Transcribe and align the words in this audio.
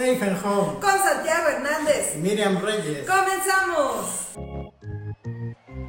Safe 0.00 0.24
and 0.24 0.42
Home. 0.42 0.80
Con 0.80 0.98
Santiago 0.98 1.48
Hernández. 1.50 2.14
Y 2.16 2.18
Miriam 2.20 2.58
Reyes. 2.64 3.06
¡Comenzamos! 3.06 4.30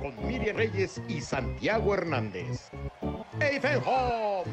Con 0.01 0.27
Miriam 0.27 0.57
Reyes 0.57 1.01
y 1.07 1.21
Santiago 1.21 1.93
Hernández. 1.93 2.59
Safe 3.39 3.61
and 3.63 3.81
Home. 3.85 4.51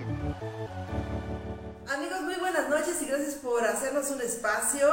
Amigos, 1.88 2.20
muy 2.20 2.36
buenas 2.36 2.68
noches 2.68 3.02
y 3.02 3.06
gracias 3.06 3.34
por 3.34 3.66
hacernos 3.66 4.08
un 4.10 4.20
espacio 4.20 4.86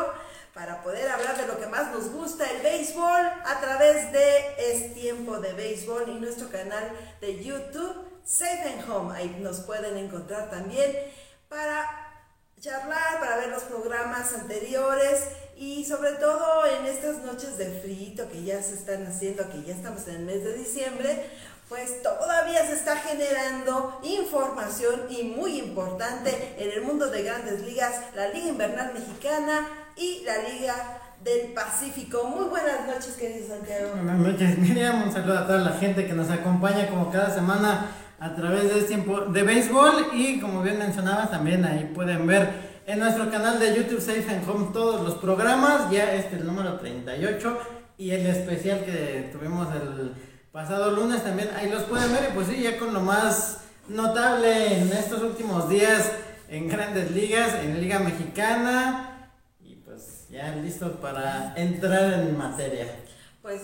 para 0.56 0.82
poder 0.82 1.12
hablar 1.12 1.38
de 1.38 1.46
lo 1.46 1.60
que 1.60 1.68
más 1.68 1.92
nos 1.92 2.10
gusta, 2.10 2.50
el 2.50 2.63
béisbol, 2.63 3.22
a 3.46 3.60
través 3.62 4.12
de 4.13 4.56
Es 4.58 4.96
Tiempo 4.96 5.40
de 5.42 5.54
Béisbol 5.54 6.10
y 6.10 6.20
nuestro 6.20 6.50
canal 6.50 6.90
de 7.22 7.44
YouTube, 7.44 7.94
Safe 8.24 8.63
and 8.63 8.90
Home. 8.90 9.16
Ahí 9.16 9.38
nos 9.42 9.60
pueden 9.60 9.96
encontrar 9.96 10.50
también 10.50 10.92
para 11.50 12.04
charlar, 12.60 13.19
para 13.19 13.37
ver 13.37 13.49
los 13.49 13.63
programas 13.63 14.33
anteriores 14.33 15.28
y 15.58 15.85
sobre 15.85 16.12
todo 16.14 16.66
en 16.66 16.86
estas 16.86 17.20
noches 17.23 17.58
de 17.58 17.80
frío 17.81 18.30
que 18.30 18.44
ya 18.44 18.62
se 18.62 18.73
están 18.76 19.05
haciendo, 19.05 19.50
que 19.50 19.64
ya 19.64 19.73
estamos 19.73 20.08
en 20.08 20.16
el 20.16 20.22
mes 20.23 20.44
de 20.44 20.54
diciembre, 20.58 21.30
pues 21.70 22.04
todavía 22.04 22.66
se 22.66 22.73
está 22.73 22.98
generando 22.98 24.00
información 24.04 25.02
y 25.09 25.23
muy 25.23 25.59
importante 25.59 26.55
en 26.58 26.72
el 26.72 26.81
mundo 26.81 27.08
de 27.08 27.23
grandes 27.23 27.62
ligas, 27.62 27.94
la 28.16 28.28
Liga 28.30 28.50
Invernal 28.50 28.94
Mexicana 28.94 29.67
y 29.95 30.23
la 30.26 30.38
Liga 30.50 31.02
del 31.23 31.53
Pacífico. 31.53 32.26
Muy 32.26 32.45
buenas 32.45 32.86
noches, 32.86 33.16
querido 33.16 33.48
Santiago. 33.48 33.95
Buenas 33.95 34.20
noches, 34.20 34.58
Miriam. 34.59 35.03
Un 35.03 35.12
saludo 35.12 35.40
a 35.40 35.48
toda 35.48 35.59
la 35.59 35.72
gente 35.78 36.06
que 36.06 36.14
nos 36.14 36.30
acompaña 36.30 36.88
como 36.88 37.12
cada 37.12 37.34
semana 37.34 37.90
a 38.20 38.36
través 38.36 38.64
de 38.64 38.80
este 38.80 38.88
tiempo 38.90 39.22
de 39.22 39.44
béisbol 39.44 40.08
y 40.14 40.40
como 40.40 40.62
bien 40.62 40.80
mencionabas 40.80 41.32
también 41.32 41.66
ahí 41.66 41.92
pueden 41.94 42.26
ver 42.26 42.50
en 42.88 43.00
nuestro 43.00 43.30
canal 43.30 43.60
de 43.60 43.76
YouTube 43.76 44.00
Safe 44.00 44.26
and 44.30 44.48
Home 44.50 44.70
todos 44.72 45.02
los 45.02 45.16
programas, 45.16 45.90
ya 45.92 46.14
este 46.14 46.36
es 46.36 46.42
el 46.42 46.48
número 46.48 46.80
38 46.80 47.59
y 47.98 48.12
el 48.12 48.26
especial 48.28 48.84
que 48.86 49.30
tuvimos 49.31 49.67
el 49.76 50.14
pasado 50.52 50.92
lunes 50.92 51.23
también 51.23 51.50
ahí 51.56 51.70
los 51.70 51.84
pueden 51.84 52.12
ver 52.14 52.30
y 52.31 52.34
pues 52.34 52.48
sí, 52.48 52.62
ya 52.62 52.78
con 52.78 52.94
lo 52.94 53.02
más 53.02 53.62
notable 53.88 54.78
en 54.78 54.92
estos 54.94 55.22
últimos 55.22 55.70
días 55.70 56.11
en 56.50 56.70
grandes 56.70 57.11
ligas, 57.11 57.56
en 57.64 57.82
Liga 57.82 58.00
Mexicana 58.00 59.32
y 59.59 59.76
pues 59.76 60.28
ya 60.30 60.56
listos 60.56 60.94
para 61.02 61.54
entrar 61.56 62.14
en 62.14 62.38
materia. 62.38 62.88
Pues 63.42 63.61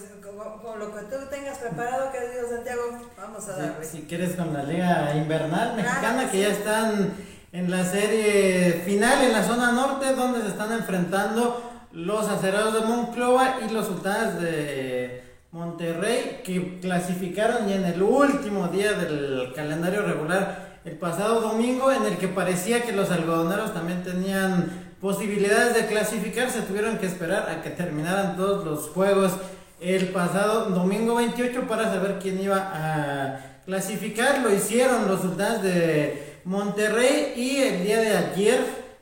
con, 0.63 0.79
lo 0.79 0.93
que 0.93 1.01
tú 1.03 1.15
tengas 1.29 1.57
preparado, 1.59 2.11
querido 2.11 2.49
Santiago, 2.49 2.81
vamos 3.17 3.47
a 3.47 3.51
darle. 3.53 3.85
Si, 3.85 4.01
quieres 4.03 4.35
con 4.35 4.53
la 4.53 4.63
Liga 4.63 5.13
Invernal 5.15 5.75
Mexicana, 5.75 6.29
que 6.31 6.41
ya 6.41 6.47
están 6.49 7.13
en 7.51 7.69
la 7.69 7.83
serie 7.83 8.81
final 8.85 9.23
en 9.23 9.33
la 9.33 9.43
zona 9.43 9.71
norte, 9.71 10.13
donde 10.13 10.41
se 10.41 10.47
están 10.47 10.71
enfrentando 10.71 11.87
los 11.91 12.27
acerados 12.27 12.73
de 12.73 12.81
Monclova 12.81 13.57
y 13.67 13.71
los 13.71 13.87
sultanes 13.87 14.41
de 14.41 15.23
Monterrey, 15.51 16.41
que 16.43 16.79
clasificaron 16.79 17.67
ya 17.67 17.75
en 17.75 17.85
el 17.85 18.01
último 18.01 18.67
día 18.69 18.93
del 18.93 19.51
calendario 19.53 20.01
regular 20.03 20.79
el 20.85 20.97
pasado 20.97 21.41
domingo, 21.41 21.91
en 21.91 22.05
el 22.05 22.17
que 22.17 22.27
parecía 22.27 22.81
que 22.83 22.93
los 22.93 23.11
algodoneros 23.11 23.73
también 23.73 24.03
tenían 24.03 24.95
posibilidades 24.99 25.75
de 25.75 25.87
clasificar, 25.87 26.49
se 26.49 26.61
tuvieron 26.61 26.97
que 26.97 27.07
esperar 27.07 27.49
a 27.49 27.61
que 27.61 27.69
terminaran 27.69 28.37
todos 28.37 28.65
los 28.65 28.89
juegos 28.89 29.33
el 29.81 30.09
pasado 30.09 30.65
domingo 30.69 31.15
28 31.15 31.67
para 31.67 31.85
saber 31.85 32.19
quién 32.21 32.39
iba 32.39 32.71
a 32.73 33.39
clasificar. 33.65 34.39
Lo 34.41 34.53
hicieron 34.53 35.07
los 35.07 35.21
sultanes 35.21 35.63
de 35.63 36.37
Monterrey 36.45 37.33
y 37.35 37.57
el 37.57 37.83
día 37.83 37.99
de 37.99 38.15
ayer 38.15 38.59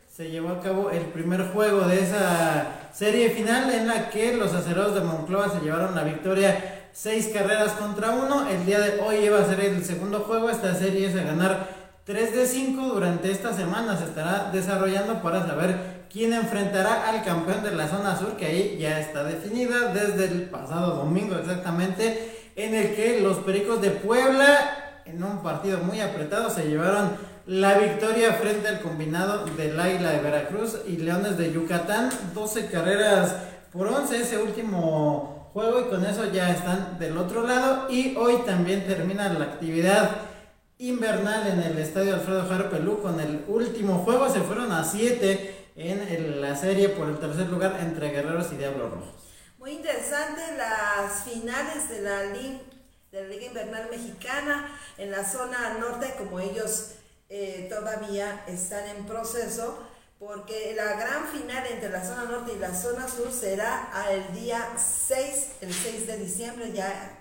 se 0.10 0.32
llevó 0.32 0.50
a 0.50 0.62
cabo 0.62 0.90
el 0.90 1.04
primer 1.08 1.50
juego 1.52 1.82
de 1.82 2.02
esa 2.02 2.90
serie 2.94 3.30
final 3.30 3.70
en 3.72 3.88
la 3.88 4.10
que 4.10 4.36
los 4.36 4.54
aceros 4.54 4.96
de 4.96 5.02
Moncloa 5.02 5.50
se 5.50 5.60
llevaron 5.60 5.96
la 5.96 6.04
victoria 6.04 6.88
seis 6.94 7.30
carreras 7.34 7.74
contra 7.74 8.12
uno. 8.12 8.50
El 8.50 8.66
día 8.66 8.80
de 8.80 9.02
hoy 9.02 9.18
iba 9.18 9.40
a 9.40 9.46
ser 9.46 9.60
el 9.60 9.84
segundo 9.84 10.22
juego. 10.22 10.50
Esta 10.50 10.74
serie 10.76 11.08
es 11.08 11.16
a 11.16 11.24
ganar 11.24 11.68
3 12.06 12.36
de 12.36 12.46
5 12.46 12.82
durante 12.82 13.32
esta 13.32 13.54
semana. 13.54 13.98
Se 13.98 14.06
estará 14.06 14.50
desarrollando 14.52 15.22
para 15.22 15.46
saber 15.46 15.99
quien 16.12 16.34
enfrentará 16.34 17.08
al 17.10 17.24
campeón 17.24 17.64
de 17.64 17.72
la 17.72 17.88
zona 17.88 18.18
sur, 18.18 18.36
que 18.36 18.46
ahí 18.46 18.78
ya 18.80 19.00
está 19.00 19.24
definida 19.24 19.94
desde 19.94 20.26
el 20.26 20.44
pasado 20.44 20.96
domingo 20.96 21.36
exactamente, 21.36 22.52
en 22.56 22.74
el 22.74 22.96
que 22.96 23.22
los 23.22 23.38
Pericos 23.38 23.82
de 23.82 23.92
Puebla, 23.92 25.02
en 25.06 25.24
un 25.24 25.42
partido 25.44 25.80
muy 25.80 26.02
apretado, 26.02 26.50
se 26.50 26.68
llevaron 26.68 27.12
la 27.46 27.78
victoria 27.78 28.34
frente 28.34 28.68
al 28.68 28.82
combinado 28.82 29.46
del 29.46 29.80
Águila 29.80 30.12
de 30.12 30.20
Veracruz 30.20 30.78
y 30.88 30.98
Leones 30.98 31.38
de 31.38 31.52
Yucatán, 31.52 32.10
12 32.34 32.68
carreras 32.68 33.36
por 33.72 33.88
11 33.88 34.18
ese 34.18 34.38
último 34.38 35.50
juego 35.54 35.82
y 35.82 35.84
con 35.86 36.06
eso 36.06 36.32
ya 36.32 36.52
están 36.52 37.00
del 37.00 37.18
otro 37.18 37.48
lado. 37.48 37.88
Y 37.90 38.16
hoy 38.18 38.38
también 38.46 38.86
termina 38.86 39.34
la 39.34 39.46
actividad 39.46 40.12
invernal 40.78 41.48
en 41.48 41.64
el 41.64 41.78
estadio 41.80 42.16
Alfredo 42.16 42.48
Jarpelú 42.48 43.02
con 43.02 43.20
el 43.20 43.44
último 43.48 44.00
juego, 44.00 44.30
se 44.30 44.42
fueron 44.42 44.72
a 44.72 44.84
7 44.84 45.59
en 45.80 46.42
la 46.42 46.56
serie 46.56 46.90
por 46.90 47.08
el 47.08 47.20
tercer 47.20 47.48
lugar 47.48 47.78
entre 47.80 48.10
Guerreros 48.10 48.52
y 48.52 48.58
Diablos 48.58 48.92
Rojos. 48.92 49.16
Muy 49.58 49.72
interesante 49.72 50.42
las 50.58 51.24
finales 51.24 51.90
de 51.90 52.02
la, 52.02 52.24
Liga, 52.26 52.60
de 53.12 53.22
la 53.22 53.28
Liga 53.30 53.46
Invernal 53.46 53.90
Mexicana 53.90 54.70
en 54.98 55.12
la 55.12 55.24
zona 55.24 55.78
norte, 55.80 56.14
como 56.18 56.40
ellos 56.42 56.96
eh, 57.30 57.68
todavía 57.70 58.44
están 58.48 58.88
en 58.90 59.06
proceso, 59.06 59.86
porque 60.18 60.74
la 60.76 60.94
gran 60.94 61.28
final 61.28 61.66
entre 61.72 61.90
la 61.90 62.04
zona 62.04 62.26
norte 62.26 62.54
y 62.56 62.60
la 62.60 62.76
zona 62.76 63.08
sur 63.08 63.32
será 63.32 63.90
el 64.12 64.34
día 64.38 64.62
6, 64.78 65.48
el 65.62 65.74
6 65.74 66.08
de 66.08 66.18
diciembre, 66.18 66.72
ya. 66.74 67.18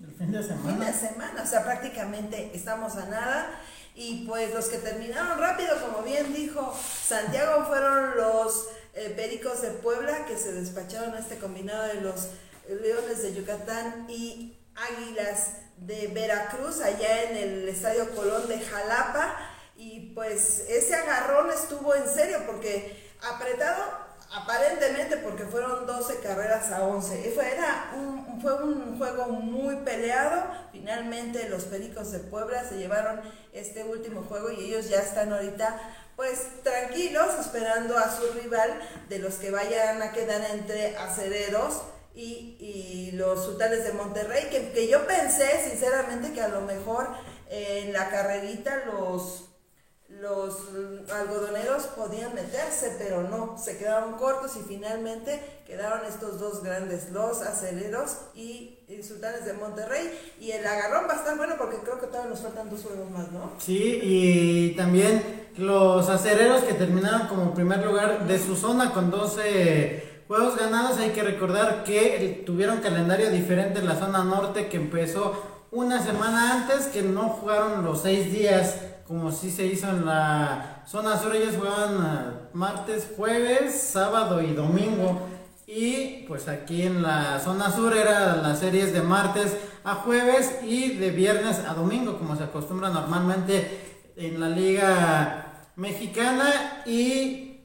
El 0.00 0.12
fin 0.14 0.32
de 0.32 0.42
semana. 0.42 0.70
Fin 0.70 0.80
de 0.80 0.92
semana, 0.92 1.42
o 1.42 1.46
sea, 1.46 1.62
prácticamente 1.62 2.50
estamos 2.52 2.96
a 2.96 3.06
nada. 3.06 3.60
Y 3.94 4.26
pues 4.26 4.54
los 4.54 4.66
que 4.66 4.78
terminaron 4.78 5.38
rápido, 5.38 5.78
como 5.80 6.02
bien 6.02 6.32
dijo 6.32 6.74
Santiago, 7.04 7.66
fueron 7.66 8.16
los 8.16 8.68
eh, 8.94 9.12
Pericos 9.14 9.62
de 9.62 9.70
Puebla 9.70 10.24
que 10.26 10.36
se 10.36 10.52
despacharon 10.52 11.14
a 11.14 11.18
este 11.18 11.38
combinado 11.38 11.84
de 11.84 12.00
los 12.00 12.28
Leones 12.68 13.22
de 13.22 13.34
Yucatán 13.34 14.06
y 14.08 14.58
Águilas 14.74 15.52
de 15.76 16.08
Veracruz, 16.08 16.80
allá 16.80 17.30
en 17.30 17.36
el 17.36 17.68
Estadio 17.68 18.14
Colón 18.14 18.48
de 18.48 18.60
Jalapa. 18.60 19.36
Y 19.76 20.12
pues 20.14 20.64
ese 20.68 20.94
agarrón 20.94 21.50
estuvo 21.50 21.94
en 21.94 22.08
serio 22.08 22.44
porque 22.46 23.10
apretado 23.20 24.01
aparentemente 24.34 25.18
porque 25.18 25.44
fueron 25.44 25.86
12 25.86 26.20
carreras 26.20 26.70
a 26.72 26.84
11. 26.84 27.32
Fue, 27.34 27.52
era 27.52 27.92
un, 27.96 28.40
fue 28.40 28.54
un 28.62 28.98
juego 28.98 29.26
muy 29.26 29.76
peleado. 29.76 30.44
Finalmente 30.72 31.48
los 31.48 31.64
Pericos 31.64 32.12
de 32.12 32.20
Puebla 32.20 32.64
se 32.68 32.78
llevaron 32.78 33.20
este 33.52 33.84
último 33.84 34.22
juego 34.22 34.50
y 34.50 34.64
ellos 34.64 34.88
ya 34.88 35.00
están 35.00 35.32
ahorita 35.32 35.78
pues 36.16 36.62
tranquilos 36.62 37.28
esperando 37.40 37.96
a 37.98 38.14
su 38.14 38.32
rival 38.32 38.70
de 39.08 39.18
los 39.18 39.34
que 39.34 39.50
vayan 39.50 40.02
a 40.02 40.12
quedar 40.12 40.42
entre 40.50 40.96
acereros 40.96 41.82
y, 42.14 42.56
y 42.60 43.12
los 43.12 43.44
sultanes 43.44 43.84
de 43.84 43.92
Monterrey, 43.92 44.48
que, 44.50 44.72
que 44.72 44.88
yo 44.88 45.06
pensé 45.06 45.70
sinceramente 45.70 46.32
que 46.32 46.42
a 46.42 46.48
lo 46.48 46.60
mejor 46.60 47.08
en 47.48 47.92
la 47.92 48.10
carrerita 48.10 48.84
los 48.86 49.51
los 50.22 50.54
algodoneros 51.12 51.82
podían 51.96 52.32
meterse, 52.32 52.94
pero 52.96 53.24
no, 53.24 53.58
se 53.58 53.76
quedaron 53.76 54.12
cortos 54.12 54.52
y 54.56 54.60
finalmente 54.60 55.40
quedaron 55.66 56.02
estos 56.08 56.38
dos 56.38 56.62
grandes, 56.62 57.10
los 57.10 57.42
aceleros 57.42 58.18
y, 58.32 58.78
sultanes 59.02 59.44
de 59.44 59.54
Monterrey. 59.54 60.16
Y 60.40 60.52
el 60.52 60.64
agarrón 60.64 61.06
va 61.08 61.14
a 61.14 61.16
estar 61.16 61.36
bueno 61.36 61.54
porque 61.58 61.78
creo 61.78 61.98
que 61.98 62.06
todavía 62.06 62.30
nos 62.30 62.40
faltan 62.40 62.70
dos 62.70 62.82
juegos 62.82 63.10
más, 63.10 63.32
¿no? 63.32 63.50
Sí, 63.58 63.98
y 64.00 64.76
también 64.76 65.48
los 65.56 66.08
aceleros 66.08 66.62
que 66.62 66.74
terminaron 66.74 67.26
como 67.26 67.52
primer 67.52 67.84
lugar 67.84 68.24
de 68.28 68.38
su 68.38 68.54
zona 68.54 68.92
con 68.92 69.10
12 69.10 70.22
juegos 70.28 70.56
ganados. 70.56 70.98
Hay 70.98 71.10
que 71.10 71.24
recordar 71.24 71.82
que 71.82 72.44
tuvieron 72.46 72.80
calendario 72.80 73.28
diferente 73.30 73.80
en 73.80 73.88
la 73.88 73.96
zona 73.96 74.22
norte 74.22 74.68
que 74.68 74.76
empezó 74.76 75.34
una 75.72 76.00
semana 76.00 76.52
antes, 76.52 76.86
que 76.86 77.02
no 77.02 77.30
jugaron 77.30 77.84
los 77.84 78.02
seis 78.02 78.30
días 78.30 78.76
como 79.06 79.32
si 79.32 79.50
se 79.50 79.66
hizo 79.66 79.88
en 79.88 80.06
la 80.06 80.82
zona 80.86 81.18
sur, 81.18 81.34
ellos 81.34 81.56
jugaban 81.56 81.94
eh, 81.94 82.48
martes, 82.52 83.08
jueves, 83.16 83.80
sábado 83.80 84.40
y 84.42 84.54
domingo. 84.54 85.28
Y 85.66 86.24
pues 86.28 86.48
aquí 86.48 86.82
en 86.82 87.02
la 87.02 87.40
zona 87.40 87.70
sur 87.70 87.96
era 87.96 88.36
las 88.36 88.58
series 88.58 88.92
de 88.92 89.00
martes 89.00 89.56
a 89.84 89.94
jueves 89.94 90.58
y 90.64 90.96
de 90.96 91.10
viernes 91.10 91.60
a 91.60 91.74
domingo, 91.74 92.18
como 92.18 92.36
se 92.36 92.44
acostumbra 92.44 92.90
normalmente 92.90 94.12
en 94.16 94.38
la 94.38 94.48
liga 94.48 95.64
mexicana. 95.76 96.82
Y 96.84 97.60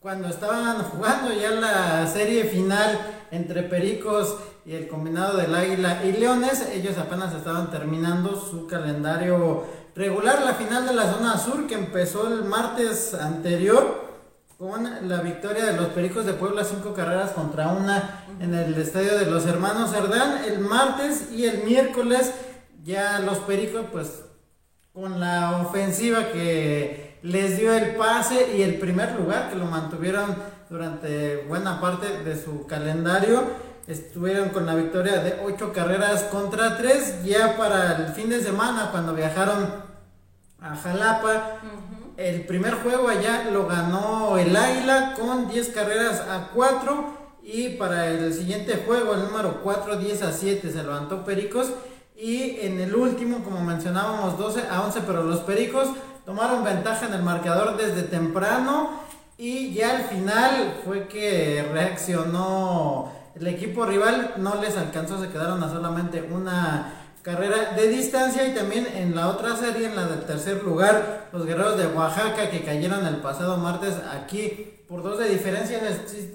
cuando 0.00 0.28
estaban 0.28 0.82
jugando 0.90 1.32
ya 1.32 1.50
la 1.52 2.06
serie 2.06 2.44
final 2.44 2.98
entre 3.30 3.62
Pericos 3.62 4.36
y 4.64 4.74
el 4.74 4.88
combinado 4.88 5.36
del 5.36 5.54
Águila 5.54 6.04
y 6.04 6.12
Leones, 6.12 6.68
ellos 6.72 6.98
apenas 6.98 7.34
estaban 7.34 7.70
terminando 7.70 8.40
su 8.40 8.66
calendario 8.66 9.64
regular 9.96 10.42
la 10.42 10.54
final 10.54 10.86
de 10.86 10.94
la 10.94 11.10
zona 11.12 11.38
sur 11.38 11.66
que 11.66 11.74
empezó 11.74 12.28
el 12.28 12.44
martes 12.44 13.14
anterior 13.14 14.04
con 14.58 15.08
la 15.08 15.20
victoria 15.20 15.66
de 15.66 15.76
los 15.76 15.88
Pericos 15.88 16.24
de 16.24 16.34
Puebla, 16.34 16.64
cinco 16.64 16.94
carreras 16.94 17.32
contra 17.32 17.68
una 17.68 18.24
en 18.38 18.54
el 18.54 18.74
estadio 18.74 19.18
de 19.18 19.26
los 19.26 19.46
hermanos 19.46 19.90
Cerdán. 19.90 20.44
El 20.46 20.60
martes 20.60 21.30
y 21.32 21.46
el 21.46 21.64
miércoles 21.64 22.32
ya 22.84 23.18
los 23.20 23.38
Pericos 23.38 23.86
pues 23.90 24.22
con 24.92 25.18
la 25.18 25.62
ofensiva 25.62 26.28
que 26.30 27.18
les 27.22 27.58
dio 27.58 27.72
el 27.72 27.96
pase 27.96 28.56
y 28.56 28.62
el 28.62 28.78
primer 28.78 29.12
lugar 29.18 29.50
que 29.50 29.56
lo 29.56 29.66
mantuvieron 29.66 30.36
durante 30.68 31.44
buena 31.48 31.80
parte 31.80 32.22
de 32.22 32.42
su 32.42 32.66
calendario 32.66 33.44
estuvieron 33.86 34.48
con 34.50 34.66
la 34.66 34.74
victoria 34.74 35.18
de 35.22 35.40
ocho 35.44 35.72
carreras 35.72 36.24
contra 36.24 36.76
tres 36.76 37.24
ya 37.24 37.56
para 37.56 37.96
el 37.96 38.12
fin 38.12 38.28
de 38.28 38.42
semana 38.42 38.88
cuando 38.90 39.14
viajaron 39.14 39.84
a 40.60 40.76
Jalapa 40.76 41.60
el 42.16 42.46
primer 42.46 42.74
juego 42.76 43.08
allá 43.08 43.50
lo 43.52 43.66
ganó 43.66 44.38
el 44.38 44.56
Águila 44.56 45.12
con 45.18 45.48
10 45.48 45.68
carreras 45.68 46.20
a 46.20 46.50
4. 46.54 47.26
Y 47.42 47.70
para 47.70 48.08
el 48.08 48.32
siguiente 48.32 48.82
juego, 48.86 49.14
el 49.14 49.24
número 49.24 49.60
4, 49.62 49.96
10 49.96 50.22
a 50.22 50.32
7, 50.32 50.72
se 50.72 50.82
levantó 50.82 51.24
Pericos. 51.24 51.68
Y 52.16 52.60
en 52.60 52.80
el 52.80 52.94
último, 52.94 53.44
como 53.44 53.60
mencionábamos, 53.60 54.38
12 54.38 54.62
a 54.70 54.82
11, 54.82 55.02
pero 55.06 55.24
los 55.24 55.40
Pericos 55.40 55.88
tomaron 56.24 56.64
ventaja 56.64 57.06
en 57.06 57.12
el 57.12 57.22
marcador 57.22 57.76
desde 57.76 58.02
temprano. 58.02 59.02
Y 59.36 59.74
ya 59.74 59.98
al 59.98 60.04
final 60.04 60.80
fue 60.86 61.08
que 61.08 61.68
reaccionó 61.70 63.12
el 63.38 63.46
equipo 63.46 63.84
rival, 63.84 64.34
no 64.38 64.60
les 64.60 64.76
alcanzó, 64.76 65.20
se 65.20 65.28
quedaron 65.28 65.62
a 65.62 65.68
solamente 65.68 66.22
una 66.22 66.92
carrera 67.22 67.72
de 67.76 67.88
distancia 67.88 68.46
y 68.46 68.54
también 68.54 68.86
en 68.94 69.14
la 69.14 69.28
otra 69.28 69.56
serie, 69.56 69.86
en 69.86 69.96
la 69.96 70.06
del 70.06 70.20
tercer 70.20 70.62
lugar, 70.62 71.28
los 71.32 71.44
guerreros 71.44 71.76
de 71.76 71.86
Oaxaca 71.86 72.50
que 72.50 72.62
cayeron 72.62 73.04
el 73.04 73.16
pasado 73.16 73.56
martes 73.56 73.94
aquí 74.12 74.74
por 74.88 75.02
dos 75.02 75.18
de 75.18 75.28
diferencia, 75.28 75.80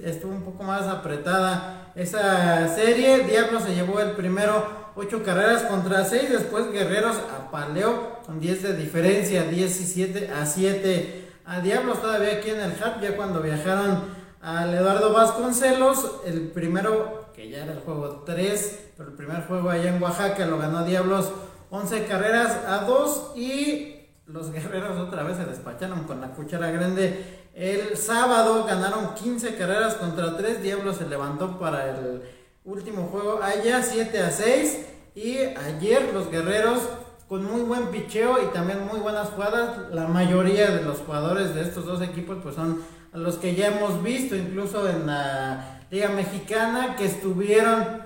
estuvo 0.04 0.34
un 0.34 0.44
poco 0.44 0.64
más 0.64 0.88
apretada 0.88 1.92
esa 1.96 2.68
serie. 2.76 3.20
Diablo 3.20 3.62
se 3.62 3.74
llevó 3.74 4.02
el 4.02 4.12
primero, 4.12 4.92
ocho 4.96 5.24
carreras 5.24 5.64
contra 5.64 6.04
seis, 6.04 6.30
después 6.30 6.70
Guerreros 6.72 7.16
apaleó 7.40 8.20
con 8.26 8.42
10 8.42 8.64
de 8.64 8.76
diferencia, 8.76 9.44
17 9.44 10.32
a 10.32 10.46
7 10.46 11.30
a 11.46 11.60
Diablos 11.62 12.02
todavía 12.02 12.34
aquí 12.34 12.50
en 12.50 12.60
el 12.60 12.72
hub, 12.72 13.02
ya 13.02 13.16
cuando 13.16 13.42
viajaron 13.42 14.21
al 14.42 14.74
Eduardo 14.74 15.14
Vasconcelos, 15.14 16.22
el 16.26 16.50
primero 16.50 17.26
que 17.34 17.50
ya 17.50 17.64
era 17.64 17.74
el 17.74 17.80
juego 17.82 18.24
3, 18.26 18.80
pero 18.98 19.10
el 19.10 19.16
primer 19.16 19.46
juego 19.46 19.70
allá 19.70 19.96
en 19.96 20.02
Oaxaca 20.02 20.46
lo 20.46 20.58
ganó 20.58 20.84
Diablos 20.84 21.32
11 21.70 22.06
carreras 22.06 22.60
a 22.68 22.86
2 22.86 23.34
y 23.36 24.08
los 24.26 24.52
guerreros 24.52 25.00
otra 25.00 25.24
vez 25.24 25.38
se 25.38 25.46
despacharon 25.46 26.06
con 26.06 26.22
la 26.22 26.32
cuchara 26.32 26.72
grande. 26.72 27.50
El 27.54 27.98
sábado 27.98 28.66
ganaron 28.66 29.14
15 29.14 29.56
carreras 29.56 29.96
contra 29.96 30.36
3, 30.36 30.64
Diablos 30.64 30.98
se 30.98 31.08
levantó 31.08 31.60
para 31.60 31.90
el 31.90 32.24
último 32.64 33.08
juego 33.12 33.42
allá 33.44 33.84
7 33.84 34.22
a 34.22 34.32
6 34.32 34.86
y 35.16 35.38
ayer 35.38 36.12
los 36.14 36.32
guerreros 36.32 36.80
con 37.28 37.46
muy 37.46 37.62
buen 37.62 37.88
picheo 37.88 38.44
y 38.44 38.54
también 38.54 38.86
muy 38.88 39.00
buenas 39.00 39.30
jugadas, 39.30 39.92
la 39.92 40.08
mayoría 40.08 40.72
de 40.72 40.84
los 40.84 41.00
jugadores 41.00 41.54
de 41.56 41.62
estos 41.62 41.86
dos 41.86 42.02
equipos 42.02 42.40
pues 42.44 42.56
son 42.56 42.82
los 43.14 43.36
que 43.38 43.56
ya 43.56 43.68
hemos 43.68 44.02
visto 44.04 44.36
incluso 44.36 44.90
en 44.90 45.08
la 45.08 45.82
Liga 45.90 46.10
Mexicana 46.10 46.96
que 46.96 47.06
estuvieron 47.06 48.04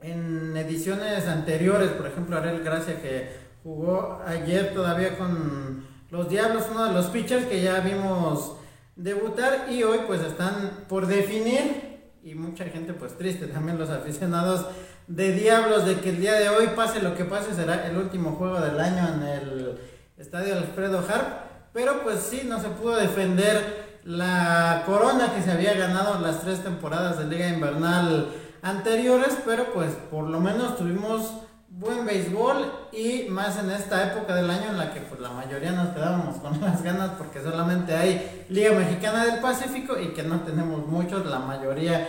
en 0.00 0.56
ediciones 0.56 1.26
anteriores, 1.26 1.90
por 1.90 2.06
ejemplo, 2.06 2.36
Ariel 2.36 2.62
Gracia 2.62 3.00
que 3.00 3.30
jugó 3.62 4.22
ayer 4.26 4.72
todavía 4.74 5.16
con 5.18 5.86
los 6.10 6.28
Diablos, 6.28 6.64
uno 6.70 6.84
de 6.86 6.92
los 6.92 7.06
pitchers 7.06 7.46
que 7.46 7.62
ya 7.62 7.80
vimos 7.80 8.56
debutar. 8.96 9.66
Y 9.70 9.82
hoy 9.82 10.00
pues 10.06 10.20
están 10.22 10.84
por 10.88 11.06
definir. 11.06 11.94
Y 12.22 12.34
mucha 12.34 12.64
gente 12.64 12.94
pues 12.94 13.18
triste, 13.18 13.46
también 13.48 13.78
los 13.78 13.90
aficionados 13.90 14.66
de 15.06 15.32
Diablos 15.32 15.84
de 15.84 16.00
que 16.00 16.10
el 16.10 16.20
día 16.20 16.34
de 16.34 16.48
hoy 16.48 16.68
pase 16.74 17.02
lo 17.02 17.14
que 17.14 17.24
pase 17.24 17.54
será 17.54 17.86
el 17.86 17.98
último 17.98 18.32
juego 18.32 18.60
del 18.60 18.80
año 18.80 19.06
en 19.14 19.22
el 19.22 19.78
estadio 20.16 20.56
Alfredo 20.56 21.04
Harp, 21.06 21.44
pero 21.74 22.02
pues 22.02 22.20
sí, 22.20 22.42
no 22.46 22.62
se 22.62 22.68
pudo 22.68 22.96
defender 22.96 23.83
la 24.04 24.82
corona 24.84 25.32
que 25.34 25.42
se 25.42 25.50
había 25.50 25.74
ganado 25.74 26.20
las 26.20 26.40
tres 26.40 26.62
temporadas 26.62 27.18
de 27.18 27.26
Liga 27.26 27.48
Invernal 27.48 28.28
anteriores, 28.62 29.38
pero 29.44 29.72
pues 29.72 29.92
por 30.10 30.28
lo 30.28 30.40
menos 30.40 30.76
tuvimos 30.76 31.32
buen 31.68 32.06
béisbol 32.06 32.70
y 32.92 33.24
más 33.30 33.58
en 33.58 33.70
esta 33.70 34.12
época 34.12 34.34
del 34.34 34.48
año 34.48 34.70
en 34.70 34.78
la 34.78 34.92
que 34.92 35.00
pues 35.00 35.20
la 35.20 35.30
mayoría 35.30 35.72
nos 35.72 35.88
quedábamos 35.88 36.36
con 36.36 36.60
las 36.60 36.82
ganas 36.82 37.10
porque 37.18 37.42
solamente 37.42 37.96
hay 37.96 38.46
Liga 38.48 38.72
Mexicana 38.72 39.24
del 39.24 39.40
Pacífico 39.40 39.98
y 39.98 40.08
que 40.08 40.22
no 40.22 40.40
tenemos 40.40 40.86
muchos, 40.86 41.26
la 41.26 41.40
mayoría 41.40 42.06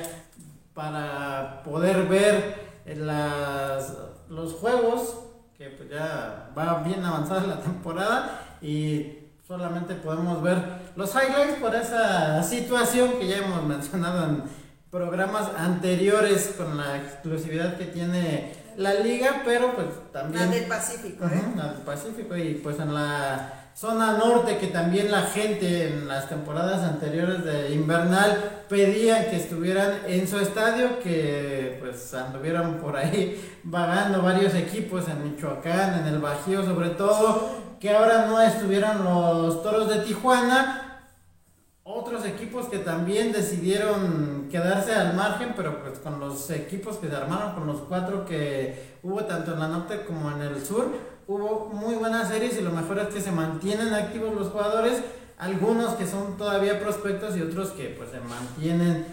para 0.73 1.63
poder 1.63 2.07
ver 2.07 2.83
las, 2.85 3.93
los 4.29 4.53
juegos 4.53 5.17
que 5.57 5.69
pues 5.69 5.89
ya 5.89 6.51
va 6.55 6.83
bien 6.83 7.03
avanzada 7.03 7.47
la 7.47 7.59
temporada 7.61 8.57
y 8.61 9.24
solamente 9.47 9.93
podemos 9.95 10.41
ver 10.41 10.57
los 10.95 11.11
highlights 11.13 11.59
por 11.59 11.75
esa 11.75 12.41
situación 12.41 13.11
que 13.19 13.27
ya 13.27 13.37
hemos 13.37 13.63
mencionado 13.63 14.25
en 14.25 14.43
programas 14.89 15.49
anteriores 15.57 16.55
con 16.57 16.77
la 16.77 16.97
exclusividad 16.97 17.77
que 17.77 17.85
tiene 17.85 18.53
la 18.77 18.95
liga, 18.95 19.41
pero 19.45 19.75
pues 19.75 19.87
también... 20.11 20.49
La 20.49 20.55
del 20.55 20.65
Pacífico, 20.65 21.25
¿eh? 21.25 21.43
La 21.55 21.73
del 21.73 21.81
Pacífico 21.81 22.35
y 22.35 22.55
pues 22.55 22.79
en 22.79 22.93
la 22.93 23.69
zona 23.75 24.17
norte 24.17 24.57
que 24.57 24.67
también 24.67 25.11
la 25.11 25.23
gente 25.23 25.89
en 25.89 26.07
las 26.07 26.27
temporadas 26.27 26.81
anteriores 26.81 27.43
de 27.43 27.71
invernal 27.71 28.63
pedían 28.67 29.25
que 29.25 29.35
estuvieran 29.35 29.99
en 30.07 30.27
su 30.27 30.39
estadio, 30.39 30.99
que 31.01 31.77
pues 31.81 32.13
anduvieran 32.13 32.77
por 32.77 32.95
ahí 32.95 33.59
vagando 33.63 34.21
varios 34.21 34.55
equipos 34.55 35.07
en 35.07 35.23
Michoacán, 35.23 35.99
en 35.99 36.07
el 36.07 36.19
Bajío 36.19 36.63
sobre 36.63 36.89
todo, 36.89 37.64
que 37.79 37.91
ahora 37.91 38.25
no 38.25 38.41
estuvieran 38.41 39.03
los 39.03 39.61
Toros 39.61 39.89
de 39.89 39.99
Tijuana. 39.99 40.81
Otros 41.83 42.25
equipos 42.25 42.67
que 42.67 42.79
también 42.79 43.31
decidieron 43.31 44.47
quedarse 44.49 44.93
al 44.93 45.13
margen, 45.13 45.53
pero 45.55 45.81
pues 45.83 45.99
con 45.99 46.19
los 46.19 46.49
equipos 46.49 46.97
que 46.97 47.07
se 47.07 47.15
armaron, 47.15 47.53
con 47.53 47.67
los 47.67 47.81
cuatro 47.81 48.25
que 48.25 48.97
hubo 49.03 49.23
tanto 49.25 49.53
en 49.53 49.59
la 49.59 49.67
norte 49.67 50.03
como 50.03 50.31
en 50.31 50.41
el 50.41 50.65
sur, 50.65 50.87
hubo 51.27 51.69
muy 51.71 51.93
buenas 51.95 52.29
series 52.29 52.57
y 52.57 52.63
lo 52.63 52.71
mejor 52.71 52.97
es 52.99 53.07
que 53.09 53.21
se 53.21 53.31
mantienen 53.31 53.93
activos 53.93 54.33
los 54.33 54.49
jugadores, 54.49 55.03
algunos 55.37 55.93
que 55.93 56.07
son 56.07 56.37
todavía 56.37 56.79
prospectos 56.79 57.37
y 57.37 57.41
otros 57.41 57.69
que 57.69 57.89
pues 57.89 58.09
se 58.09 58.19
mantienen 58.19 59.05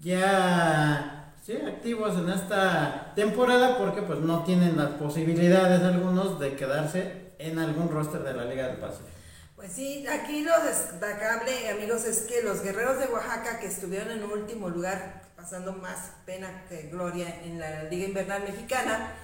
ya 0.00 1.34
sí, 1.44 1.56
activos 1.56 2.16
en 2.18 2.30
esta 2.30 3.12
temporada 3.14 3.78
porque 3.78 4.02
pues 4.02 4.18
no 4.18 4.42
tienen 4.42 4.76
las 4.76 4.90
posibilidades 4.90 5.82
algunos 5.82 6.40
de 6.40 6.56
quedarse 6.56 7.27
en 7.38 7.58
algún 7.58 7.90
roster 7.90 8.22
de 8.22 8.34
la 8.34 8.44
Liga 8.44 8.68
del 8.68 8.76
Pacífico. 8.76 9.08
Pues 9.56 9.72
sí, 9.72 10.06
aquí 10.06 10.42
lo 10.42 10.52
destacable, 10.62 11.68
amigos, 11.68 12.04
es 12.04 12.20
que 12.20 12.42
los 12.42 12.62
guerreros 12.62 13.00
de 13.00 13.06
Oaxaca 13.06 13.58
que 13.58 13.66
estuvieron 13.66 14.10
en 14.10 14.22
último 14.22 14.68
lugar, 14.68 15.22
pasando 15.36 15.72
más 15.72 16.12
pena 16.24 16.64
que 16.68 16.82
gloria 16.82 17.40
en 17.42 17.58
la 17.58 17.84
Liga 17.84 18.06
Invernal 18.06 18.42
Mexicana, 18.44 19.14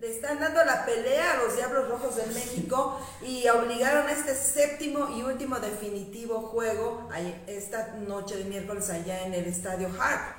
le 0.00 0.10
están 0.10 0.38
dando 0.38 0.64
la 0.64 0.84
pelea 0.84 1.32
a 1.32 1.36
los 1.44 1.56
Diablos 1.56 1.88
Rojos 1.88 2.16
de 2.16 2.26
México 2.26 3.00
y 3.20 3.48
obligaron 3.48 4.06
a 4.06 4.12
este 4.12 4.34
séptimo 4.34 5.10
y 5.16 5.22
último 5.22 5.58
definitivo 5.58 6.40
juego 6.42 7.08
esta 7.48 7.94
noche 8.06 8.36
de 8.36 8.44
miércoles 8.44 8.90
allá 8.90 9.26
en 9.26 9.34
el 9.34 9.44
Estadio 9.46 9.88
Hart. 10.00 10.37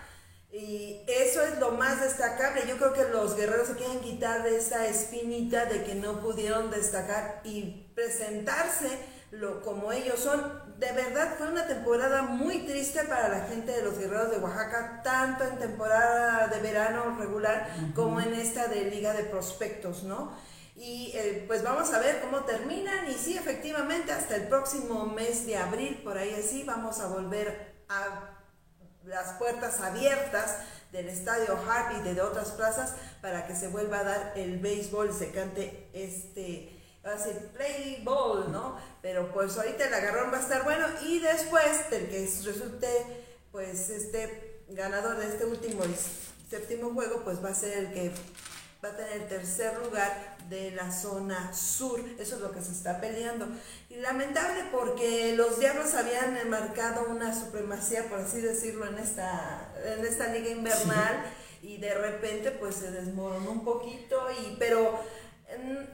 Y 0.51 1.01
eso 1.07 1.43
es 1.43 1.59
lo 1.59 1.71
más 1.71 2.01
destacable. 2.01 2.63
Yo 2.67 2.77
creo 2.77 2.93
que 2.93 3.09
los 3.09 3.35
guerreros 3.35 3.67
se 3.67 3.75
quieren 3.75 3.99
quitar 3.99 4.43
de 4.43 4.57
esa 4.57 4.87
espinita 4.87 5.65
de 5.65 5.83
que 5.83 5.93
no 5.93 6.21
pudieron 6.21 6.71
destacar 6.71 7.41
y 7.43 7.91
presentarse 7.93 8.89
lo, 9.31 9.61
como 9.61 9.91
ellos 9.91 10.19
son. 10.19 10.69
De 10.79 10.91
verdad 10.93 11.35
fue 11.37 11.49
una 11.49 11.67
temporada 11.67 12.23
muy 12.23 12.59
triste 12.59 13.03
para 13.03 13.29
la 13.29 13.45
gente 13.45 13.73
de 13.73 13.83
los 13.83 13.99
guerreros 13.99 14.31
de 14.31 14.37
Oaxaca, 14.37 15.01
tanto 15.03 15.43
en 15.43 15.59
temporada 15.59 16.47
de 16.47 16.59
verano 16.61 17.15
regular 17.19 17.69
como 17.93 18.19
en 18.19 18.33
esta 18.33 18.67
de 18.67 18.85
Liga 18.85 19.13
de 19.13 19.25
Prospectos, 19.25 20.03
¿no? 20.03 20.31
Y 20.75 21.11
eh, 21.13 21.43
pues 21.45 21.61
vamos 21.61 21.93
a 21.93 21.99
ver 21.99 22.21
cómo 22.21 22.45
terminan 22.45 23.11
y 23.11 23.13
sí, 23.13 23.37
efectivamente, 23.37 24.13
hasta 24.13 24.37
el 24.37 24.47
próximo 24.47 25.05
mes 25.05 25.45
de 25.45 25.57
abril, 25.57 25.99
por 26.03 26.17
ahí 26.17 26.33
así, 26.33 26.63
vamos 26.63 27.01
a 27.01 27.07
volver 27.07 27.83
a 27.89 28.38
las 29.09 29.33
puertas 29.33 29.81
abiertas 29.81 30.57
del 30.91 31.09
estadio 31.09 31.57
Harp 31.67 31.97
y 31.99 32.13
de 32.13 32.21
otras 32.21 32.51
plazas 32.51 32.93
para 33.21 33.47
que 33.47 33.55
se 33.55 33.67
vuelva 33.67 33.99
a 33.99 34.03
dar 34.03 34.33
el 34.35 34.59
béisbol, 34.59 35.13
se 35.13 35.31
cante 35.31 35.89
este, 35.93 36.79
hace 37.03 37.31
play 37.53 38.01
ball, 38.03 38.51
¿no? 38.51 38.77
Pero 39.01 39.31
pues 39.33 39.57
ahorita 39.57 39.87
el 39.87 39.93
agarrón 39.93 40.31
va 40.31 40.37
a 40.37 40.41
estar 40.41 40.63
bueno 40.63 40.85
y 41.05 41.19
después 41.19 41.89
del 41.89 42.07
que 42.09 42.21
resulte 42.45 42.87
pues 43.51 43.89
este 43.89 44.63
ganador 44.69 45.17
de 45.17 45.27
este 45.27 45.45
último 45.45 45.83
séptimo 46.49 46.93
juego 46.93 47.23
pues 47.23 47.43
va 47.43 47.49
a 47.49 47.55
ser 47.55 47.77
el 47.77 47.93
que 47.93 48.11
va 48.83 48.89
a 48.89 48.95
tener 48.95 49.13
el 49.13 49.27
tercer 49.27 49.77
lugar 49.79 50.37
de 50.49 50.71
la 50.71 50.91
zona 50.91 51.53
sur. 51.53 51.99
Eso 52.17 52.35
es 52.35 52.41
lo 52.41 52.51
que 52.51 52.61
se 52.61 52.71
está 52.71 53.01
peleando. 53.01 53.47
Y 53.89 53.95
lamentable 53.95 54.65
porque 54.71 55.35
los 55.35 55.59
diablos 55.59 55.93
habían 55.93 56.49
marcado 56.49 57.07
una 57.09 57.37
supremacía, 57.37 58.07
por 58.07 58.19
así 58.19 58.41
decirlo, 58.41 58.87
en 58.87 58.97
esta, 58.97 59.73
en 59.85 60.05
esta 60.05 60.27
liga 60.27 60.49
invernal. 60.49 61.25
Y 61.61 61.77
de 61.77 61.93
repente 61.93 62.51
pues 62.51 62.75
se 62.75 62.91
desmoronó 62.91 63.51
un 63.51 63.65
poquito. 63.65 64.27
Y, 64.31 64.55
pero 64.57 64.97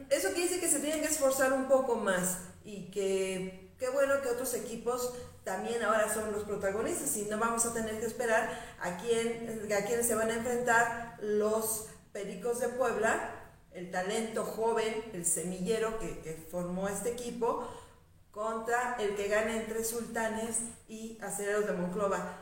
eso 0.10 0.30
quiere 0.30 0.44
decir 0.44 0.60
que 0.60 0.70
se 0.70 0.80
tienen 0.80 1.02
que 1.02 1.08
esforzar 1.08 1.54
un 1.54 1.68
poco 1.68 1.96
más. 1.96 2.38
Y 2.64 2.92
que 2.92 3.74
qué 3.80 3.90
bueno 3.90 4.22
que 4.22 4.30
otros 4.30 4.54
equipos 4.54 5.14
también 5.44 5.84
ahora 5.84 6.12
son 6.12 6.32
los 6.32 6.44
protagonistas 6.44 7.16
y 7.18 7.24
no 7.26 7.38
vamos 7.38 7.66
a 7.66 7.74
tener 7.74 8.00
que 8.00 8.06
esperar 8.06 8.50
a 8.80 8.98
quién 8.98 9.70
a 9.72 9.86
quién 9.86 10.04
se 10.04 10.16
van 10.16 10.32
a 10.32 10.36
enfrentar 10.36 11.18
los 11.22 11.86
Pericos 12.16 12.62
de 12.62 12.70
Puebla, 12.70 13.30
el 13.74 13.92
talento 13.92 14.46
joven, 14.46 15.04
el 15.12 15.26
semillero 15.26 16.00
que, 16.00 16.48
formó 16.50 16.88
este 16.88 17.12
equipo, 17.12 17.68
contra 18.32 18.96
el 19.02 19.18
que 19.18 19.28
gana 19.28 19.58
entre 19.58 19.84
Sultanes 19.84 20.60
y 20.88 21.18
Aceleros 21.22 21.68
de 21.68 21.74
Monclova. 21.74 22.38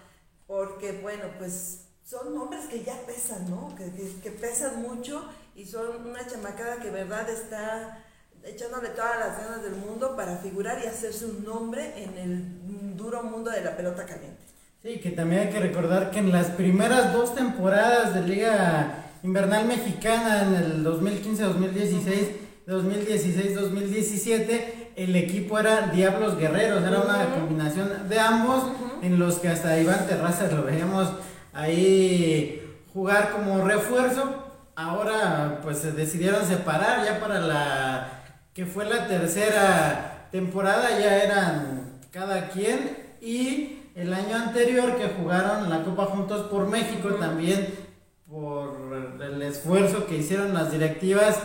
Porque, 0.46 1.00
bueno, 1.02 1.24
pues 1.40 1.88
son 2.06 2.36
nombres 2.36 2.66
que 2.66 2.84
ya 2.84 2.96
pesan, 3.08 3.50
¿no? 3.50 3.76
Que, 3.76 3.92
que, 4.22 4.30
pesan 4.30 4.84
mucho 4.84 5.28
y 5.56 5.66
son 5.66 6.06
una 6.06 6.24
chamacada 6.28 6.78
que, 6.78 6.92
verdad, 6.92 7.28
está 7.28 8.06
echándole 8.44 8.90
todas 8.90 9.18
las 9.18 9.40
ganas 9.40 9.64
del 9.64 9.78
mundo 9.78 10.16
para 10.16 10.38
figurar 10.38 10.84
y 10.84 10.88
hacerse 10.88 11.26
un 11.26 11.44
nombre 11.44 12.04
en 12.04 12.16
el 12.20 12.96
duro 12.96 13.24
mundo 13.24 13.50
de 13.50 13.62
la 13.62 13.76
pelota 13.76 14.06
caliente. 14.06 14.38
Sí, 14.84 15.00
que 15.00 15.10
también 15.10 15.48
hay 15.48 15.50
que 15.50 15.60
recordar 15.60 16.12
que 16.12 16.20
en 16.20 16.32
las 16.32 16.52
primeras 16.52 17.12
dos 17.12 17.34
temporadas 17.34 18.14
de 18.14 18.22
Liga 18.22 19.00
Invernal 19.24 19.66
Mexicana 19.66 20.42
en 20.42 20.56
el 20.56 20.86
2015-2016, 20.86 22.28
2016-2017, 22.68 24.92
el 24.98 25.16
equipo 25.16 25.58
era 25.58 25.88
Diablos 25.88 26.38
Guerreros, 26.38 26.84
era 26.84 27.00
una 27.00 27.34
combinación 27.34 28.10
de 28.10 28.20
ambos, 28.20 28.66
en 29.02 29.18
los 29.18 29.36
que 29.36 29.48
hasta 29.48 29.80
Iván 29.80 30.06
Terrazas 30.08 30.52
lo 30.52 30.64
veíamos 30.64 31.10
ahí 31.54 32.62
jugar 32.94 33.32
como 33.32 33.66
refuerzo. 33.66 34.44
Ahora 34.76 35.62
pues 35.64 35.78
se 35.78 35.94
decidieron 35.94 36.46
separar 36.46 37.06
ya 37.06 37.22
para 37.22 37.40
la 37.40 38.24
que 38.54 38.66
fue 38.66 38.84
la 38.86 39.08
tercera 39.08 40.28
temporada, 40.32 41.00
ya 41.00 41.24
eran 41.24 42.02
cada 42.12 42.50
quien. 42.50 43.14
Y 43.22 43.84
el 43.96 44.14
año 44.14 44.36
anterior 44.36 44.98
que 44.98 45.08
jugaron 45.08 45.70
la 45.70 45.82
Copa 45.84 46.08
Juntos 46.08 46.48
por 46.48 46.68
México 46.68 47.08
también 47.14 47.93
por 48.34 49.22
el 49.22 49.42
esfuerzo 49.44 50.08
que 50.08 50.18
hicieron 50.18 50.56
las 50.56 50.72
directivas 50.72 51.38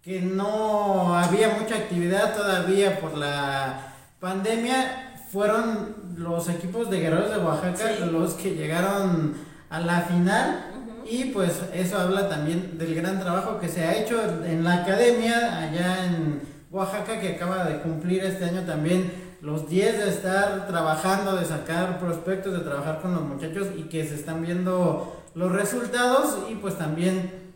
que 0.00 0.20
no 0.20 1.18
había 1.18 1.56
mucha 1.60 1.74
actividad 1.74 2.36
todavía 2.36 3.00
por 3.00 3.18
la 3.18 3.94
pandemia 4.20 5.16
fueron 5.32 5.96
los 6.16 6.48
equipos 6.48 6.88
de 6.88 7.00
Guerreros 7.00 7.30
de 7.30 7.38
Oaxaca 7.38 8.06
los 8.06 8.34
que 8.34 8.54
llegaron 8.54 9.34
a 9.70 9.80
la 9.80 10.02
final 10.02 10.66
y 11.04 11.24
pues 11.26 11.62
eso 11.74 11.98
habla 11.98 12.28
también 12.28 12.78
del 12.78 12.94
gran 12.94 13.18
trabajo 13.18 13.58
que 13.58 13.68
se 13.68 13.82
ha 13.82 13.96
hecho 13.96 14.22
en 14.44 14.62
la 14.62 14.82
academia 14.82 15.58
allá 15.58 16.04
en 16.04 16.42
Oaxaca 16.70 17.18
que 17.18 17.30
acaba 17.30 17.64
de 17.64 17.80
cumplir 17.80 18.24
este 18.24 18.44
año 18.44 18.60
también 18.60 19.30
los 19.40 19.68
10 19.68 20.04
de 20.04 20.10
estar 20.10 20.68
trabajando, 20.68 21.34
de 21.34 21.46
sacar 21.46 21.98
prospectos, 21.98 22.52
de 22.52 22.60
trabajar 22.60 23.00
con 23.00 23.14
los 23.14 23.22
muchachos 23.22 23.68
y 23.76 23.84
que 23.84 24.04
se 24.04 24.14
están 24.14 24.42
viendo 24.42 25.19
los 25.34 25.52
resultados 25.52 26.38
y 26.50 26.54
pues 26.56 26.76
también 26.76 27.52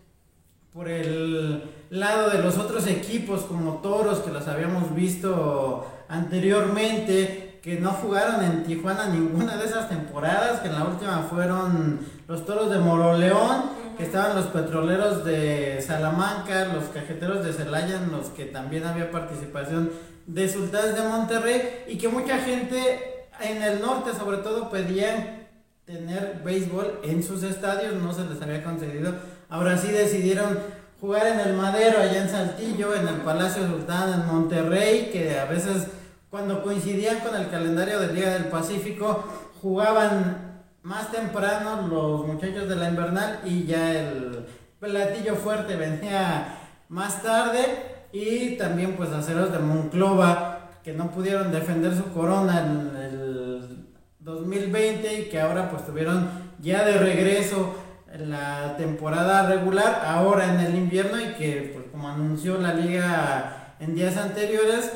por 0.72 0.88
el 0.88 1.62
lado 1.90 2.30
de 2.30 2.38
los 2.38 2.58
otros 2.58 2.86
equipos 2.86 3.42
como 3.42 3.74
Toros 3.74 4.18
que 4.20 4.32
los 4.32 4.48
habíamos 4.48 4.94
visto 4.94 5.86
anteriormente 6.08 7.44
que 7.64 7.80
no 7.80 7.92
jugaron 7.92 8.44
en 8.44 8.64
Tijuana 8.64 9.06
ninguna 9.06 9.56
de 9.56 9.64
esas 9.64 9.88
temporadas, 9.88 10.60
que 10.60 10.68
en 10.68 10.74
la 10.74 10.84
última 10.84 11.26
fueron 11.30 11.98
los 12.28 12.44
Toros 12.44 12.70
de 12.70 12.78
Moroleón, 12.78 13.70
que 13.96 14.04
estaban 14.04 14.36
los 14.36 14.48
Petroleros 14.48 15.24
de 15.24 15.80
Salamanca, 15.80 16.66
los 16.66 16.84
Cajeteros 16.90 17.42
de 17.42 17.54
Celaya, 17.54 17.96
en 17.96 18.12
los 18.12 18.26
que 18.26 18.44
también 18.44 18.84
había 18.84 19.10
participación 19.10 19.90
de 20.26 20.46
Sultanes 20.46 20.94
de 20.94 21.08
Monterrey, 21.08 21.84
y 21.88 21.96
que 21.96 22.08
mucha 22.08 22.36
gente 22.36 23.28
en 23.40 23.62
el 23.62 23.80
norte 23.80 24.10
sobre 24.12 24.38
todo 24.38 24.68
pedían 24.68 25.43
tener 25.86 26.40
béisbol 26.44 27.00
en 27.02 27.22
sus 27.22 27.42
estadios, 27.42 27.94
no 27.94 28.12
se 28.12 28.24
les 28.24 28.40
había 28.40 28.64
concedido. 28.64 29.14
Ahora 29.48 29.76
sí 29.76 29.88
decidieron 29.88 30.58
jugar 31.00 31.26
en 31.26 31.40
el 31.40 31.54
Madero, 31.54 31.98
allá 31.98 32.22
en 32.22 32.28
Saltillo, 32.30 32.94
en 32.94 33.06
el 33.06 33.16
Palacio 33.16 33.66
Sultán, 33.66 34.12
en 34.12 34.26
Monterrey, 34.26 35.10
que 35.12 35.38
a 35.38 35.44
veces 35.44 35.86
cuando 36.30 36.62
coincidían 36.62 37.20
con 37.20 37.36
el 37.36 37.50
calendario 37.50 38.00
del 38.00 38.14
Día 38.14 38.30
del 38.30 38.46
Pacífico, 38.46 39.24
jugaban 39.60 40.62
más 40.82 41.12
temprano 41.12 41.86
los 41.88 42.26
muchachos 42.26 42.68
de 42.68 42.76
la 42.76 42.88
invernal 42.88 43.40
y 43.44 43.64
ya 43.64 43.92
el 43.92 44.46
platillo 44.80 45.36
fuerte 45.36 45.76
venía 45.76 46.58
más 46.88 47.22
tarde 47.22 48.06
y 48.12 48.56
también 48.56 48.94
pues 48.94 49.10
aceros 49.10 49.52
de 49.52 49.58
Monclova 49.58 50.70
que 50.82 50.92
no 50.92 51.10
pudieron 51.10 51.50
defender 51.50 51.96
su 51.96 52.12
corona 52.12 52.60
en 52.60 52.96
el 52.96 53.23
2020 54.24 55.20
y 55.20 55.28
que 55.28 55.40
ahora 55.40 55.70
pues 55.70 55.84
tuvieron 55.84 56.28
ya 56.58 56.84
de 56.84 56.98
regreso 56.98 57.76
en 58.10 58.30
la 58.30 58.76
temporada 58.76 59.46
regular, 59.46 60.02
ahora 60.06 60.52
en 60.52 60.60
el 60.60 60.74
invierno 60.76 61.20
y 61.20 61.34
que 61.34 61.72
pues 61.74 61.86
como 61.90 62.08
anunció 62.08 62.58
la 62.58 62.72
liga 62.72 63.74
en 63.80 63.94
días 63.94 64.16
anteriores, 64.16 64.92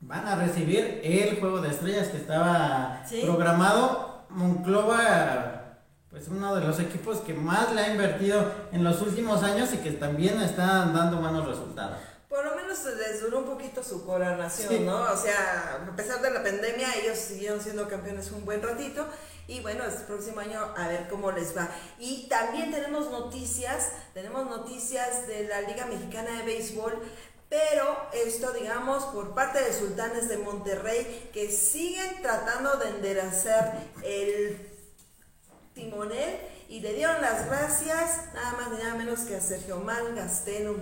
van 0.00 0.26
a 0.26 0.36
recibir 0.36 1.00
el 1.04 1.38
juego 1.38 1.60
de 1.60 1.68
estrellas 1.68 2.08
que 2.08 2.16
estaba 2.16 3.02
programado. 3.22 4.24
Monclova, 4.30 5.76
pues 6.08 6.28
uno 6.28 6.54
de 6.54 6.66
los 6.66 6.78
equipos 6.80 7.18
que 7.18 7.34
más 7.34 7.74
le 7.74 7.82
ha 7.82 7.92
invertido 7.92 8.44
en 8.72 8.84
los 8.84 9.02
últimos 9.02 9.42
años 9.42 9.74
y 9.74 9.78
que 9.78 9.92
también 9.92 10.40
están 10.40 10.94
dando 10.94 11.18
buenos 11.18 11.46
resultados. 11.46 11.98
Por 12.30 12.44
lo 12.44 12.56
menos 12.56 12.82
les 12.96 13.20
duró 13.20 13.40
un 13.40 13.44
poquito 13.44 13.82
su 13.82 14.06
coronación, 14.06 14.86
¿no? 14.86 15.02
O 15.12 15.16
sea, 15.16 15.84
a 15.86 15.96
pesar 15.96 16.22
de 16.22 16.30
la 16.30 16.42
pandemia, 16.42 16.94
ellos 17.02 17.18
siguieron 17.18 17.60
siendo 17.60 17.86
campeones 17.88 18.30
un 18.30 18.46
buen 18.46 18.62
ratito. 18.62 19.06
Y 19.46 19.60
bueno, 19.60 19.84
el 19.84 19.92
próximo 20.04 20.40
año 20.40 20.60
a 20.76 20.86
ver 20.86 21.08
cómo 21.08 21.32
les 21.32 21.56
va. 21.56 21.68
Y 21.98 22.28
también 22.28 22.70
tenemos 22.70 23.10
noticias, 23.10 23.90
tenemos 24.14 24.46
noticias 24.46 25.26
de 25.26 25.48
la 25.48 25.60
Liga 25.62 25.86
Mexicana 25.86 26.38
de 26.38 26.44
Béisbol 26.44 27.02
pero 27.50 27.96
esto, 28.12 28.52
digamos, 28.52 29.06
por 29.06 29.34
parte 29.34 29.60
de 29.60 29.72
Sultanes 29.72 30.28
de 30.28 30.38
Monterrey, 30.38 31.30
que 31.34 31.50
siguen 31.50 32.22
tratando 32.22 32.76
de 32.76 32.90
enderezar 32.90 33.76
el 34.04 34.70
timonel 35.74 36.38
y 36.68 36.78
le 36.78 36.94
dieron 36.94 37.20
las 37.20 37.46
gracias 37.46 38.32
nada 38.32 38.52
más 38.52 38.70
ni 38.70 38.78
nada 38.78 38.94
menos 38.94 39.20
que 39.22 39.34
a 39.34 39.40
Sergio 39.40 39.78
Mal 39.78 40.14
Gastelum, 40.14 40.76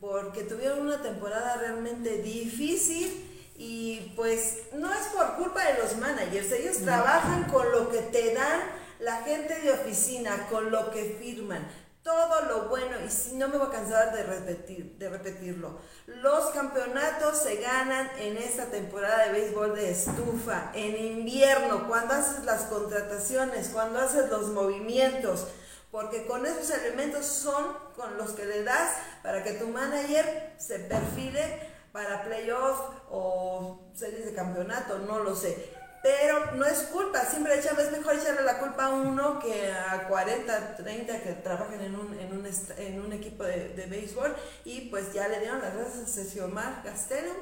porque 0.00 0.42
tuvieron 0.42 0.80
una 0.80 1.02
temporada 1.02 1.56
realmente 1.56 2.18
difícil 2.22 3.52
y 3.56 4.12
pues 4.14 4.58
no 4.74 4.92
es 4.92 5.06
por 5.08 5.36
culpa 5.36 5.64
de 5.64 5.82
los 5.82 5.96
managers, 5.96 6.52
ellos 6.52 6.78
trabajan 6.78 7.44
con 7.44 7.70
lo 7.72 7.90
que 7.90 8.00
te 8.00 8.34
dan 8.34 8.60
la 9.00 9.22
gente 9.22 9.58
de 9.60 9.72
oficina, 9.72 10.46
con 10.50 10.70
lo 10.70 10.90
que 10.90 11.16
firman 11.20 11.66
todo 12.06 12.42
lo 12.42 12.68
bueno, 12.68 12.96
y 13.04 13.10
si 13.10 13.34
no 13.34 13.48
me 13.48 13.58
voy 13.58 13.66
a 13.66 13.70
cansar 13.70 14.14
de, 14.14 14.22
repetir, 14.22 14.94
de 14.96 15.08
repetirlo, 15.08 15.80
los 16.06 16.50
campeonatos 16.50 17.36
se 17.42 17.56
ganan 17.56 18.08
en 18.20 18.36
esta 18.36 18.66
temporada 18.66 19.26
de 19.26 19.32
béisbol 19.32 19.74
de 19.74 19.90
estufa, 19.90 20.70
en 20.72 20.96
invierno, 20.96 21.88
cuando 21.88 22.14
haces 22.14 22.44
las 22.44 22.62
contrataciones, 22.66 23.70
cuando 23.70 23.98
haces 23.98 24.30
los 24.30 24.50
movimientos, 24.50 25.48
porque 25.96 26.26
con 26.26 26.44
esos 26.44 26.68
elementos 26.68 27.24
son 27.24 27.72
con 27.96 28.18
los 28.18 28.32
que 28.32 28.44
le 28.44 28.64
das 28.64 28.98
para 29.22 29.42
que 29.42 29.52
tu 29.52 29.68
manager 29.68 30.52
se 30.58 30.78
perfile 30.80 31.58
para 31.90 32.22
playoff 32.22 32.78
o 33.08 33.80
series 33.94 34.26
de 34.26 34.34
campeonato, 34.34 34.98
no 34.98 35.20
lo 35.20 35.34
sé. 35.34 35.70
Pero 36.02 36.52
no 36.52 36.66
es 36.66 36.80
culpa, 36.92 37.24
siempre 37.24 37.58
echarle, 37.58 37.84
es 37.84 37.92
mejor 37.92 38.14
echarle 38.14 38.42
la 38.42 38.58
culpa 38.58 38.84
a 38.84 38.88
uno 38.90 39.38
que 39.38 39.72
a 39.72 40.06
40, 40.06 40.76
30 40.76 41.22
que 41.22 41.32
trabajan 41.32 41.80
en 41.80 41.96
un, 41.96 42.12
en 42.20 42.30
un, 42.30 42.46
en 42.76 43.00
un 43.00 43.12
equipo 43.14 43.44
de, 43.44 43.70
de, 43.70 43.86
béisbol. 43.86 44.36
Y 44.66 44.90
pues 44.90 45.14
ya 45.14 45.28
le 45.28 45.40
dieron 45.40 45.62
las 45.62 45.74
gracias 45.74 46.02
a 46.02 46.06
Sergio 46.06 46.48
Mar 46.48 46.82
Castellum 46.84 47.38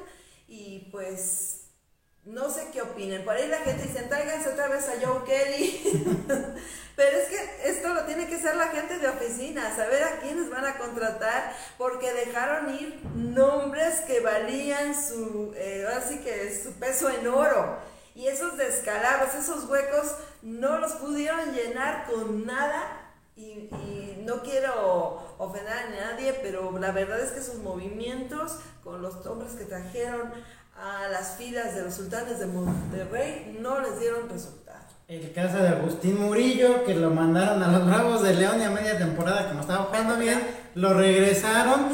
y 0.47 0.87
pues 0.93 1.64
no 2.25 2.49
sé 2.49 2.69
qué 2.73 2.81
opinen, 2.81 3.23
por 3.23 3.35
ahí 3.35 3.47
la 3.47 3.59
gente 3.59 3.83
dice, 3.83 4.01
tráiganse 4.03 4.49
otra 4.49 4.67
vez 4.67 4.87
a 4.89 5.05
Joe 5.05 5.23
Kelly, 5.25 6.25
pero 6.95 7.17
es 7.17 7.29
que 7.29 7.69
esto 7.69 7.93
lo 7.93 8.03
tiene 8.05 8.27
que 8.27 8.35
hacer 8.35 8.55
la 8.55 8.69
gente 8.69 8.97
de 8.97 9.07
oficina, 9.07 9.75
saber 9.75 10.03
a 10.03 10.19
quiénes 10.19 10.49
van 10.49 10.65
a 10.65 10.77
contratar, 10.77 11.55
porque 11.77 12.11
dejaron 12.13 12.73
ir 12.73 12.99
nombres 13.13 14.01
que 14.01 14.21
valían 14.21 14.95
su, 14.95 15.53
eh, 15.55 15.87
que 16.23 16.63
su 16.63 16.73
peso 16.73 17.09
en 17.09 17.27
oro. 17.27 17.77
Y 18.15 18.27
esos 18.27 18.57
descalabros, 18.57 19.35
esos 19.35 19.69
huecos, 19.69 20.15
no 20.41 20.77
los 20.79 20.93
pudieron 20.93 21.53
llenar 21.53 22.05
con 22.09 22.45
nada. 22.45 23.01
Y, 23.35 23.69
no 24.25 24.41
quiero 24.41 25.35
ofender 25.37 25.71
a 25.71 25.89
nadie, 25.89 26.33
pero 26.41 26.75
la 26.79 26.91
verdad 26.91 27.19
es 27.19 27.31
que 27.31 27.43
sus 27.43 27.59
movimientos 27.59 28.57
con 28.83 29.03
los 29.03 29.23
hombres 29.27 29.51
que 29.51 29.65
trajeron 29.65 30.33
a 30.75 31.07
las 31.09 31.35
filas 31.37 31.75
de 31.75 31.83
los 31.83 31.93
sultanes 31.93 32.39
de 32.39 32.47
Monterrey 32.47 33.57
no 33.61 33.79
les 33.79 33.99
dieron 33.99 34.29
resultado. 34.29 34.79
El 35.07 35.31
caso 35.33 35.57
de 35.57 35.69
Agustín 35.69 36.19
Murillo, 36.19 36.83
que 36.83 36.95
lo 36.95 37.11
mandaron 37.11 37.61
a 37.61 37.67
los 37.67 37.85
Bravos 37.85 38.23
de 38.23 38.33
León 38.33 38.59
y 38.59 38.63
a 38.63 38.71
media 38.71 38.97
temporada, 38.97 39.47
como 39.47 39.61
estaba 39.61 39.85
jugando 39.85 40.17
bien, 40.17 40.41
lo 40.73 40.93
regresaron. 40.93 41.89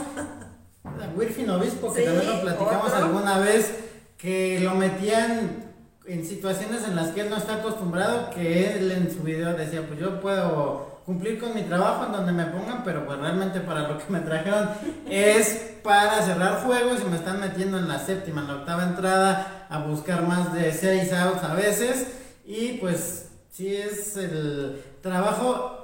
Wilfin 1.15 1.49
Obispo, 1.49 1.93
que 1.93 2.03
también 2.03 2.27
lo 2.27 2.41
platicamos 2.41 2.93
alguna 2.93 3.39
vez, 3.39 3.73
que 4.17 4.59
lo 4.61 4.75
metían 4.75 5.71
en 6.05 6.25
situaciones 6.25 6.83
en 6.85 6.95
las 6.95 7.09
que 7.09 7.21
él 7.21 7.29
no 7.29 7.37
está 7.37 7.55
acostumbrado, 7.55 8.29
que 8.29 8.75
él 8.75 8.91
en 8.91 9.11
su 9.11 9.23
video 9.23 9.53
decía, 9.53 9.85
pues 9.87 9.99
yo 9.99 10.21
puedo 10.21 10.90
cumplir 11.05 11.39
con 11.39 11.55
mi 11.55 11.63
trabajo 11.63 12.05
en 12.05 12.11
donde 12.11 12.31
me 12.31 12.45
pongan, 12.45 12.83
pero 12.83 13.05
pues 13.05 13.19
realmente 13.19 13.59
para 13.59 13.87
lo 13.87 13.97
que 13.97 14.05
me 14.09 14.19
trajeron 14.19 14.69
es 15.09 15.75
para 15.83 16.21
cerrar 16.21 16.61
juegos 16.63 17.01
y 17.01 17.09
me 17.09 17.17
están 17.17 17.39
metiendo 17.39 17.77
en 17.77 17.87
la 17.87 17.99
séptima, 17.99 18.41
en 18.41 18.47
la 18.47 18.55
octava 18.55 18.83
entrada 18.83 19.67
a 19.69 19.79
buscar 19.79 20.27
más 20.27 20.53
de 20.53 20.71
seis 20.71 21.11
outs 21.13 21.43
a 21.43 21.53
veces. 21.53 22.07
Y 22.45 22.73
pues 22.73 23.29
sí 23.49 23.75
es 23.75 24.15
el 24.17 24.81
trabajo 25.01 25.77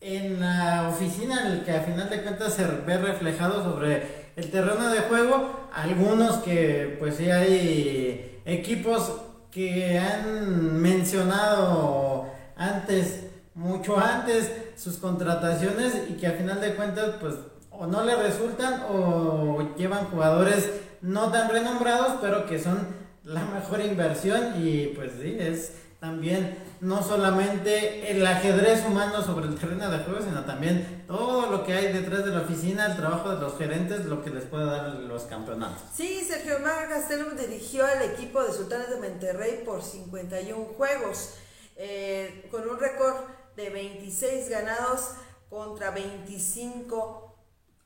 en 0.00 0.40
la 0.40 0.88
oficina 0.88 1.46
en 1.46 1.52
el 1.52 1.64
que 1.64 1.72
a 1.72 1.82
final 1.82 2.08
de 2.08 2.22
cuentas 2.22 2.54
se 2.54 2.64
ve 2.64 2.96
reflejado 2.96 3.62
sobre 3.62 4.30
el 4.36 4.50
terreno 4.50 4.88
de 4.88 5.00
juego, 5.00 5.68
algunos 5.74 6.38
que 6.38 6.96
pues 6.98 7.16
sí 7.16 7.30
hay 7.30 8.40
equipos 8.46 9.12
que 9.50 9.98
han 9.98 10.80
mencionado 10.80 12.30
antes 12.56 13.29
mucho 13.60 13.98
antes 13.98 14.50
sus 14.74 14.96
contrataciones 14.96 15.92
y 16.08 16.14
que 16.14 16.26
a 16.26 16.32
final 16.32 16.62
de 16.62 16.74
cuentas 16.74 17.16
pues 17.20 17.34
o 17.70 17.86
no 17.86 18.02
le 18.04 18.16
resultan 18.16 18.86
o 18.90 19.74
llevan 19.76 20.06
jugadores 20.06 20.70
no 21.02 21.30
tan 21.30 21.50
renombrados 21.50 22.18
pero 22.22 22.46
que 22.46 22.58
son 22.58 22.88
la 23.24 23.44
mejor 23.44 23.80
inversión 23.82 24.54
y 24.64 24.86
pues 24.96 25.12
sí, 25.20 25.36
es 25.38 25.72
también 26.00 26.56
no 26.80 27.02
solamente 27.02 28.10
el 28.10 28.26
ajedrez 28.26 28.82
humano 28.86 29.22
sobre 29.22 29.48
el 29.48 29.54
terreno 29.56 29.90
de 29.90 29.98
juego, 29.98 30.24
sino 30.24 30.46
también 30.46 31.04
todo 31.06 31.50
lo 31.50 31.62
que 31.62 31.74
hay 31.74 31.92
detrás 31.92 32.24
de 32.24 32.30
la 32.30 32.40
oficina, 32.40 32.86
el 32.86 32.96
trabajo 32.96 33.34
de 33.34 33.40
los 33.42 33.58
gerentes, 33.58 34.06
lo 34.06 34.24
que 34.24 34.30
les 34.30 34.44
puede 34.44 34.64
dar 34.64 34.94
los 34.94 35.24
campeonatos. 35.24 35.82
Sí, 35.94 36.24
Sergio 36.26 36.58
Mar 36.60 36.88
Gastelum 36.88 37.36
dirigió 37.36 37.84
al 37.84 38.00
equipo 38.00 38.42
de 38.42 38.54
Sultanes 38.54 38.88
de 38.88 38.96
Monterrey 38.96 39.62
por 39.66 39.82
51 39.82 40.64
juegos, 40.78 41.34
eh, 41.76 42.48
con 42.50 42.66
un 42.66 42.78
récord 42.78 43.16
de 43.60 43.70
26 43.70 44.48
ganados 44.48 45.12
contra 45.48 45.90
25 45.90 47.36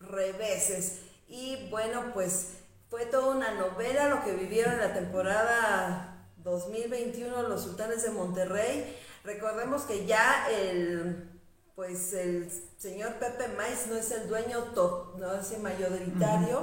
reveses. 0.01 1.01
Y 1.29 1.69
bueno, 1.71 2.13
pues 2.15 2.51
fue 2.91 3.07
toda 3.07 3.35
una 3.35 3.55
novela 3.55 4.09
lo 4.09 4.23
que 4.23 4.33
vivieron 4.33 4.75
en 4.75 4.81
la 4.81 4.95
temporada 4.95 6.29
2021 6.39 7.43
los 7.43 7.63
Sultanes 7.63 8.03
de 8.03 8.11
Monterrey. 8.11 8.97
Recordemos 9.25 9.83
que 9.83 10.07
ya 10.07 10.49
el 10.51 11.31
pues 11.75 12.13
el 12.13 12.49
señor 12.79 13.15
Pepe 13.15 13.49
Mais 13.57 13.89
no 13.89 13.97
es 13.97 14.13
el 14.13 14.29
dueño, 14.29 14.73
no 15.17 15.35
es 15.35 15.51
el 15.51 15.61
mayoritario, 15.61 16.63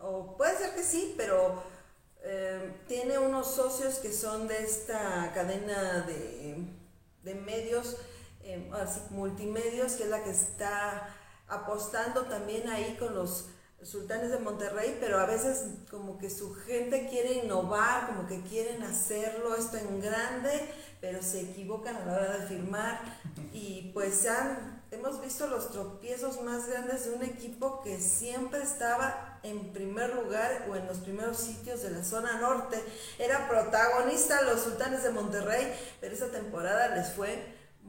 o 0.00 0.36
puede 0.36 0.56
ser 0.56 0.76
que 0.76 0.84
sí, 0.84 1.14
pero 1.16 1.64
eh, 2.22 2.72
tiene 2.86 3.18
unos 3.18 3.52
socios 3.56 3.96
que 3.96 4.12
son 4.12 4.46
de 4.46 4.62
esta 4.62 5.32
cadena 5.34 6.02
de, 6.06 6.64
de 7.24 7.34
medios 7.34 7.96
eh, 8.44 8.70
multimedios, 9.10 9.92
que 9.92 10.04
es 10.04 10.08
la 10.10 10.22
que 10.24 10.30
está 10.30 11.08
apostando 11.48 12.22
también 12.22 12.68
ahí 12.68 12.96
con 12.98 13.14
los 13.14 13.46
sultanes 13.82 14.30
de 14.30 14.38
Monterrey, 14.38 14.96
pero 15.00 15.18
a 15.18 15.26
veces 15.26 15.64
como 15.90 16.18
que 16.18 16.30
su 16.30 16.54
gente 16.54 17.08
quiere 17.08 17.44
innovar, 17.44 18.06
como 18.06 18.26
que 18.26 18.40
quieren 18.42 18.82
hacerlo 18.84 19.56
esto 19.56 19.76
en 19.76 20.00
grande, 20.00 20.68
pero 21.00 21.22
se 21.22 21.40
equivocan 21.40 21.96
a 21.96 22.04
la 22.04 22.12
hora 22.14 22.38
de 22.38 22.46
firmar. 22.46 23.00
Y 23.54 23.90
pues 23.92 24.26
han, 24.26 24.82
hemos 24.90 25.20
visto 25.20 25.46
los 25.46 25.72
tropiezos 25.72 26.40
más 26.40 26.68
grandes 26.68 27.04
de 27.04 27.10
un 27.12 27.22
equipo 27.22 27.82
que 27.82 28.00
siempre 28.00 28.62
estaba 28.62 29.40
en 29.42 29.74
primer 29.74 30.14
lugar 30.14 30.66
o 30.70 30.76
en 30.76 30.86
los 30.86 30.98
primeros 30.98 31.36
sitios 31.36 31.82
de 31.82 31.90
la 31.90 32.02
zona 32.02 32.40
norte, 32.40 32.82
era 33.18 33.46
protagonista 33.48 34.40
los 34.42 34.60
sultanes 34.62 35.02
de 35.02 35.10
Monterrey, 35.10 35.70
pero 36.00 36.14
esa 36.14 36.28
temporada 36.28 36.96
les 36.96 37.12
fue 37.12 37.44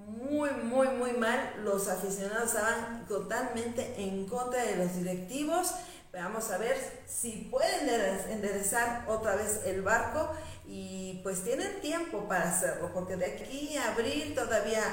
muy, 0.07 0.51
muy, 0.51 0.87
muy 0.89 1.13
mal. 1.13 1.53
Los 1.63 1.87
aficionados 1.87 2.47
estaban 2.49 3.05
totalmente 3.07 3.95
en 3.97 4.27
contra 4.27 4.63
de 4.63 4.77
los 4.77 4.95
directivos. 4.95 5.71
Vamos 6.11 6.51
a 6.51 6.57
ver 6.57 6.77
si 7.07 7.49
pueden 7.49 7.89
enderezar 8.29 9.05
otra 9.07 9.35
vez 9.35 9.61
el 9.65 9.81
barco 9.81 10.29
y 10.65 11.19
pues 11.23 11.43
tienen 11.43 11.81
tiempo 11.81 12.27
para 12.27 12.49
hacerlo, 12.49 12.91
porque 12.93 13.15
de 13.15 13.25
aquí 13.25 13.75
a 13.77 13.93
abril 13.93 14.35
todavía 14.35 14.83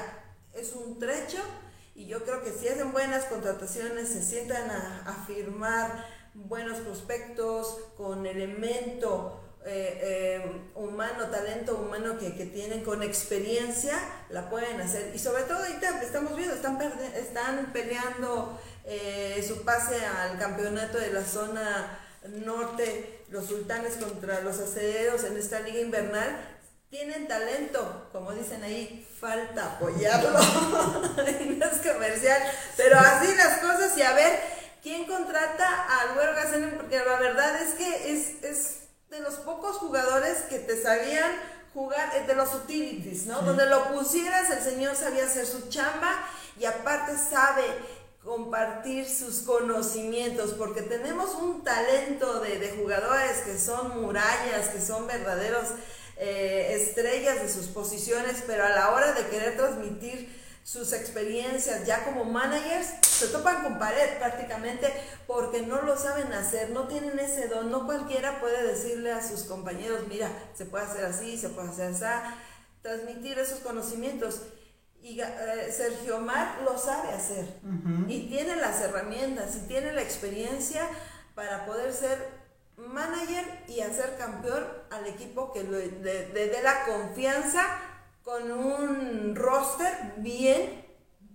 es 0.53 0.73
un 0.73 0.97
trecho 0.97 1.37
y 1.93 2.07
yo 2.07 2.23
creo 2.23 2.43
que 2.43 2.51
si 2.51 2.67
hacen 2.67 2.91
buenas 2.91 3.25
contrataciones, 3.25 4.09
se 4.09 4.23
sientan 4.23 4.71
a, 4.71 5.03
a 5.05 5.25
firmar 5.25 6.05
buenos 6.33 6.79
prospectos 6.79 7.77
con 7.97 8.25
elemento 8.25 9.39
eh, 9.63 10.41
eh, 10.43 10.61
humano, 10.73 11.27
talento 11.27 11.75
humano 11.75 12.17
que, 12.17 12.31
tienen 12.45 12.83
con 12.83 13.03
experiencia, 13.03 13.95
la 14.29 14.49
pueden 14.49 14.81
hacer. 14.81 15.11
Y 15.13 15.19
sobre 15.19 15.43
todo 15.43 15.59
ahorita 15.59 16.01
estamos 16.01 16.35
viendo, 16.35 16.55
están, 16.55 16.81
están 17.15 17.71
peleando 17.71 18.59
eh, 18.85 19.43
su 19.47 19.63
pase 19.63 20.03
al 20.03 20.39
campeonato 20.39 20.97
de 20.97 21.13
la 21.13 21.23
zona 21.23 21.99
norte, 22.27 23.23
los 23.29 23.45
sultanes 23.45 23.97
contra 23.97 24.41
los 24.41 24.59
aceleros 24.59 25.23
en 25.25 25.37
esta 25.37 25.59
liga 25.59 25.79
invernal. 25.79 26.57
Tienen 26.89 27.27
talento, 27.27 28.09
como 28.11 28.33
dicen 28.33 28.63
ahí, 28.63 29.07
falta 29.19 29.75
apoyarlo. 29.75 30.31
no 30.39 31.65
es 31.65 31.93
comercial, 31.93 32.41
pero 32.75 32.97
así 32.97 33.33
las 33.35 33.59
cosas 33.59 33.95
y 33.95 34.01
a 34.01 34.13
ver 34.13 34.39
quién 34.81 35.05
contrata 35.05 35.85
al 35.99 36.15
Güero 36.15 36.33
porque 36.77 36.97
la 36.97 37.19
verdad 37.19 37.61
es 37.61 37.75
que 37.75 38.13
es, 38.13 38.43
es 38.43 38.80
de 39.11 39.19
los 39.19 39.33
pocos 39.35 39.75
jugadores 39.75 40.37
que 40.49 40.57
te 40.57 40.81
sabían 40.81 41.33
jugar, 41.73 42.15
eh, 42.15 42.25
de 42.25 42.33
los 42.33 42.53
utilities, 42.53 43.25
¿no? 43.25 43.41
Donde 43.41 43.65
lo 43.65 43.91
pusieras, 43.91 44.49
el 44.49 44.63
señor 44.63 44.95
sabía 44.95 45.25
hacer 45.25 45.45
su 45.45 45.67
chamba 45.67 46.13
y 46.57 46.63
aparte 46.63 47.17
sabe 47.17 47.63
compartir 48.23 49.09
sus 49.09 49.39
conocimientos, 49.39 50.53
porque 50.53 50.81
tenemos 50.81 51.35
un 51.35 51.61
talento 51.61 52.39
de, 52.39 52.73
jugadores 52.79 53.39
que 53.39 53.59
son 53.59 54.01
murallas, 54.01 54.69
que 54.69 54.79
son 54.79 55.07
verdaderos 55.07 55.71
eh, 56.15 56.77
estrellas 56.79 57.41
de 57.41 57.49
sus 57.49 57.67
posiciones, 57.67 58.41
pero 58.47 58.63
a 58.63 58.69
la 58.69 58.91
hora 58.91 59.11
de 59.11 59.27
querer 59.27 59.57
transmitir 59.57 60.40
sus 60.63 60.93
experiencias 60.93 61.85
ya 61.85 62.03
como 62.05 62.23
managers, 62.25 62.87
se 63.01 63.27
topan 63.27 63.63
con 63.63 63.79
pared 63.79 64.17
prácticamente 64.19 64.91
porque 65.27 65.61
no 65.61 65.81
lo 65.81 65.97
saben 65.97 66.31
hacer, 66.33 66.69
no 66.69 66.87
tienen 66.87 67.17
ese 67.19 67.47
don, 67.47 67.71
no 67.71 67.85
cualquiera 67.85 68.39
puede 68.39 68.65
decirle 68.67 69.11
a 69.11 69.27
sus 69.27 69.43
compañeros, 69.43 70.07
mira, 70.07 70.29
se 70.53 70.65
puede 70.65 70.85
hacer 70.85 71.05
así, 71.05 71.37
se 71.37 71.49
puede 71.49 71.69
hacer 71.69 71.93
así, 71.93 72.05
transmitir 72.81 73.39
esos 73.39 73.59
conocimientos. 73.59 74.41
Y 75.03 75.19
eh, 75.19 75.71
Sergio 75.75 76.19
Mar 76.19 76.59
lo 76.63 76.77
sabe 76.77 77.09
hacer. 77.09 77.59
Y 78.07 78.27
tiene 78.27 78.55
las 78.57 78.81
herramientas 78.81 79.55
y 79.55 79.67
tiene 79.67 79.93
la 79.93 80.03
experiencia 80.03 80.87
para 81.33 81.65
poder 81.65 81.91
ser 81.91 82.19
manager 82.77 83.45
y 83.67 83.81
hacer 83.81 84.15
campeón 84.17 84.63
al 84.91 85.07
equipo 85.07 85.51
que 85.51 85.63
le 85.63 85.89
dé 85.89 86.61
la 86.63 86.85
confianza 86.85 87.90
con 88.23 88.51
un 88.51 89.35
roster 89.35 90.13
bien, 90.17 90.85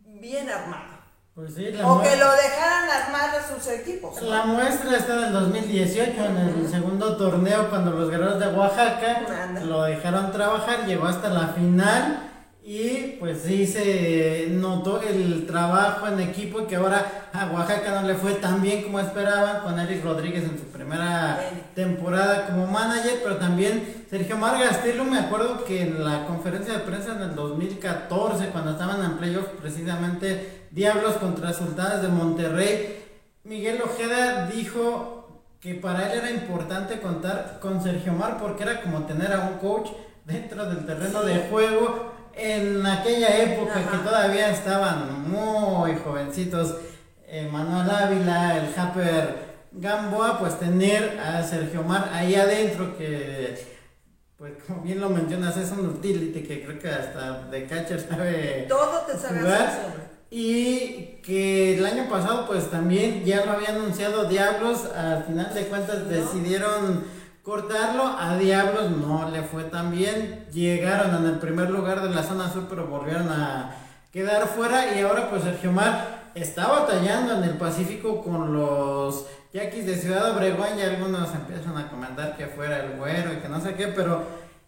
bien 0.05 0.49
armado. 0.49 0.97
Pues 1.35 1.55
sí, 1.55 1.67
o 1.85 2.01
que 2.01 2.17
lo 2.17 2.33
dejaran 2.33 2.89
armar 2.89 3.29
a 3.37 3.47
sus 3.47 3.67
equipos. 3.69 4.23
La 4.23 4.45
muestra 4.45 4.97
está 4.97 5.19
en 5.19 5.25
el 5.25 5.33
2018, 5.35 6.25
en 6.25 6.37
el 6.39 6.71
segundo 6.71 7.15
torneo, 7.19 7.69
cuando 7.69 7.91
los 7.91 8.11
guerreros 8.11 8.41
de 8.41 8.49
Oaxaca 8.49 9.53
lo 9.63 9.83
dejaron 9.83 10.33
trabajar, 10.33 10.87
llegó 10.87 11.07
hasta 11.07 11.29
la 11.29 11.49
final 11.49 12.36
y 12.69 13.17
pues 13.21 13.43
sí 13.43 13.65
se 13.65 14.49
notó 14.51 15.01
el 15.01 15.47
trabajo 15.47 16.09
en 16.09 16.19
equipo 16.19 16.63
y 16.63 16.65
que 16.65 16.75
ahora 16.75 17.29
a 17.33 17.53
Oaxaca 17.53 18.01
no 18.01 18.09
le 18.09 18.17
fue 18.17 18.35
tan 18.35 18.61
bien 18.61 18.83
como 18.83 18.99
esperaban 18.99 19.63
con 19.63 19.79
Eric 19.79 20.03
Rodríguez 20.03 20.43
en 20.43 20.59
su 20.59 20.65
primera 20.65 21.39
temporada 21.77 22.49
como 22.49 22.67
manager, 22.67 23.21
pero 23.23 23.37
también 23.37 24.05
Sergio 24.11 24.37
Margastillo 24.37 25.05
me 25.05 25.21
acuerdo 25.21 25.65
que 25.65 25.83
en 25.83 26.05
la 26.05 26.27
conferencia 26.27 26.73
de 26.73 26.81
prensa 26.81 27.15
en 27.15 27.23
el 27.23 27.37
2014 27.37 28.49
cuando 28.49 28.73
estaban 28.73 29.01
en 29.05 29.17
playoff 29.17 29.47
precisamente 29.61 30.67
Diablos 30.73 31.19
contra 31.19 31.53
Sultanes 31.53 32.03
de 32.03 32.09
Monterrey, 32.09 33.05
Miguel 33.45 33.81
Ojeda 33.81 34.49
dijo 34.49 35.45
que 35.61 35.77
para 35.77 36.13
él 36.13 36.19
era 36.19 36.33
importante 36.33 36.99
contar 36.99 37.61
con 37.61 37.81
Sergio 37.81 38.13
Mar 38.13 38.39
porque 38.41 38.65
era 38.65 38.83
como 38.83 39.05
tener 39.05 39.33
a 39.33 39.51
un 39.53 39.59
coach 39.59 39.91
dentro 40.25 40.69
del 40.69 40.85
terreno 40.85 41.23
de 41.23 41.47
juego 41.49 42.16
en 42.37 42.85
aquel 42.85 43.25
aquella 43.25 43.43
época 43.43 43.91
que 43.91 43.99
todavía 43.99 44.51
estaban 44.51 45.29
muy 45.29 45.97
jovencitos, 45.97 46.77
eh, 47.27 47.49
Manuel 47.51 47.91
Ávila, 47.91 48.59
el 48.59 48.73
Japper 48.75 49.47
Gamboa, 49.73 50.39
pues 50.39 50.59
tener 50.59 51.19
a 51.19 51.43
Sergio 51.43 51.83
Mar 51.83 52.11
ahí 52.13 52.35
adentro 52.35 52.97
que 52.97 53.77
pues 54.37 54.53
como 54.67 54.83
bien 54.83 55.01
lo 55.01 55.09
mencionas, 55.09 55.57
es 55.57 55.71
un 55.73 55.87
utility 55.87 56.43
que 56.43 56.63
creo 56.63 56.79
que 56.79 56.91
hasta 56.91 57.45
de 57.45 57.67
catcher 57.67 58.01
sabe 58.01 58.67
Todo 58.69 59.01
te 59.07 59.17
sabe 59.17 59.41
jugar. 59.41 60.07
Y 60.29 61.21
que 61.23 61.79
el 61.79 61.87
año 61.87 62.07
pasado 62.11 62.47
pues 62.47 62.71
también 62.71 63.25
ya 63.25 63.47
lo 63.47 63.53
había 63.53 63.71
anunciado 63.71 64.29
Diablos, 64.29 64.85
al 64.95 65.25
final 65.25 65.55
de 65.55 65.63
cuentas 65.63 66.07
decidieron 66.09 67.05
cortarlo, 67.47 68.03
a 68.19 68.37
Diablos 68.37 68.91
no 68.91 69.31
le 69.31 69.43
fue 69.43 69.63
tan 69.63 69.93
bien, 69.93 70.47
llegaron 70.53 71.15
en 71.15 71.31
el 71.31 71.39
primer 71.39 71.71
lugar 71.71 72.03
de 72.03 72.13
la 72.13 72.25
zona 72.25 72.53
sur 72.53 72.67
pero 72.69 72.89
volvieron 72.89 73.29
a 73.29 73.73
quedar 74.11 74.49
fuera. 74.49 74.97
Y 74.97 75.03
ahora 75.03 75.31
pues 75.31 75.45
Sergio 75.45 75.71
Mar 75.71 76.33
está 76.35 76.67
batallando 76.67 77.37
en 77.37 77.45
el 77.45 77.57
Pacífico 77.57 78.25
con 78.25 78.53
los 78.53 79.27
Yaquis 79.53 79.87
de 79.87 79.95
Ciudad 79.95 80.37
Obregón. 80.37 80.77
Y 80.77 80.83
algunos 80.83 81.33
empiezan 81.33 81.79
a 81.79 81.89
comentar 81.89 82.37
que 82.37 82.47
fuera 82.47 82.85
el 82.85 82.99
güero 82.99 83.33
y 83.33 83.37
que 83.37 83.49
no 83.49 83.61
sé 83.61 83.75
qué, 83.75 83.87
pero 83.87 84.25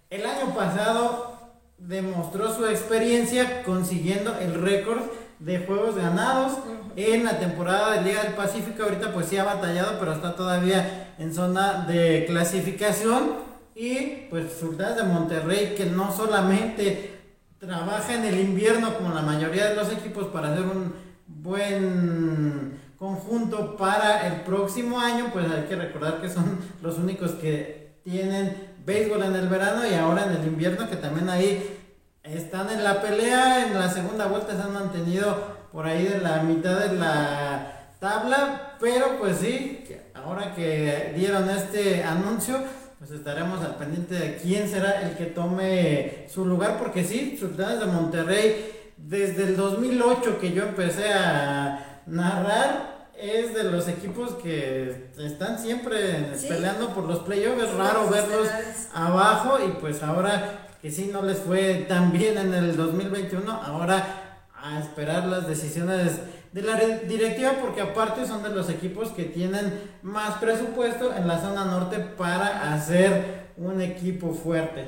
el 0.08 0.24
año 0.24 0.54
pasado 0.54 1.36
demostró 1.78 2.54
su 2.54 2.64
experiencia 2.64 3.64
consiguiendo 3.64 4.38
el 4.38 4.54
récord 4.54 5.02
de 5.38 5.58
juegos 5.60 5.96
ganados 5.96 6.58
en 6.96 7.24
la 7.24 7.38
temporada 7.38 7.92
de 7.92 8.02
Liga 8.02 8.22
del 8.22 8.34
Pacífico. 8.34 8.82
Ahorita 8.82 9.12
pues 9.12 9.26
sí 9.26 9.36
ha 9.36 9.44
batallado, 9.44 9.98
pero 9.98 10.12
está 10.12 10.34
todavía 10.34 11.14
en 11.18 11.32
zona 11.32 11.84
de 11.86 12.24
clasificación. 12.26 13.48
Y 13.74 14.26
pues 14.30 14.54
Sultanes 14.58 14.96
de 14.96 15.04
Monterrey 15.04 15.74
que 15.76 15.86
no 15.86 16.12
solamente 16.12 17.18
trabaja 17.58 18.14
en 18.14 18.24
el 18.24 18.40
invierno 18.40 18.94
como 18.94 19.14
la 19.14 19.22
mayoría 19.22 19.68
de 19.68 19.76
los 19.76 19.92
equipos 19.92 20.26
para 20.26 20.52
hacer 20.52 20.64
un 20.64 20.92
buen 21.26 22.80
conjunto 22.98 23.76
para 23.76 24.26
el 24.26 24.40
próximo 24.42 24.98
año, 24.98 25.30
pues 25.32 25.46
hay 25.50 25.64
que 25.68 25.76
recordar 25.76 26.20
que 26.20 26.28
son 26.28 26.58
los 26.82 26.98
únicos 26.98 27.32
que 27.32 28.00
tienen 28.02 28.74
béisbol 28.84 29.22
en 29.22 29.36
el 29.36 29.48
verano 29.48 29.86
y 29.86 29.94
ahora 29.94 30.24
en 30.24 30.40
el 30.40 30.46
invierno 30.48 30.88
que 30.88 30.96
también 30.96 31.28
ahí 31.28 31.77
están 32.22 32.70
en 32.70 32.84
la 32.84 33.00
pelea, 33.00 33.66
en 33.66 33.78
la 33.78 33.90
segunda 33.90 34.26
vuelta 34.26 34.54
se 34.54 34.62
han 34.62 34.72
mantenido 34.72 35.58
por 35.72 35.86
ahí 35.86 36.04
de 36.04 36.18
la 36.18 36.42
mitad 36.42 36.78
de 36.78 36.94
la 36.94 37.92
tabla, 38.00 38.76
pero 38.80 39.18
pues 39.18 39.38
sí, 39.38 39.84
ahora 40.14 40.54
que 40.54 41.12
dieron 41.16 41.48
este 41.50 42.02
anuncio, 42.04 42.58
pues 42.98 43.10
estaremos 43.10 43.64
al 43.64 43.76
pendiente 43.76 44.14
de 44.14 44.36
quién 44.36 44.68
será 44.68 45.02
el 45.02 45.16
que 45.16 45.26
tome 45.26 46.26
su 46.28 46.44
lugar, 46.44 46.78
porque 46.78 47.04
sí, 47.04 47.36
Sultanes 47.38 47.80
de 47.80 47.86
Monterrey, 47.86 48.92
desde 48.96 49.44
el 49.44 49.56
2008 49.56 50.38
que 50.40 50.52
yo 50.52 50.64
empecé 50.64 51.12
a 51.12 52.02
narrar, 52.06 52.98
es 53.16 53.52
de 53.52 53.64
los 53.64 53.88
equipos 53.88 54.34
que 54.34 55.10
están 55.18 55.58
siempre 55.58 56.32
peleando 56.48 56.90
por 56.90 57.04
los 57.04 57.20
playoffs, 57.20 57.64
es 57.64 57.74
raro 57.74 58.08
verlos 58.08 58.48
abajo 58.94 59.58
y 59.66 59.72
pues 59.80 60.02
ahora 60.04 60.67
que 60.80 60.90
sí 60.90 61.10
no 61.12 61.22
les 61.22 61.38
fue 61.38 61.86
tan 61.88 62.12
bien 62.12 62.38
en 62.38 62.54
el 62.54 62.76
2021, 62.76 63.50
ahora 63.50 64.46
a 64.54 64.80
esperar 64.80 65.24
las 65.24 65.46
decisiones 65.46 66.12
de 66.52 66.62
la 66.62 66.76
directiva 66.76 67.56
porque 67.60 67.80
aparte 67.80 68.26
son 68.26 68.42
de 68.42 68.50
los 68.50 68.70
equipos 68.70 69.10
que 69.10 69.24
tienen 69.24 69.98
más 70.02 70.38
presupuesto 70.38 71.14
en 71.14 71.28
la 71.28 71.40
zona 71.40 71.64
norte 71.64 71.98
para 71.98 72.72
hacer 72.72 73.52
un 73.56 73.80
equipo 73.80 74.32
fuerte. 74.32 74.86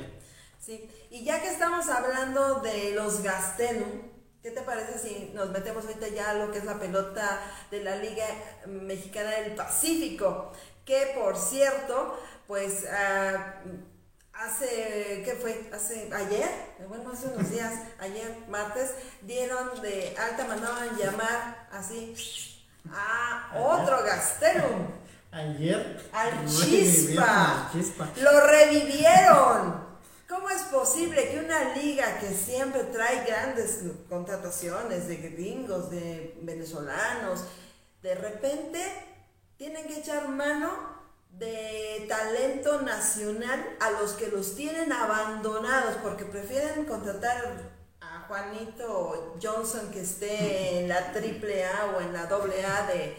Sí, 0.59 0.89
y 1.09 1.23
ya 1.23 1.41
que 1.41 1.49
estamos 1.49 1.89
hablando 1.89 2.61
de 2.61 2.93
los 2.93 3.21
Gastelum, 3.21 3.89
¿qué 4.41 4.51
te 4.51 4.61
parece 4.61 4.97
si 4.97 5.31
nos 5.33 5.49
metemos 5.51 5.85
ahorita 5.85 6.07
ya 6.09 6.31
a 6.31 6.33
lo 6.35 6.51
que 6.51 6.59
es 6.59 6.65
la 6.65 6.79
pelota 6.79 7.39
de 7.69 7.83
la 7.83 7.97
Liga 7.97 8.25
Mexicana 8.67 9.31
del 9.31 9.55
Pacífico? 9.55 10.51
Que 10.85 11.13
por 11.15 11.37
cierto, 11.37 12.17
pues... 12.47 12.85
Uh, 12.85 13.90
hace, 14.45 15.21
¿qué 15.23 15.37
fue? 15.39 15.69
Hace, 15.73 16.09
ayer, 16.13 16.49
bueno, 16.87 17.11
hace 17.11 17.27
unos 17.27 17.49
días, 17.49 17.73
ayer, 17.99 18.35
martes, 18.49 18.91
dieron 19.21 19.81
de 19.81 20.15
alta, 20.17 20.45
mandaban 20.45 20.97
llamar 20.97 21.67
así 21.71 22.15
a 22.91 23.51
otro 23.55 24.03
Gasterum. 24.03 24.87
Ayer. 25.31 26.09
Al 26.11 26.45
chispa. 26.45 27.71
Lo 28.17 28.47
revivieron. 28.47 29.91
¿Cómo 30.27 30.49
es 30.49 30.61
posible 30.63 31.29
que 31.29 31.39
una 31.39 31.75
liga 31.75 32.19
que 32.19 32.29
siempre 32.33 32.83
trae 32.85 33.25
grandes 33.25 33.79
contrataciones 34.09 35.07
de 35.07 35.17
gringos, 35.17 35.91
de 35.91 36.37
venezolanos, 36.41 37.45
de 38.01 38.15
repente 38.15 38.81
tienen 39.57 39.87
que 39.87 39.99
echar 39.99 40.27
mano 40.29 40.90
de 41.41 42.05
talento 42.07 42.83
nacional 42.83 43.75
a 43.79 43.89
los 43.99 44.11
que 44.11 44.27
los 44.27 44.55
tienen 44.55 44.91
abandonados 44.91 45.95
porque 46.03 46.23
prefieren 46.23 46.85
contratar 46.85 47.57
a 47.99 48.25
Juanito 48.27 49.39
Johnson 49.41 49.89
que 49.91 50.01
esté 50.01 50.81
en 50.81 50.87
la 50.87 51.11
triple 51.11 51.65
A 51.65 51.95
o 51.97 52.01
en 52.01 52.13
la 52.13 52.27
doble 52.27 52.63
A 52.63 52.85
de, 52.85 53.17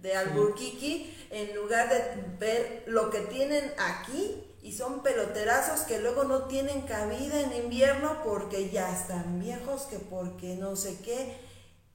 de 0.00 0.16
Alburquiqui 0.16 1.12
en 1.30 1.56
lugar 1.56 1.88
de 1.88 2.36
ver 2.38 2.84
lo 2.86 3.10
que 3.10 3.22
tienen 3.22 3.74
aquí 3.78 4.44
y 4.62 4.72
son 4.72 5.02
peloterazos 5.02 5.80
que 5.80 5.98
luego 5.98 6.22
no 6.22 6.44
tienen 6.44 6.82
cabida 6.82 7.40
en 7.40 7.64
invierno 7.64 8.22
porque 8.22 8.70
ya 8.70 8.96
están 8.96 9.40
viejos, 9.40 9.82
que 9.82 9.98
porque 9.98 10.54
no 10.54 10.76
sé 10.76 11.00
qué. 11.00 11.36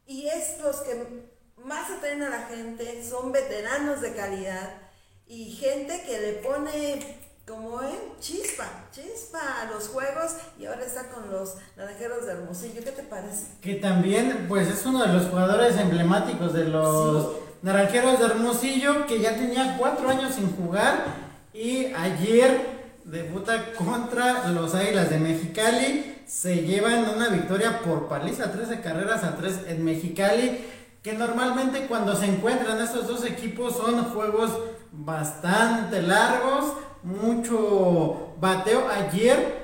Y 0.06 0.28
es 0.28 0.60
los 0.60 0.78
que 0.82 1.30
más 1.56 1.90
atraen 1.92 2.24
a 2.24 2.30
la 2.30 2.48
gente, 2.48 3.06
son 3.08 3.32
veteranos 3.32 4.02
de 4.02 4.14
calidad 4.14 4.91
y 5.32 5.50
gente 5.52 6.04
que 6.06 6.20
le 6.20 6.34
pone 6.34 7.00
como 7.48 7.82
en 7.82 8.20
chispa, 8.20 8.66
chispa 8.92 9.62
a 9.62 9.72
los 9.72 9.88
juegos 9.88 10.34
y 10.60 10.66
ahora 10.66 10.84
está 10.86 11.08
con 11.08 11.32
los 11.32 11.56
naranjeros 11.78 12.26
de 12.26 12.34
Hermosillo. 12.34 12.84
¿Qué 12.84 12.92
te 12.92 13.04
parece? 13.04 13.46
Que 13.62 13.76
también 13.76 14.46
pues 14.50 14.68
es 14.68 14.86
uno 14.86 15.06
de 15.06 15.14
los 15.14 15.28
jugadores 15.28 15.78
emblemáticos 15.78 16.54
de 16.54 16.66
los 16.66 17.32
naranjeros 17.62 18.20
de 18.20 18.26
Hermosillo 18.26 19.08
que 19.08 19.22
ya 19.22 19.36
tenía 19.36 19.78
cuatro 19.78 20.10
años 20.10 20.36
sin 20.36 20.54
jugar 20.54 21.06
y 21.54 21.86
ayer 21.94 22.82
debuta 23.06 23.74
contra 23.74 24.50
los 24.50 24.76
Águilas 24.76 25.10
de 25.10 25.20
Mexicali. 25.20 26.24
Se 26.28 26.64
llevan 26.64 27.10
una 27.10 27.30
victoria 27.30 27.80
por 27.80 28.10
paliza, 28.10 28.52
13 28.52 28.82
carreras 28.82 29.24
a 29.24 29.38
3 29.38 29.60
en 29.68 29.86
Mexicali. 29.86 30.60
Que 31.02 31.14
normalmente 31.14 31.88
cuando 31.88 32.16
se 32.16 32.26
encuentran 32.26 32.80
estos 32.80 33.08
dos 33.08 33.26
equipos 33.26 33.76
son 33.76 34.04
juegos 34.06 34.52
bastante 34.92 36.02
largos, 36.02 36.74
mucho 37.04 38.36
bateo. 38.40 38.88
Ayer 38.88 39.62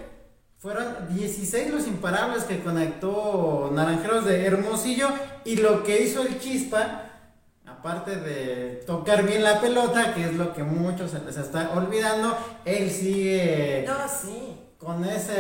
fueron 0.57 1.15
16 1.15 1.71
los 1.71 1.87
imparables 1.87 2.43
que 2.43 2.61
conectó 2.61 3.71
Naranjeros 3.73 4.25
de 4.25 4.45
Hermosillo 4.45 5.09
y 5.45 5.57
lo 5.57 5.83
que 5.83 6.01
hizo 6.01 6.23
el 6.23 6.39
Chispa, 6.39 7.03
aparte 7.65 8.15
de 8.15 8.83
tocar 8.87 9.23
bien 9.23 9.43
la 9.43 9.61
pelota, 9.61 10.15
que 10.15 10.23
es 10.23 10.33
lo 10.33 10.53
que 10.53 10.63
muchos 10.63 11.11
se 11.11 11.19
les 11.19 11.37
está 11.37 11.71
olvidando, 11.75 12.35
él 12.65 12.89
sigue 12.89 13.87
con 14.79 15.05
ese, 15.05 15.35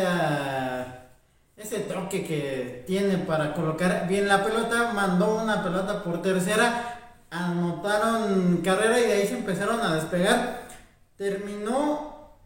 ese 1.57 1.79
toque 1.79 2.23
que 2.23 2.83
tiene 2.87 3.17
para 3.17 3.53
colocar 3.53 4.07
bien 4.07 4.27
la 4.27 4.43
pelota, 4.43 4.93
mandó 4.93 5.41
una 5.41 5.63
pelota 5.63 6.03
por 6.03 6.21
tercera 6.21 6.97
anotaron 7.29 8.61
carrera 8.63 8.99
y 8.99 9.03
de 9.03 9.13
ahí 9.13 9.27
se 9.27 9.37
empezaron 9.37 9.81
a 9.81 9.95
despegar. 9.95 10.67
Terminó 11.17 12.37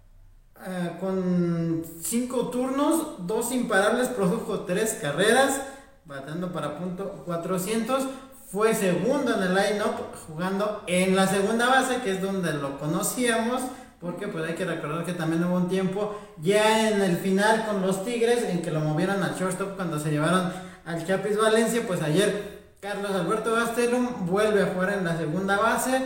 eh, 0.65 0.97
con 1.00 1.84
cinco 2.02 2.50
turnos, 2.50 3.28
dos 3.28 3.52
imparables, 3.52 4.08
produjo 4.10 4.62
tres 4.62 4.97
carreras, 5.02 5.62
batando 6.06 6.52
para 6.52 6.78
punto 6.78 7.24
400. 7.26 8.08
Fue 8.52 8.74
segundo 8.74 9.36
en 9.36 9.43
el 9.43 9.56
line-up, 9.56 10.13
jugando 10.28 10.84
en 10.88 11.15
la 11.15 11.26
segunda 11.28 11.67
base, 11.67 12.02
que 12.02 12.12
es 12.12 12.21
donde 12.21 12.52
lo 12.54 12.78
conocíamos, 12.80 13.62
porque 14.01 14.27
pues 14.27 14.43
hay 14.43 14.55
que 14.55 14.65
recordar 14.65 15.05
que 15.05 15.13
también 15.13 15.43
hubo 15.43 15.55
un 15.55 15.69
tiempo 15.69 16.19
ya 16.41 16.89
en 16.89 17.01
el 17.01 17.17
final 17.17 17.67
con 17.67 17.81
los 17.81 18.03
Tigres, 18.03 18.43
en 18.49 18.61
que 18.63 18.71
lo 18.71 18.79
movieron 18.79 19.21
al 19.23 19.35
shortstop 19.35 19.75
cuando 19.75 19.99
se 19.99 20.09
llevaron 20.09 20.51
al 20.85 21.05
Chapis 21.05 21.37
Valencia, 21.37 21.83
pues 21.85 22.01
ayer 22.01 22.61
Carlos 22.79 23.11
Alberto 23.11 23.53
Gastelum 23.53 24.25
vuelve 24.25 24.63
a 24.63 24.73
jugar 24.73 24.93
en 24.93 25.05
la 25.05 25.15
segunda 25.15 25.59
base 25.59 26.01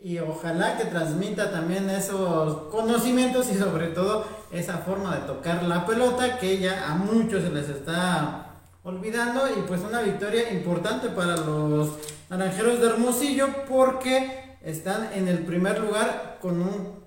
y 0.00 0.20
ojalá 0.20 0.76
que 0.76 0.84
transmita 0.84 1.50
también 1.50 1.90
esos 1.90 2.68
conocimientos 2.70 3.50
y 3.50 3.58
sobre 3.58 3.88
todo 3.88 4.24
esa 4.52 4.78
forma 4.78 5.16
de 5.16 5.26
tocar 5.26 5.64
la 5.64 5.84
pelota 5.84 6.38
que 6.38 6.58
ya 6.58 6.88
a 6.88 6.94
muchos 6.94 7.42
se 7.42 7.50
les 7.50 7.68
está 7.68 8.60
olvidando 8.84 9.48
y 9.48 9.62
pues 9.66 9.80
una 9.80 10.02
victoria 10.02 10.52
importante 10.52 11.08
para 11.08 11.36
los 11.36 11.90
naranjeros 12.30 12.80
de 12.80 12.86
Hermosillo 12.86 13.48
porque 13.68 14.56
están 14.62 15.10
en 15.14 15.26
el 15.26 15.40
primer 15.40 15.80
lugar 15.80 16.38
con 16.40 16.62
un 16.62 16.97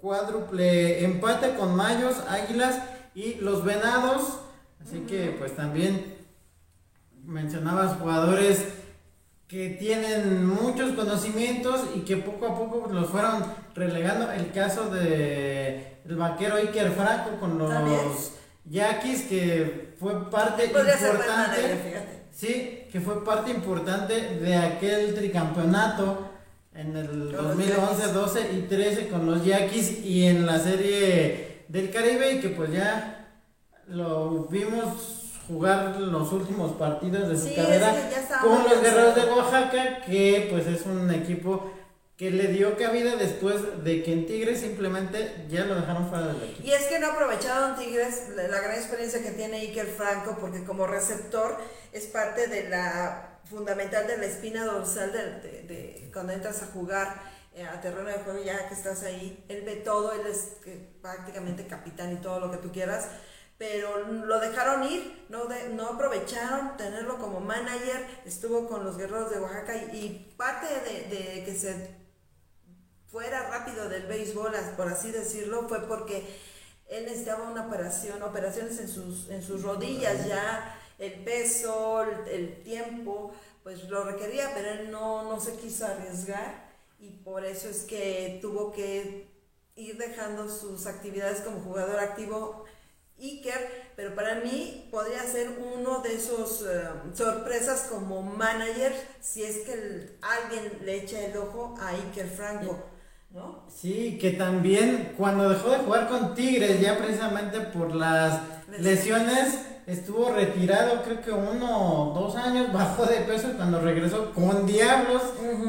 cuádruple 0.00 1.04
empate 1.04 1.54
con 1.54 1.76
Mayos, 1.76 2.16
Águilas 2.28 2.80
y 3.14 3.34
los 3.36 3.64
Venados. 3.64 4.40
Así 4.82 5.00
que 5.00 5.34
pues 5.38 5.54
también 5.56 6.16
mencionabas 7.24 7.98
jugadores 7.98 8.64
que 9.46 9.70
tienen 9.70 10.46
muchos 10.46 10.92
conocimientos 10.92 11.82
y 11.94 12.00
que 12.00 12.16
poco 12.16 12.46
a 12.46 12.56
poco 12.56 12.88
los 12.92 13.08
fueron 13.08 13.44
relegando. 13.74 14.30
El 14.30 14.52
caso 14.52 14.90
de 14.90 15.98
el 16.08 16.16
vaquero 16.16 16.56
Iker 16.56 16.92
Franco 16.92 17.38
con 17.38 17.58
los 17.58 18.32
Yaquis, 18.64 19.22
que 19.22 19.94
fue 19.98 20.30
parte 20.30 20.66
importante. 20.66 22.26
Sí, 22.32 22.86
que 22.90 23.00
fue 23.00 23.24
parte 23.24 23.50
importante 23.50 24.36
de 24.36 24.56
aquel 24.56 25.14
tricampeonato 25.14 26.29
en 26.80 26.96
el 26.96 27.32
2011, 27.32 28.06
12 28.12 28.52
y 28.54 28.62
13 28.62 29.08
con 29.08 29.26
los 29.26 29.44
Yaquis 29.44 30.02
y 30.02 30.26
en 30.26 30.46
la 30.46 30.58
serie 30.58 31.64
del 31.68 31.90
Caribe 31.90 32.32
y 32.32 32.40
que 32.40 32.48
pues 32.48 32.72
ya 32.72 33.28
lo 33.88 34.44
vimos 34.44 35.42
jugar 35.46 36.00
los 36.00 36.32
últimos 36.32 36.72
partidos 36.72 37.28
de 37.28 37.36
su 37.36 37.54
carrera 37.54 37.92
con 38.40 38.64
los 38.64 38.80
Guerreros 38.80 39.14
de 39.14 39.24
Oaxaca, 39.24 40.02
que 40.06 40.48
pues 40.50 40.66
es 40.66 40.86
un 40.86 41.12
equipo 41.12 41.70
que 42.16 42.30
le 42.30 42.48
dio 42.48 42.76
cabida 42.76 43.16
después 43.16 43.84
de 43.84 44.02
que 44.02 44.12
en 44.12 44.26
Tigres 44.26 44.60
simplemente 44.60 45.46
ya 45.50 45.64
lo 45.64 45.74
dejaron 45.74 46.08
fuera 46.08 46.28
del 46.28 46.50
equipo. 46.50 46.66
Y 46.66 46.72
es 46.72 46.86
que 46.86 46.98
no 46.98 47.08
aprovecharon 47.08 47.76
Tigres 47.76 48.28
la 48.36 48.60
gran 48.60 48.76
experiencia 48.76 49.22
que 49.22 49.32
tiene 49.32 49.58
Iker 49.60 49.86
Franco, 49.86 50.36
porque 50.40 50.64
como 50.64 50.86
receptor 50.86 51.58
es 51.92 52.06
parte 52.06 52.46
de 52.46 52.68
la 52.68 53.39
fundamental 53.50 54.06
de 54.06 54.16
la 54.16 54.26
espina 54.26 54.64
dorsal 54.64 55.12
de, 55.12 55.62
de, 55.62 56.10
cuando 56.12 56.32
entras 56.32 56.62
a 56.62 56.66
jugar 56.66 57.20
eh, 57.54 57.64
a 57.64 57.80
terreno 57.80 58.08
de 58.08 58.18
juego, 58.18 58.42
ya 58.42 58.68
que 58.68 58.74
estás 58.74 59.02
ahí, 59.02 59.44
él 59.48 59.62
ve 59.66 59.76
todo, 59.76 60.12
él 60.12 60.26
es 60.26 60.56
prácticamente 61.02 61.66
capitán 61.66 62.12
y 62.12 62.16
todo 62.16 62.40
lo 62.40 62.50
que 62.50 62.58
tú 62.58 62.70
quieras 62.70 63.08
pero 63.60 64.06
lo 64.06 64.40
dejaron 64.40 64.90
ir, 64.90 65.26
no, 65.28 65.46
no 65.74 65.88
aprovecharon 65.88 66.78
tenerlo 66.78 67.18
como 67.18 67.40
manager, 67.40 68.06
estuvo 68.24 68.66
con 68.66 68.86
los 68.86 68.96
guerreros 68.96 69.30
de 69.30 69.38
Oaxaca 69.38 69.76
y, 69.76 70.32
parte 70.38 70.66
de, 70.66 71.44
que 71.44 71.54
se 71.54 71.94
fuera 73.12 73.50
rápido 73.50 73.90
del 73.90 74.06
béisbol, 74.06 74.54
por 74.78 74.88
así 74.88 75.10
decirlo, 75.10 75.68
fue 75.68 75.86
porque 75.86 76.26
él 76.88 77.04
necesitaba 77.04 77.50
una 77.50 77.66
operación, 77.66 78.22
operaciones 78.22 78.80
en 78.80 78.88
sus, 78.88 79.28
en 79.28 79.42
sus 79.42 79.62
rodillas 79.62 80.26
ya, 80.26 80.79
el 81.00 81.24
peso, 81.24 82.02
el, 82.30 82.62
tiempo, 82.62 83.32
pues 83.62 83.88
lo 83.88 84.04
requería, 84.04 84.52
pero 84.54 84.70
él 84.70 84.90
no, 84.90 85.24
no 85.24 85.40
se 85.40 85.56
quiso 85.56 85.86
arriesgar 85.86 86.70
y 87.00 87.10
por 87.10 87.44
eso 87.44 87.68
es 87.68 87.82
que 87.82 88.38
tuvo 88.40 88.70
que 88.70 89.26
ir 89.76 89.96
dejando 89.96 90.48
sus 90.48 90.86
actividades 90.86 91.40
como 91.40 91.60
jugador 91.60 91.98
activo 91.98 92.66
Iker, 93.18 93.92
pero 93.96 94.14
para 94.14 94.36
mí 94.36 94.88
podría 94.90 95.22
ser 95.24 95.58
uno 95.58 96.00
de 96.00 96.14
esos 96.14 96.62
eh, 96.62 96.82
sorpresas 97.12 97.88
como 97.90 98.22
manager 98.22 98.92
si 99.20 99.42
es 99.42 99.58
que 99.58 100.16
alguien 100.22 100.78
le 100.84 101.02
echa 101.02 101.20
el 101.20 101.36
ojo 101.36 101.74
a 101.80 101.88
Iker 101.88 102.28
Franco. 102.28 102.82
¿No? 103.30 103.64
Sí, 103.68 104.18
que 104.18 104.32
también 104.32 105.14
cuando 105.16 105.48
dejó 105.48 105.70
de 105.70 105.78
jugar 105.78 106.08
con 106.08 106.34
Tigres, 106.34 106.80
ya 106.80 106.98
precisamente 106.98 107.60
por 107.60 107.94
las 107.94 108.40
lesiones, 108.78 109.60
estuvo 109.90 110.30
retirado, 110.30 111.02
creo 111.02 111.20
que 111.20 111.30
uno 111.32 112.10
o 112.10 112.14
dos 112.14 112.36
años, 112.36 112.72
bajó 112.72 113.04
de 113.06 113.20
peso 113.20 113.48
y 113.50 113.56
cuando 113.56 113.80
regresó 113.80 114.32
con 114.32 114.66
Diablos, 114.66 115.22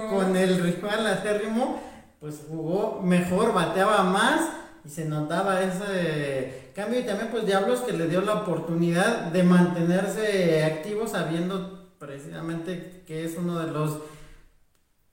con 0.10 0.36
el 0.36 0.62
rival 0.62 1.08
acérrimo, 1.08 1.82
pues 2.20 2.42
jugó 2.48 3.02
mejor, 3.02 3.54
bateaba 3.54 4.04
más 4.04 4.42
y 4.86 4.90
se 4.90 5.06
notaba 5.06 5.62
ese 5.62 6.72
cambio 6.76 7.00
y 7.00 7.04
también 7.04 7.30
pues 7.30 7.46
Diablos 7.46 7.82
que 7.82 7.94
le 7.94 8.08
dio 8.08 8.22
la 8.22 8.36
oportunidad 8.36 9.32
de 9.32 9.44
mantenerse 9.44 10.64
activo 10.64 11.08
sabiendo 11.08 11.96
precisamente 12.00 13.04
que 13.06 13.26
es 13.26 13.36
uno 13.38 13.60
de 13.60 13.72
los 13.72 14.00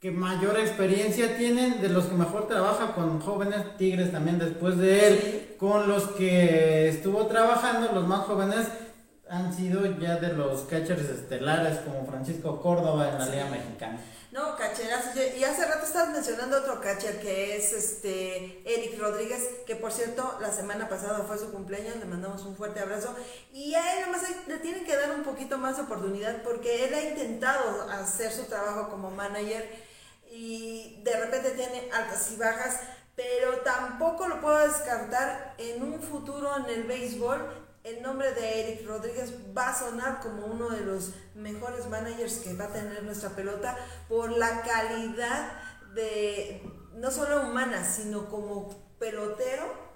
que 0.01 0.11
mayor 0.13 0.59
experiencia 0.59 1.37
tienen, 1.37 1.83
de 1.83 1.89
los 1.89 2.07
que 2.07 2.15
mejor 2.15 2.47
trabaja 2.47 2.93
con 2.95 3.21
jóvenes 3.21 3.77
Tigres 3.77 4.13
también 4.13 4.39
después 4.39 4.79
de 4.79 5.09
él, 5.09 5.55
con 5.59 5.89
los 5.89 6.05
que 6.09 6.89
estuvo 6.89 7.27
trabajando, 7.27 7.91
los 7.93 8.07
más 8.07 8.21
jóvenes 8.21 8.69
han 9.31 9.55
sido 9.55 9.85
ya 9.99 10.17
de 10.17 10.33
los 10.33 10.63
catchers 10.63 11.09
estelares 11.09 11.79
como 11.81 12.07
Francisco 12.07 12.61
Córdoba 12.61 13.11
en 13.11 13.19
la 13.19 13.27
Liga 13.27 13.47
Mexicana. 13.47 14.01
No, 14.31 14.57
cacheras. 14.57 15.17
Y 15.17 15.43
hace 15.45 15.65
rato 15.65 15.87
estabas 15.87 16.11
mencionando 16.11 16.59
otro 16.59 16.81
catcher 16.81 17.19
que 17.21 17.57
es 17.57 17.73
este 17.73 18.63
Eric 18.65 18.99
Rodríguez, 18.99 19.43
que 19.67 19.75
por 19.75 19.91
cierto 19.91 20.39
la 20.41 20.53
semana 20.53 20.89
pasada 20.89 21.25
fue 21.27 21.39
su 21.39 21.51
cumpleaños, 21.51 21.97
le 21.97 22.05
mandamos 22.05 22.43
un 22.45 22.55
fuerte 22.55 22.81
abrazo. 22.81 23.15
Y 23.53 23.75
a 23.75 23.95
él 23.95 24.07
nomás 24.07 24.23
le 24.47 24.59
tienen 24.59 24.85
que 24.85 24.97
dar 24.97 25.15
un 25.15 25.23
poquito 25.23 25.59
más 25.59 25.77
de 25.77 25.85
oportunidad 25.85 26.43
porque 26.43 26.85
él 26.85 26.95
ha 26.95 27.03
intentado 27.03 27.91
hacer 27.91 28.31
su 28.33 28.45
trabajo 28.45 28.91
como 28.91 29.11
manager 29.11 29.67
y 30.31 31.01
de 31.03 31.17
repente 31.19 31.51
tiene 31.53 31.91
altas 31.91 32.31
y 32.33 32.37
bajas, 32.37 32.81
pero 33.17 33.59
tampoco 33.61 34.29
lo 34.29 34.41
puedo 34.41 34.59
descartar 34.69 35.55
en 35.59 35.83
un 35.83 36.01
futuro 36.03 36.55
en 36.59 36.67
el 36.67 36.85
béisbol 36.85 37.68
el 37.85 38.03
nombre 38.03 38.33
de 38.33 38.61
Eric 38.61 38.87
Rodríguez 38.87 39.33
va 39.57 39.71
a 39.71 39.79
sonar 39.79 40.21
como 40.21 40.47
uno 40.47 40.71
de 40.71 40.81
los 40.81 41.13
mejores 41.35 41.87
managers 41.89 42.39
que 42.39 42.55
va 42.55 42.65
a 42.65 42.73
tener 42.73 43.03
nuestra 43.03 43.31
pelota 43.31 43.77
por 44.09 44.31
la 44.33 44.63
calidad 44.63 45.53
de, 45.95 46.63
no 46.95 47.11
solo 47.11 47.43
humana, 47.43 47.85
sino 47.85 48.29
como 48.29 48.69
pelotero. 48.99 49.89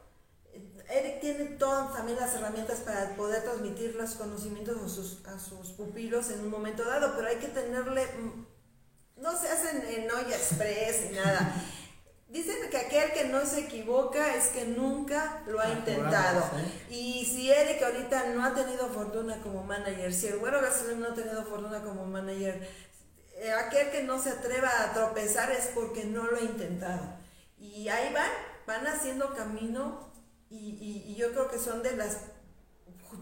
Eric 0.88 1.20
tiene 1.20 1.44
todas 1.56 1.94
también 1.94 2.18
las 2.18 2.34
herramientas 2.34 2.80
para 2.80 3.16
poder 3.16 3.42
transmitir 3.42 3.94
los 3.94 4.14
conocimientos 4.14 4.76
a 4.82 4.88
sus, 4.88 5.26
a 5.26 5.38
sus 5.38 5.72
pupilos 5.72 6.30
en 6.30 6.40
un 6.40 6.50
momento 6.50 6.84
dado, 6.84 7.14
pero 7.16 7.28
hay 7.28 7.36
que 7.36 7.48
tenerle, 7.48 8.06
no 9.16 9.38
se 9.38 9.48
hacen 9.48 9.82
en 9.88 10.10
olla 10.10 10.36
express 10.36 11.10
ni 11.10 11.16
nada. 11.16 11.54
Dicen 12.32 12.56
que 12.70 12.78
aquel 12.78 13.12
que 13.12 13.24
no 13.24 13.44
se 13.44 13.60
equivoca 13.60 14.34
es 14.34 14.48
que 14.48 14.64
nunca 14.64 15.42
lo 15.46 15.60
ha 15.60 15.66
ah, 15.66 15.72
intentado. 15.72 16.42
Y 16.88 17.26
si 17.26 17.52
Eric 17.52 17.82
ahorita 17.82 18.30
no 18.30 18.42
ha 18.42 18.54
tenido 18.54 18.88
fortuna 18.88 19.38
como 19.42 19.62
manager, 19.62 20.14
si 20.14 20.28
el 20.28 20.38
Güero 20.38 20.62
Gasolín 20.62 21.00
no 21.00 21.08
ha 21.08 21.14
tenido 21.14 21.44
fortuna 21.44 21.82
como 21.82 22.06
manager, 22.06 22.66
eh, 23.34 23.52
aquel 23.52 23.90
que 23.90 24.04
no 24.04 24.18
se 24.18 24.30
atreva 24.30 24.70
a 24.82 24.94
tropezar 24.94 25.52
es 25.52 25.66
porque 25.74 26.04
no 26.04 26.24
lo 26.24 26.38
ha 26.38 26.40
intentado. 26.40 27.18
Y 27.58 27.90
ahí 27.90 28.10
van, 28.14 28.30
van 28.66 28.86
haciendo 28.86 29.34
camino 29.34 30.10
y, 30.48 31.04
y 31.06 31.14
yo 31.16 31.32
creo 31.32 31.50
que 31.50 31.58
son 31.58 31.82
de 31.82 31.96
las 31.96 32.16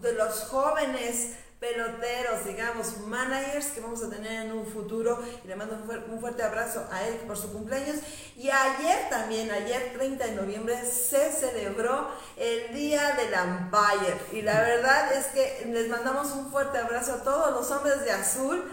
de 0.01 0.13
los 0.13 0.45
jóvenes 0.45 1.33
peloteros, 1.61 2.43
digamos, 2.43 2.97
managers 2.97 3.67
que 3.67 3.81
vamos 3.81 4.03
a 4.03 4.09
tener 4.09 4.47
en 4.47 4.51
un 4.51 4.65
futuro. 4.65 5.23
Y 5.45 5.47
le 5.47 5.55
mando 5.55 5.75
un, 5.75 6.19
fuerte 6.19 6.41
abrazo 6.41 6.85
a 6.91 7.07
él 7.07 7.13
por 7.27 7.37
su 7.37 7.53
cumpleaños. 7.53 7.97
Y 8.35 8.49
ayer 8.49 9.07
también, 9.09 9.49
ayer 9.51 9.93
30 9.93 10.25
de 10.25 10.31
noviembre, 10.35 10.75
se 10.83 11.31
celebró 11.31 12.09
el 12.35 12.73
Día 12.73 13.11
del 13.11 13.31
Umpire. 13.33 14.17
Y 14.31 14.41
la 14.41 14.59
verdad 14.59 15.13
es 15.13 15.27
que 15.27 15.67
les 15.67 15.87
mandamos 15.87 16.31
un 16.31 16.51
fuerte 16.51 16.79
abrazo 16.79 17.13
a 17.13 17.23
todos 17.23 17.51
los 17.51 17.69
hombres 17.69 18.03
de 18.03 18.11
azul. 18.11 18.63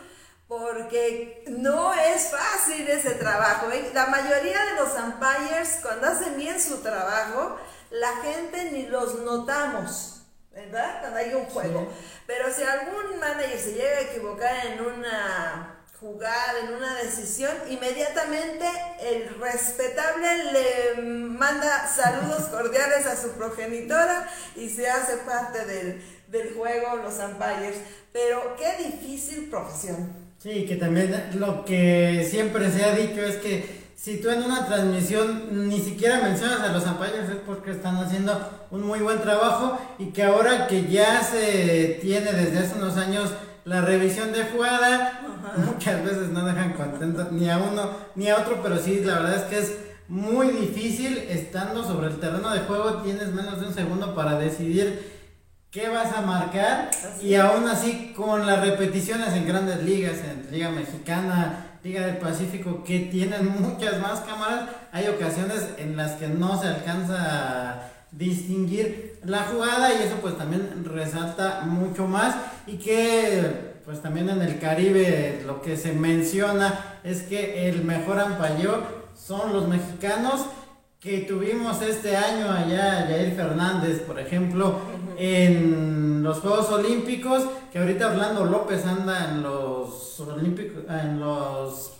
Porque 0.48 1.44
no 1.46 1.92
es 1.92 2.30
fácil 2.30 2.88
ese 2.88 3.10
trabajo. 3.16 3.70
¿eh? 3.70 3.90
La 3.92 4.06
mayoría 4.06 4.64
de 4.64 4.76
los 4.76 4.88
umpires, 4.94 5.80
cuando 5.82 6.06
hacen 6.06 6.38
bien 6.38 6.58
su 6.58 6.78
trabajo, 6.78 7.58
la 7.90 8.16
gente 8.22 8.70
ni 8.72 8.86
los 8.86 9.16
notamos 9.16 10.17
¿verdad? 10.58 11.00
Cuando 11.00 11.18
hay 11.18 11.34
un 11.34 11.44
juego. 11.44 11.92
Pero 12.26 12.52
si 12.52 12.62
algún 12.62 13.18
manager 13.20 13.58
se 13.58 13.72
llega 13.72 13.98
a 13.98 14.00
equivocar 14.00 14.66
en 14.66 14.80
una 14.80 15.74
jugada, 16.00 16.60
en 16.62 16.74
una 16.74 16.94
decisión, 16.96 17.50
inmediatamente 17.68 18.66
el 19.00 19.40
respetable 19.40 20.52
le 20.52 21.02
manda 21.02 21.86
saludos 21.88 22.44
cordiales 22.50 23.06
a 23.06 23.16
su 23.16 23.32
progenitora 23.32 24.28
y 24.56 24.68
se 24.68 24.88
hace 24.88 25.18
parte 25.18 25.64
del, 25.64 26.02
del 26.28 26.54
juego, 26.54 26.96
los 26.96 27.14
umpires. 27.14 27.76
Pero 28.12 28.56
qué 28.56 28.82
difícil 28.82 29.48
profesión. 29.50 30.28
Sí, 30.38 30.66
que 30.66 30.76
también 30.76 31.30
lo 31.34 31.64
que 31.64 32.26
siempre 32.30 32.70
se 32.70 32.84
ha 32.84 32.94
dicho 32.94 33.22
es 33.22 33.36
que 33.36 33.87
si 34.08 34.22
tú 34.22 34.30
en 34.30 34.42
una 34.42 34.64
transmisión 34.64 35.68
ni 35.68 35.78
siquiera 35.80 36.22
mencionas 36.22 36.60
a 36.60 36.72
los 36.72 36.82
umpires 36.86 37.28
es 37.28 37.36
porque 37.44 37.72
están 37.72 37.98
haciendo 37.98 38.40
un 38.70 38.86
muy 38.86 39.00
buen 39.00 39.20
trabajo 39.20 39.78
y 39.98 40.06
que 40.06 40.22
ahora 40.22 40.66
que 40.66 40.86
ya 40.86 41.22
se 41.22 41.98
tiene 42.00 42.32
desde 42.32 42.60
hace 42.60 42.76
unos 42.76 42.96
años 42.96 43.34
la 43.66 43.82
revisión 43.82 44.32
de 44.32 44.44
jugada, 44.44 45.20
muchas 45.58 46.02
veces 46.02 46.30
no 46.30 46.42
dejan 46.46 46.72
contento 46.72 47.28
ni 47.32 47.50
a 47.50 47.58
uno 47.58 47.90
ni 48.14 48.30
a 48.30 48.38
otro, 48.38 48.60
pero 48.62 48.78
sí, 48.78 49.02
la 49.04 49.18
verdad 49.18 49.36
es 49.36 49.42
que 49.42 49.58
es 49.58 49.76
muy 50.08 50.52
difícil 50.52 51.18
estando 51.28 51.84
sobre 51.84 52.06
el 52.06 52.18
terreno 52.18 52.48
de 52.48 52.60
juego, 52.60 53.02
tienes 53.02 53.28
menos 53.34 53.60
de 53.60 53.66
un 53.66 53.74
segundo 53.74 54.14
para 54.14 54.38
decidir 54.38 55.18
qué 55.70 55.90
vas 55.90 56.14
a 56.14 56.22
marcar 56.22 56.90
y 57.20 57.34
aún 57.34 57.68
así 57.68 58.14
con 58.16 58.46
las 58.46 58.60
repeticiones 58.62 59.34
en 59.34 59.46
grandes 59.46 59.82
ligas, 59.82 60.16
en 60.20 60.50
Liga 60.50 60.70
Mexicana, 60.70 61.67
Liga 61.88 62.06
del 62.06 62.18
Pacífico, 62.18 62.84
que 62.84 63.00
tienen 63.00 63.46
muchas 63.60 64.00
más 64.00 64.20
cámaras, 64.20 64.68
hay 64.92 65.08
ocasiones 65.08 65.70
en 65.78 65.96
las 65.96 66.12
que 66.12 66.28
no 66.28 66.60
se 66.60 66.68
alcanza 66.68 67.80
distinguir 68.10 69.18
la 69.24 69.44
jugada 69.44 69.92
y 69.92 70.02
eso 70.02 70.16
pues 70.20 70.36
también 70.36 70.84
resalta 70.84 71.62
mucho 71.62 72.06
más. 72.06 72.36
Y 72.66 72.76
que 72.76 73.78
pues 73.86 74.02
también 74.02 74.28
en 74.28 74.42
el 74.42 74.58
Caribe 74.58 75.42
lo 75.46 75.62
que 75.62 75.78
se 75.78 75.92
menciona 75.92 76.98
es 77.04 77.22
que 77.22 77.70
el 77.70 77.84
mejor 77.84 78.20
ampalló 78.20 78.82
son 79.16 79.54
los 79.54 79.66
mexicanos 79.66 80.42
que 81.00 81.20
tuvimos 81.20 81.80
este 81.80 82.16
año 82.16 82.50
allá, 82.50 83.06
Jair 83.08 83.34
Fernández, 83.34 84.00
por 84.00 84.18
ejemplo, 84.18 84.80
en 85.16 86.22
los 86.22 86.40
Juegos 86.40 86.70
Olímpicos, 86.70 87.44
que 87.72 87.78
ahorita 87.78 88.08
Orlando 88.08 88.44
López 88.44 88.84
anda 88.84 89.30
en 89.30 89.42
los 89.42 90.18
Olímpicos, 90.20 90.82
en 90.88 91.20
los 91.20 91.92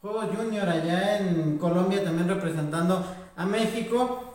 Juegos 0.00 0.26
Junior 0.34 0.68
allá 0.68 1.18
en 1.18 1.58
Colombia 1.58 2.02
también 2.02 2.28
representando 2.28 3.04
a 3.36 3.44
México. 3.44 4.32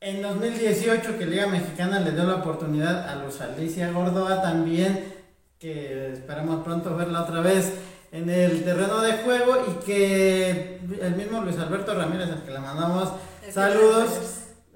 En 0.00 0.22
2018 0.22 1.18
que 1.18 1.26
Liga 1.26 1.46
Mexicana 1.46 2.00
le 2.00 2.12
dio 2.12 2.24
la 2.24 2.36
oportunidad 2.36 3.08
a 3.08 3.16
Luz 3.16 3.40
Alicia 3.40 3.92
Gordoa 3.92 4.42
también, 4.42 5.14
que 5.58 6.12
esperamos 6.12 6.64
pronto 6.64 6.96
verla 6.96 7.22
otra 7.22 7.40
vez 7.40 7.72
en 8.12 8.30
el 8.30 8.64
terreno 8.64 9.00
de 9.00 9.12
juego 9.18 9.56
y 9.68 9.84
que 9.84 10.80
el 11.00 11.14
mismo 11.14 11.42
Luis 11.42 11.58
Alberto 11.58 11.94
Ramírez, 11.94 12.30
al 12.30 12.42
que 12.42 12.50
le 12.50 12.58
mandamos 12.58 13.10
saludos, 13.52 14.08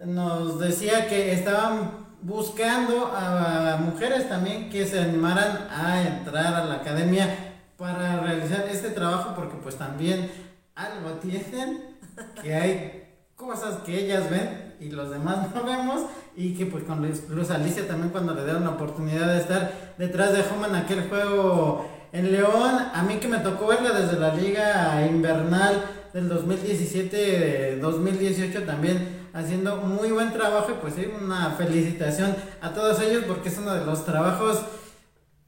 nos 0.05 0.59
decía 0.59 1.09
que 1.09 1.33
estaban 1.33 2.07
buscando 2.23 3.07
a 3.07 3.79
mujeres 3.81 4.29
también 4.29 4.71
que 4.71 4.87
se 4.87 5.01
animaran 5.01 5.69
a 5.71 6.03
entrar 6.03 6.55
a 6.55 6.65
la 6.65 6.75
academia 6.77 7.55
para 7.77 8.21
realizar 8.21 8.67
este 8.71 8.91
trabajo 8.91 9.33
porque 9.35 9.57
pues 9.63 9.77
también 9.77 10.31
algo 10.75 11.13
tienen 11.13 11.97
que 12.43 12.55
hay 12.55 13.05
cosas 13.37 13.77
que 13.87 13.99
ellas 13.99 14.29
ven 14.29 14.75
y 14.81 14.91
los 14.91 15.11
demás 15.11 15.49
no 15.55 15.65
vemos 15.65 16.03
y 16.37 16.55
que 16.55 16.67
pues 16.67 16.85
con 16.85 17.07
Luz 17.31 17.51
Alicia 17.51 17.89
también 17.89 18.11
cuando 18.11 18.35
le 18.35 18.45
dieron 18.45 18.65
la 18.65 18.71
oportunidad 18.71 19.29
de 19.29 19.41
estar 19.41 19.95
detrás 19.97 20.33
de 20.33 20.41
Home 20.41 20.69
en 20.69 20.75
aquel 20.77 21.09
juego 21.09 21.89
en 22.13 22.33
León, 22.33 22.77
a 22.93 23.03
mí 23.03 23.17
que 23.17 23.29
me 23.29 23.39
tocó 23.39 23.69
verla 23.69 23.93
desde 23.93 24.19
la 24.19 24.35
liga 24.35 25.07
invernal 25.07 26.00
del 26.12 26.31
2017-2018 26.31 28.66
también 28.66 29.20
haciendo 29.33 29.77
muy 29.77 30.11
buen 30.11 30.33
trabajo 30.33 30.73
y 30.73 30.75
pues 30.81 30.94
sí, 30.94 31.09
una 31.20 31.53
felicitación 31.53 32.35
a 32.61 32.75
todos 32.75 33.01
ellos 33.01 33.23
porque 33.27 33.49
es 33.49 33.59
uno 33.59 33.73
de 33.75 33.85
los 33.85 34.05
trabajos 34.05 34.64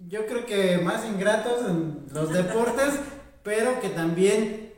yo 0.09 0.27
creo 0.27 0.47
que 0.47 0.79
más 0.79 1.05
ingratos 1.07 1.69
en 1.69 2.07
los 2.13 2.33
deportes, 2.33 2.95
pero 3.43 3.81
que 3.81 3.89
también 3.89 4.73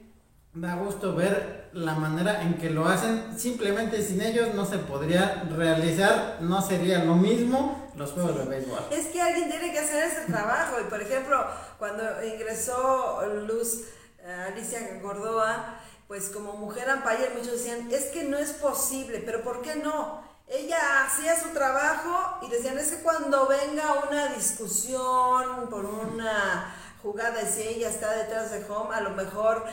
da 0.53 0.77
gusto 0.77 1.14
ver 1.14 1.70
la 1.73 1.94
manera 1.94 2.42
en 2.42 2.55
que 2.55 2.70
lo 2.70 2.87
hacen. 2.87 3.37
Simplemente 3.37 4.03
sin 4.03 4.20
ellos 4.20 4.55
no 4.55 4.64
se 4.64 4.79
podría 4.79 5.44
realizar, 5.57 6.38
no 6.40 6.62
sería 6.62 7.05
lo 7.05 7.16
mismo 7.16 7.90
los 7.97 8.12
juegos 8.12 8.38
de 8.38 8.44
béisbol. 8.44 8.79
Es 8.90 9.07
que 9.07 9.20
alguien 9.20 9.51
tiene 9.51 9.73
que 9.73 9.81
hacer 9.81 10.05
ese 10.05 10.27
trabajo. 10.27 10.77
Y 10.81 10.88
por 10.88 11.03
ejemplo, 11.03 11.44
cuando 11.79 12.05
ingresó 12.25 13.23
Luz 13.47 13.85
Alicia 14.25 14.99
Gordoa, 15.03 15.81
pues 16.09 16.29
como 16.31 16.55
mujer 16.55 16.89
ampaya, 16.91 17.31
muchos 17.37 17.53
decían, 17.53 17.91
es 17.91 18.07
que 18.07 18.25
no 18.25 18.39
es 18.39 18.53
posible, 18.53 19.23
pero 19.25 19.43
¿por 19.43 19.63
qué 19.63 19.77
no? 19.77 20.25
ella 20.47 21.05
hacía 21.05 21.41
su 21.41 21.49
trabajo 21.51 22.39
y 22.43 22.51
decían, 22.51 22.79
es 22.79 22.91
que 22.91 23.03
cuando 23.03 23.47
venga 23.47 24.05
una 24.07 24.29
discusión 24.29 25.69
por 25.71 25.85
una 25.85 26.75
jugada, 27.03 27.45
si 27.47 27.63
ella 27.63 27.89
está 27.89 28.13
detrás 28.13 28.51
de 28.51 28.65
home, 28.71 28.95
a 28.95 29.01
lo 29.01 29.11
mejor 29.11 29.65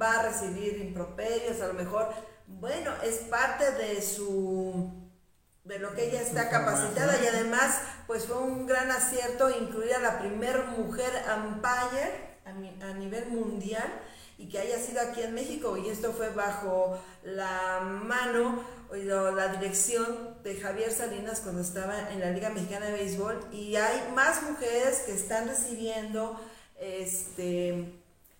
va 0.00 0.20
a 0.20 0.22
recibir 0.22 0.78
improperios, 0.78 1.60
a 1.60 1.68
lo 1.68 1.74
mejor, 1.74 2.08
bueno, 2.46 2.92
es 3.02 3.18
parte 3.18 3.70
de 3.72 4.02
su 4.02 5.02
de 5.64 5.78
lo 5.78 5.94
que 5.94 6.10
ella 6.10 6.20
está 6.20 6.50
capacitada 6.50 7.16
y 7.22 7.26
además 7.26 7.80
pues 8.06 8.26
fue 8.26 8.36
un 8.36 8.66
gran 8.66 8.90
acierto 8.90 9.48
incluir 9.48 9.94
a 9.94 9.98
la 9.98 10.18
primer 10.18 10.62
mujer 10.66 11.10
umpire 11.38 12.33
a, 12.44 12.94
nivel 12.94 13.26
mundial 13.28 13.88
y 14.38 14.48
que 14.48 14.58
haya 14.58 14.78
sido 14.78 15.00
aquí 15.00 15.22
en 15.22 15.34
México 15.34 15.76
y 15.76 15.88
esto 15.88 16.12
fue 16.12 16.30
bajo 16.30 16.98
la 17.22 17.80
mano 17.80 18.62
la 18.92 19.48
dirección 19.48 20.36
de 20.44 20.60
Javier 20.60 20.92
Salinas 20.92 21.40
cuando 21.40 21.62
estaba 21.62 22.12
en 22.12 22.20
la 22.20 22.30
Liga 22.30 22.50
Mexicana 22.50 22.86
de 22.86 22.92
Béisbol 22.92 23.40
y 23.52 23.76
hay 23.76 24.12
más 24.14 24.42
mujeres 24.42 25.00
que 25.06 25.14
están 25.14 25.48
recibiendo 25.48 26.38
este, 26.78 27.92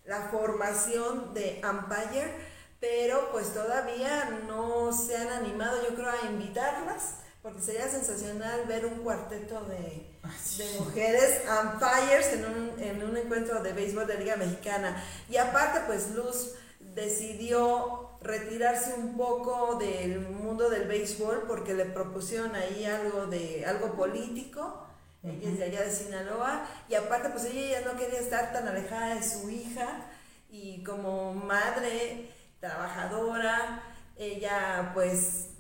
la 0.05 0.29
formación 0.29 1.35
de 1.35 1.61
umpire, 1.69 2.33
pero 2.79 3.31
pues 3.33 3.53
todavía 3.53 4.43
no 4.47 4.93
se 4.93 5.17
han 5.17 5.29
animado 5.29 5.83
yo 5.89 5.95
creo 5.95 6.11
a 6.11 6.27
invitarlas 6.27 7.17
porque 7.43 7.61
sería 7.61 7.89
sensacional 7.89 8.65
ver 8.67 8.87
un 8.87 9.01
cuarteto 9.01 9.65
de, 9.65 10.14
de 10.57 10.81
mujeres 10.81 11.43
umpires 11.63 12.33
en 12.33 12.45
un, 12.45 12.81
en 12.81 13.03
un 13.03 13.17
encuentro 13.17 13.63
de 13.63 13.73
béisbol 13.73 14.07
de 14.07 14.19
Liga 14.19 14.37
Mexicana. 14.37 15.03
Y 15.29 15.37
aparte 15.37 15.81
pues 15.87 16.11
Luz 16.11 16.55
decidió 16.81 18.11
retirarse 18.21 18.95
un 18.95 19.17
poco 19.17 19.77
del 19.77 20.21
mundo 20.21 20.71
del 20.71 20.89
béisbol 20.89 21.45
porque 21.47 21.75
le 21.75 21.85
propusieron 21.85 22.55
ahí 22.55 22.85
algo 22.85 23.27
de 23.27 23.65
algo 23.67 23.95
político. 23.95 24.81
Ella 25.23 25.51
es 25.51 25.59
de 25.59 25.65
allá 25.65 25.83
de 25.83 25.91
Sinaloa 25.91 26.67
y 26.89 26.95
aparte 26.95 27.31
pues 27.31 27.45
ella 27.47 27.81
ya 27.81 27.93
no 27.93 27.99
quería 27.99 28.21
estar 28.21 28.53
tan 28.53 28.69
alejada 28.69 29.15
de 29.15 29.23
su 29.23 29.49
hija 29.49 30.07
y 30.51 30.83
como 30.85 31.33
madre 31.35 32.31
trabajadora, 32.61 33.83
ella 34.17 34.91
pues 34.95 35.54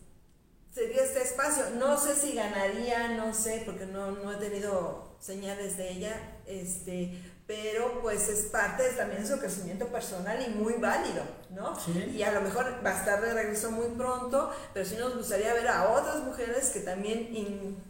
sería 0.74 1.04
este 1.04 1.22
espacio. 1.22 1.64
No 1.78 1.98
sé 1.98 2.14
si 2.16 2.34
ganaría, 2.34 3.08
no 3.16 3.32
sé, 3.32 3.62
porque 3.64 3.86
no, 3.86 4.10
no 4.10 4.32
he 4.32 4.36
tenido 4.36 5.14
señales 5.20 5.76
de 5.76 5.90
ella, 5.92 6.38
este, 6.46 7.18
pero 7.46 8.00
pues 8.02 8.28
es 8.28 8.46
parte 8.46 8.84
también 8.96 9.22
de 9.22 9.28
su 9.28 9.38
crecimiento 9.38 9.86
personal 9.86 10.38
y 10.46 10.50
muy 10.50 10.74
válido, 10.74 11.22
¿no? 11.50 11.74
Y 12.12 12.22
a 12.22 12.32
lo 12.32 12.40
mejor 12.40 12.80
va 12.84 12.90
a 12.90 12.98
estar 12.98 13.20
de 13.22 13.32
regreso 13.32 13.70
muy 13.70 13.88
pronto, 13.96 14.50
pero 14.74 14.84
sí 14.84 14.96
nos 14.96 15.16
gustaría 15.16 15.54
ver 15.54 15.68
a 15.68 15.92
otras 15.92 16.24
mujeres 16.24 16.70
que 16.70 16.80
también 16.80 17.82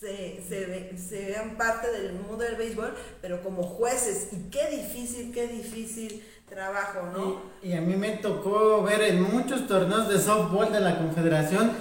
se, 0.00 0.42
se, 0.46 1.26
vean 1.26 1.56
parte 1.56 1.90
del 1.90 2.12
mundo 2.12 2.44
del 2.44 2.56
béisbol, 2.56 2.94
pero 3.20 3.42
como 3.42 3.62
jueces, 3.62 4.28
y 4.32 4.50
qué 4.50 4.68
difícil, 4.68 5.32
qué 5.32 5.48
difícil 5.48 6.24
trabajo, 6.48 7.08
¿no? 7.12 7.42
Y, 7.62 7.70
y 7.70 7.72
a 7.74 7.80
mí 7.80 7.96
me 7.96 8.12
tocó 8.18 8.82
ver 8.82 9.02
en 9.02 9.22
muchos 9.22 9.66
torneos 9.66 10.08
de 10.08 10.20
softball 10.20 10.72
de 10.72 10.80
la 10.80 10.98
Confederación, 10.98 11.72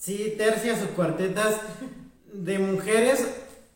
sí, 0.00 0.34
tercias 0.36 0.82
o 0.82 0.88
cuartetas 0.96 1.60
de 2.32 2.58
mujeres 2.58 3.28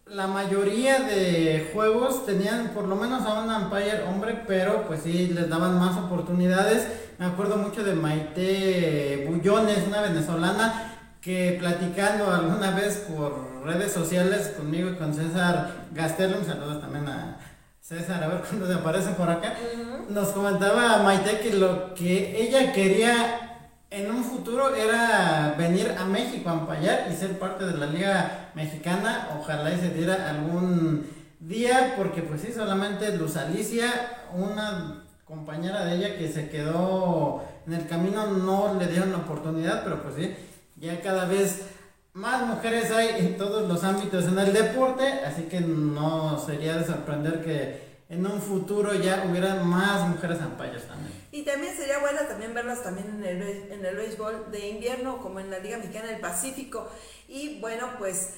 la 0.06 0.26
mayoría 0.26 1.00
de 1.00 1.70
juegos 1.72 2.26
tenían 2.26 2.68
por 2.68 2.87
lo 2.87 2.94
menos 2.94 3.22
a 3.26 3.42
un 3.42 3.50
umpire 3.50 4.02
hombre, 4.02 4.42
pero 4.46 4.87
pues 4.87 5.00
sí 5.02 5.28
les 5.28 5.48
daban 5.48 5.78
más 5.78 5.96
oportunidades. 5.96 6.87
Me 7.18 7.26
acuerdo 7.26 7.56
mucho 7.56 7.82
de 7.82 7.94
Maite 7.94 9.26
Bullones, 9.28 9.87
una 9.87 10.02
venezolana, 10.02 10.92
que 11.20 11.56
platicando 11.58 12.30
alguna 12.30 12.70
vez 12.72 13.06
por 13.08 13.64
redes 13.64 13.92
sociales 13.92 14.52
conmigo 14.56 14.90
y 14.90 14.96
con 14.96 15.14
César 15.14 15.87
Gastelum, 15.92 16.44
saludos 16.44 16.82
también 16.82 17.08
a 17.08 17.38
César, 17.80 18.22
a 18.22 18.28
ver 18.28 18.42
cuándo 18.42 18.66
se 18.66 18.74
aparece 18.74 19.10
por 19.10 19.30
acá, 19.30 19.54
nos 20.10 20.28
comentaba 20.28 21.02
Maite 21.02 21.40
que 21.40 21.54
lo 21.54 21.94
que 21.94 22.42
ella 22.42 22.72
quería 22.72 23.54
en 23.90 24.11
un 24.11 24.25
futuro 24.25 24.75
era 24.75 25.55
venir 25.57 25.94
a 25.99 26.05
México 26.05 26.49
a 26.49 26.53
ampallar 26.53 27.09
y 27.11 27.14
ser 27.14 27.38
parte 27.38 27.64
de 27.64 27.77
la 27.77 27.87
Liga 27.87 28.51
Mexicana. 28.55 29.29
Ojalá 29.38 29.73
y 29.73 29.81
se 29.81 29.90
diera 29.90 30.31
algún 30.31 31.07
día, 31.40 31.94
porque 31.97 32.23
pues 32.23 32.40
sí, 32.40 32.53
solamente 32.53 33.16
Luz 33.16 33.37
Alicia, 33.37 33.87
una 34.33 35.05
compañera 35.25 35.85
de 35.85 35.97
ella 35.97 36.18
que 36.18 36.33
se 36.33 36.49
quedó 36.49 37.44
en 37.66 37.75
el 37.75 37.87
camino, 37.87 38.27
no 38.27 38.75
le 38.79 38.87
dieron 38.87 39.12
la 39.12 39.18
oportunidad, 39.18 39.85
pero 39.85 40.03
pues 40.03 40.16
sí, 40.16 40.35
ya 40.77 41.01
cada 41.01 41.27
vez 41.27 41.62
más 42.12 42.47
mujeres 42.47 42.90
hay 42.90 43.27
en 43.27 43.37
todos 43.37 43.68
los 43.68 43.83
ámbitos 43.85 44.27
en 44.27 44.38
el 44.38 44.53
deporte, 44.53 45.05
así 45.27 45.42
que 45.44 45.61
no 45.61 46.38
sería 46.38 46.77
de 46.77 46.87
sorprender 46.87 47.42
que 47.42 48.03
en 48.09 48.27
un 48.27 48.40
futuro 48.40 48.94
ya 48.94 49.25
hubiera 49.29 49.57
más 49.57 50.09
mujeres 50.09 50.40
ampallas 50.40 50.83
también. 50.83 51.13
Y 51.35 51.42
también 51.42 51.77
sería 51.77 51.99
bueno 51.99 52.20
también 52.29 52.55
verlas 52.55 52.85
también 52.85 53.09
en 53.09 53.25
el, 53.25 53.73
en 53.73 53.85
el 53.85 53.97
béisbol 53.97 54.53
de 54.53 54.69
invierno, 54.69 55.21
como 55.21 55.40
en 55.40 55.50
la 55.50 55.58
Liga 55.58 55.79
Mexicana 55.79 56.06
del 56.06 56.21
Pacífico. 56.21 56.88
Y 57.27 57.58
bueno, 57.58 57.88
pues 57.98 58.35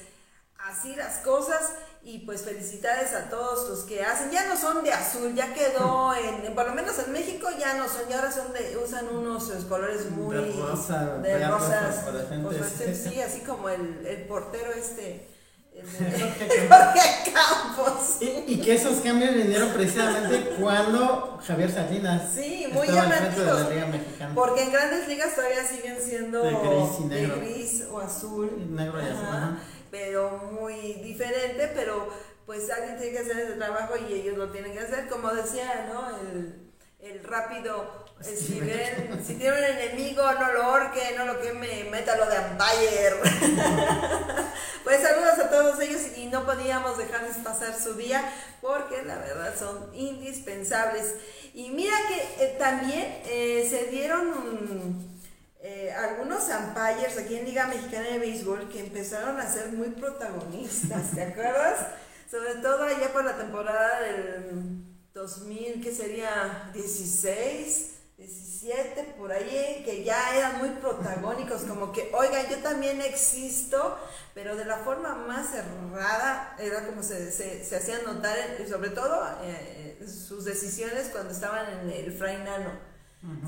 así 0.57 0.95
las 0.95 1.17
cosas 1.17 1.73
y 2.01 2.25
pues 2.25 2.41
felicidades 2.41 3.13
a 3.13 3.29
todos 3.29 3.69
los 3.69 3.81
que 3.81 4.01
hacen. 4.01 4.31
Ya 4.31 4.47
no 4.47 4.57
son 4.57 4.83
de 4.83 4.93
azul, 4.93 5.35
ya 5.35 5.53
quedó 5.53 6.15
en, 6.43 6.55
por 6.55 6.65
lo 6.65 6.73
menos 6.73 6.97
en 6.97 7.11
México 7.11 7.47
ya 7.59 7.75
no 7.75 7.87
son, 7.87 8.09
ya 8.09 8.17
ahora 8.17 8.31
son 8.31 8.51
de, 8.51 8.75
usan 8.83 9.07
unos 9.09 9.43
colores 9.69 10.09
muy 10.09 10.35
de, 10.35 10.51
rosa, 10.59 11.17
de 11.17 11.47
rosas, 11.47 12.03
pues, 12.41 12.97
sí, 12.97 13.21
así 13.21 13.41
como 13.41 13.69
el, 13.69 14.07
el 14.07 14.23
portero 14.23 14.73
este. 14.73 15.36
Jorge 15.83 17.31
Campos. 17.33 18.17
Y, 18.47 18.59
que 18.61 18.73
esos 18.73 18.99
cambios 19.01 19.35
vinieron 19.35 19.69
precisamente 19.69 20.55
cuando 20.59 21.39
Javier 21.45 21.71
Salinas 21.71 22.33
Sí, 22.33 22.67
muy 22.71 22.87
llamativos. 22.87 23.67
Porque 24.33 24.63
en 24.63 24.71
grandes 24.71 25.07
ligas 25.07 25.35
todavía 25.35 25.63
siguen 25.63 25.97
siendo 26.01 26.41
De 26.41 26.51
gris 26.51 26.99
y 26.99 27.03
negro. 27.05 27.35
de 27.35 27.41
gris 27.41 27.83
o 27.91 27.99
azul. 27.99 28.49
Negro 28.75 28.99
y 29.01 29.05
azul, 29.05 29.25
ajá. 29.27 29.57
Pero 29.91 30.51
muy 30.59 30.93
diferente, 31.03 31.71
pero 31.75 32.07
pues 32.45 32.69
alguien 32.71 32.97
tiene 32.97 33.11
que 33.13 33.19
hacer 33.19 33.37
ese 33.37 33.53
trabajo 33.53 33.93
y 34.09 34.13
ellos 34.13 34.37
lo 34.37 34.49
tienen 34.49 34.73
que 34.73 34.79
hacer. 34.79 35.07
Como 35.07 35.31
decía, 35.33 35.89
¿no? 35.93 36.09
El, 36.17 36.71
el 36.99 37.23
rápido 37.23 38.05
Esquivel, 38.19 39.23
si 39.25 39.35
tiene 39.35 39.57
un 39.57 39.63
enemigo, 39.63 40.23
no 40.33 40.51
lo 40.51 40.71
orque, 40.71 41.13
no 41.15 41.25
lo 41.25 41.39
queme, 41.39 41.87
métalo 41.91 42.25
de 42.25 42.37
umpire. 42.39 43.15
pues 44.83 45.01
saludos 45.01 45.37
a 45.39 45.49
todos 45.49 45.79
ellos 45.79 46.01
y 46.17 46.25
no 46.25 46.43
podíamos 46.45 46.97
dejarles 46.97 47.37
pasar 47.37 47.79
su 47.79 47.93
día 47.93 48.23
porque 48.59 49.03
la 49.03 49.17
verdad 49.17 49.53
son 49.57 49.91
indispensables. 49.93 51.13
Y 51.53 51.69
mira 51.69 51.95
que 52.07 52.45
eh, 52.45 52.55
también 52.57 53.21
eh, 53.25 53.67
se 53.69 53.85
dieron 53.91 54.29
mm, 54.29 55.19
eh, 55.61 55.93
algunos 55.93 56.43
umpires 56.43 57.17
aquí 57.17 57.35
en 57.35 57.45
Liga 57.45 57.67
Mexicana 57.67 58.07
de 58.07 58.19
Béisbol 58.19 58.69
que 58.69 58.79
empezaron 58.79 59.39
a 59.39 59.47
ser 59.47 59.69
muy 59.73 59.89
protagonistas, 59.89 61.11
¿te 61.13 61.21
acuerdas? 61.21 61.87
Sobre 62.31 62.55
todo 62.55 62.83
allá 62.83 63.13
por 63.13 63.23
la 63.23 63.37
temporada 63.37 64.01
del 64.01 64.83
2000, 65.13 65.81
que 65.81 65.93
sería 65.93 66.71
16, 66.73 67.96
17, 68.17 69.13
por 69.19 69.31
ahí, 69.31 69.83
que 69.85 70.03
ya 70.03 70.35
eran 70.35 70.57
muy 70.57 70.69
protagónicos, 70.69 71.61
como 71.63 71.91
que, 71.91 72.09
oigan, 72.15 72.47
yo 72.49 72.57
también 72.63 72.99
existo, 73.01 73.95
pero 74.33 74.55
de 74.55 74.65
la 74.65 74.77
forma 74.77 75.13
más 75.13 75.51
cerrada, 75.51 76.55
era 76.57 76.87
como 76.87 77.03
se, 77.03 77.31
se, 77.31 77.63
se 77.63 77.75
hacían 77.75 78.03
notar, 78.05 78.35
en- 78.39 78.67
sobre 78.67 78.89
todo 78.89 79.23
eh, 79.43 80.03
sus 80.07 80.45
decisiones 80.45 81.09
cuando 81.11 81.31
estaban 81.31 81.71
en 81.79 81.91
el 81.91 82.11
Fray 82.11 82.37
Nano, 82.39 82.71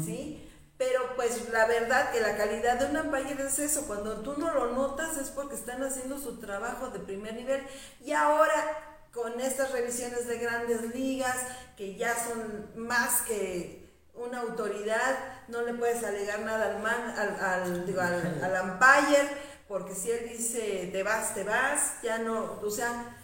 ¿sí? 0.05 0.45
Pero 0.78 1.15
pues 1.15 1.49
la 1.49 1.65
verdad 1.65 2.11
que 2.11 2.22
la 2.22 2.38
calidad 2.38 2.80
de 2.80 2.86
un 2.86 2.97
umpire 3.07 3.43
es 3.47 3.57
eso, 3.59 3.88
cuando 3.88 4.22
tú 4.22 4.36
no 4.38 4.53
lo 4.53 4.72
notas 4.74 5.17
es 5.17 5.30
porque 5.30 5.55
están 5.55 5.84
haciendo 5.84 6.17
su 6.20 6.39
trabajo 6.39 6.89
de 6.89 6.99
primer 6.99 7.34
nivel 7.34 7.61
y 8.05 8.11
ahora 8.13 8.78
con 9.11 9.41
estas 9.41 9.72
revisiones 9.72 10.28
de 10.28 10.38
grandes 10.38 10.93
ligas 10.95 11.36
que 11.76 11.95
ya 11.95 12.15
son 12.15 12.70
más 12.76 13.24
que 13.24 13.88
una 14.20 14.41
autoridad, 14.41 15.17
no 15.47 15.61
le 15.61 15.74
puedes 15.74 16.03
alegar 16.03 16.41
nada 16.41 16.76
al 16.76 16.82
man, 16.82 17.13
al, 17.17 17.39
al, 17.39 17.86
digo, 17.86 18.01
al, 18.01 18.43
al 18.43 18.70
umpire, 18.70 19.30
porque 19.67 19.95
si 19.95 20.11
él 20.11 20.30
dice 20.30 20.89
te 20.91 21.03
vas, 21.03 21.34
te 21.34 21.43
vas, 21.43 22.01
ya 22.03 22.20
no, 22.20 22.59
o 22.61 22.70
sea, 22.70 23.15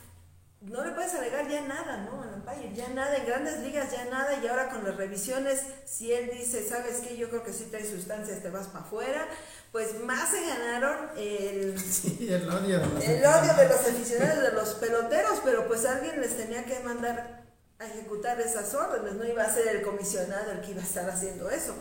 no 0.62 0.84
le 0.84 0.92
puedes 0.92 1.14
alegar 1.14 1.48
ya 1.48 1.62
nada, 1.62 1.98
¿no? 1.98 2.22
Al 2.22 2.34
umpire, 2.34 2.74
ya 2.74 2.90
nada, 2.90 3.16
en 3.18 3.26
grandes 3.26 3.60
ligas 3.60 3.92
ya 3.92 4.06
nada, 4.06 4.40
y 4.42 4.48
ahora 4.48 4.70
con 4.70 4.84
las 4.84 4.96
revisiones, 4.96 5.62
si 5.86 6.12
él 6.12 6.32
dice, 6.34 6.68
¿sabes 6.68 7.02
qué? 7.02 7.18
Yo 7.18 7.30
creo 7.30 7.44
que 7.44 7.54
sí 7.54 7.66
trae 7.70 7.86
sustancias, 7.86 8.42
te 8.42 8.50
vas 8.50 8.68
para 8.68 8.86
afuera, 8.86 9.28
pues 9.72 10.00
más 10.02 10.30
se 10.30 10.42
ganaron 10.46 11.10
el, 11.18 11.80
Sí, 11.92 12.28
el 12.32 12.50
odio 12.50 12.80
de 12.80 12.88
los 12.88 13.04
el 13.04 13.26
odio 13.26 13.54
de 13.54 13.70
los 13.70 13.80
aficionados, 13.80 14.44
de 14.44 14.52
los 14.54 14.70
peloteros, 14.76 15.42
pero 15.44 15.68
pues 15.68 15.86
alguien 15.86 16.22
les 16.22 16.38
tenía 16.38 16.64
que 16.64 16.80
mandar 16.80 17.45
a 17.80 17.86
ejecutar 17.88 18.40
esas 18.40 18.74
órdenes, 18.74 19.14
no 19.16 19.26
iba 19.26 19.44
a 19.44 19.54
ser 19.54 19.68
el 19.68 19.82
comisionado 19.82 20.52
el 20.52 20.62
que 20.62 20.72
iba 20.72 20.82
a 20.82 20.86
estar 20.86 21.10
haciendo 21.10 21.50
eso, 21.50 21.76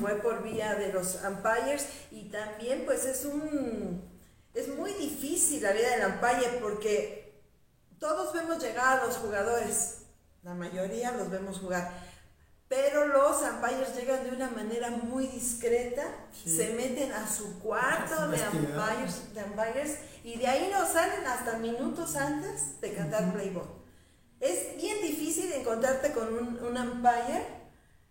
fue 0.00 0.16
por 0.16 0.42
vía 0.42 0.74
de 0.74 0.92
los 0.92 1.18
umpires. 1.24 1.86
Y 2.10 2.24
también 2.30 2.82
pues 2.84 3.04
es 3.04 3.24
un, 3.24 4.02
es 4.54 4.68
muy 4.68 4.92
difícil 4.94 5.62
la 5.62 5.72
vida 5.72 5.90
del 5.90 6.06
umpire 6.06 6.58
porque 6.60 7.40
todos 8.00 8.32
vemos 8.34 8.62
llegar 8.62 8.98
a 9.00 9.06
los 9.06 9.16
jugadores, 9.18 9.98
la 10.42 10.54
mayoría 10.54 11.12
los 11.12 11.30
vemos 11.30 11.58
jugar, 11.60 11.92
pero 12.68 13.06
los 13.06 13.40
umpires 13.42 13.94
llegan 13.96 14.24
de 14.24 14.30
una 14.30 14.50
manera 14.50 14.90
muy 14.90 15.28
discreta, 15.28 16.02
Sí. 16.42 16.56
se 16.56 16.72
meten 16.74 17.12
a 17.12 17.26
su 17.28 17.60
cuarto 17.60 18.28
de 18.28 18.36
umpires, 18.48 19.32
de 19.34 19.44
umpires 19.44 19.98
y 20.24 20.36
de 20.38 20.46
ahí 20.48 20.70
no 20.72 20.84
salen 20.86 21.24
hasta 21.24 21.56
minutos 21.58 22.16
antes 22.16 22.80
de 22.80 22.92
cantar 22.94 23.32
Playboy. 23.32 23.62
Es 24.38 24.76
bien 24.76 25.00
difícil 25.00 25.15
encontrarte 25.60 26.12
con 26.12 26.28
un, 26.32 26.58
un 26.64 26.76
umpire 26.76 27.46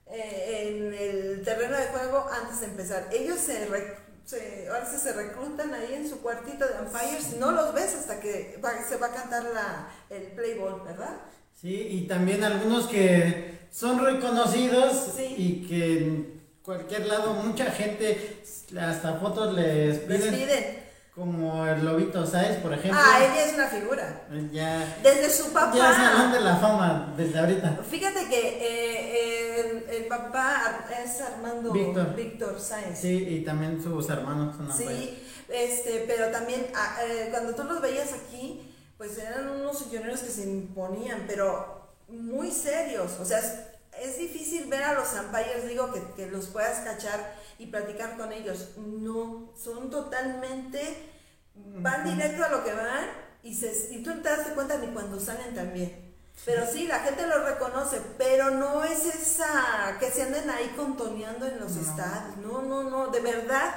eh, 0.07 0.67
en 0.67 0.93
el 0.93 1.41
terreno 1.43 1.77
de 1.77 1.85
juego 1.87 2.27
antes 2.31 2.59
de 2.61 2.67
empezar. 2.67 3.07
Ellos 3.11 3.39
se, 3.39 3.65
re- 3.65 3.97
se, 4.25 4.67
ahora 4.69 4.85
se 4.85 5.13
reclutan 5.13 5.73
ahí 5.73 5.93
en 5.93 6.07
su 6.09 6.19
cuartito 6.21 6.65
de 6.67 6.73
umpires 6.85 7.33
y 7.33 7.39
no 7.39 7.51
los 7.51 7.73
ves 7.73 7.95
hasta 7.95 8.19
que 8.19 8.59
va- 8.63 8.83
se 8.87 8.97
va 8.97 9.07
a 9.07 9.13
cantar 9.13 9.43
la, 9.53 9.89
el 10.09 10.23
play 10.33 10.57
ball, 10.57 10.81
¿verdad? 10.85 11.17
Sí, 11.59 11.87
y 11.91 12.07
también 12.07 12.43
algunos 12.43 12.87
que 12.87 13.59
son 13.71 14.03
reconocidos 14.05 15.13
Sí. 15.15 15.35
y 15.37 15.67
que 15.67 15.97
en 15.97 16.41
cualquier 16.63 17.05
lado 17.07 17.33
mucha 17.33 17.65
gente 17.71 18.41
hasta 18.79 19.19
fotos 19.19 19.53
les 19.53 20.07
Les 20.07 20.21
piden. 20.23 20.84
Como 21.15 21.65
el 21.65 21.85
Lobito 21.85 22.25
Sáez, 22.25 22.57
por 22.57 22.73
ejemplo. 22.73 22.99
Ah, 23.01 23.19
ella 23.23 23.45
es 23.45 23.53
una 23.53 23.67
figura. 23.67 24.23
Ya, 24.51 24.97
Desde 25.01 25.29
su 25.29 25.53
ya 25.53 25.89
es 25.91 25.95
salón 25.95 26.31
de 26.33 26.37
papá. 26.39 26.49
la 26.49 26.55
fama 26.57 27.13
desde 27.15 27.39
ahorita. 27.39 27.79
Fíjate 27.89 28.27
que 28.27 28.39
eh, 28.61 29.59
el, 29.61 29.95
el 29.95 30.05
papá 30.07 30.85
es 31.03 31.21
Armando 31.21 31.71
Víctor. 31.71 32.15
Víctor 32.15 32.59
Sáenz. 32.59 32.99
Sí, 32.99 33.27
y 33.29 33.45
también 33.45 33.81
sus 33.81 34.09
hermanos 34.09 34.57
son. 34.57 34.71
Sí, 34.73 35.23
este, 35.47 36.03
pero 36.05 36.31
también 36.31 36.67
ah, 36.75 36.97
eh, 37.07 37.29
cuando 37.31 37.55
tú 37.55 37.63
los 37.63 37.81
veías 37.81 38.09
aquí, 38.11 38.75
pues 38.97 39.17
eran 39.17 39.47
unos 39.49 39.79
señores 39.79 40.19
que 40.19 40.29
se 40.29 40.43
imponían, 40.43 41.23
pero 41.27 41.91
muy 42.09 42.51
serios. 42.51 43.13
O 43.21 43.25
sea, 43.25 43.39
es, 43.39 43.53
es 44.01 44.17
difícil 44.17 44.65
ver 44.65 44.83
a 44.83 44.93
los 44.93 45.07
umpires, 45.13 45.65
digo, 45.65 45.93
que, 45.93 46.01
que 46.17 46.29
los 46.29 46.47
puedas 46.47 46.79
cachar 46.79 47.35
y 47.59 47.67
platicar 47.67 48.17
con 48.17 48.31
ellos. 48.33 48.77
No, 48.77 49.53
son 49.57 49.89
totalmente, 49.89 51.09
van 51.55 52.03
directo 52.03 52.43
a 52.45 52.49
lo 52.49 52.63
que 52.63 52.73
van 52.73 53.05
y, 53.43 53.53
se, 53.53 53.89
y 53.93 54.03
tú 54.03 54.13
no 54.13 54.21
te 54.21 54.29
das 54.29 54.47
cuenta 54.49 54.77
ni 54.77 54.87
cuando 54.87 55.19
salen 55.19 55.53
también. 55.55 56.03
Pero 56.43 56.65
sí, 56.69 56.85
la 56.87 56.99
gente 56.99 57.25
los 57.27 57.43
reconoce, 57.45 58.01
pero 58.17 58.51
no 58.51 58.83
es 58.83 59.05
esa 59.05 59.97
que 59.99 60.11
se 60.11 60.23
anden 60.23 60.49
ahí 60.49 60.73
contoneando 60.75 61.47
en 61.47 61.59
los 61.59 61.71
No. 61.71 61.81
estadios. 61.81 62.37
No, 62.37 62.61
no, 62.61 62.83
no, 62.89 63.07
de 63.07 63.21
verdad. 63.21 63.75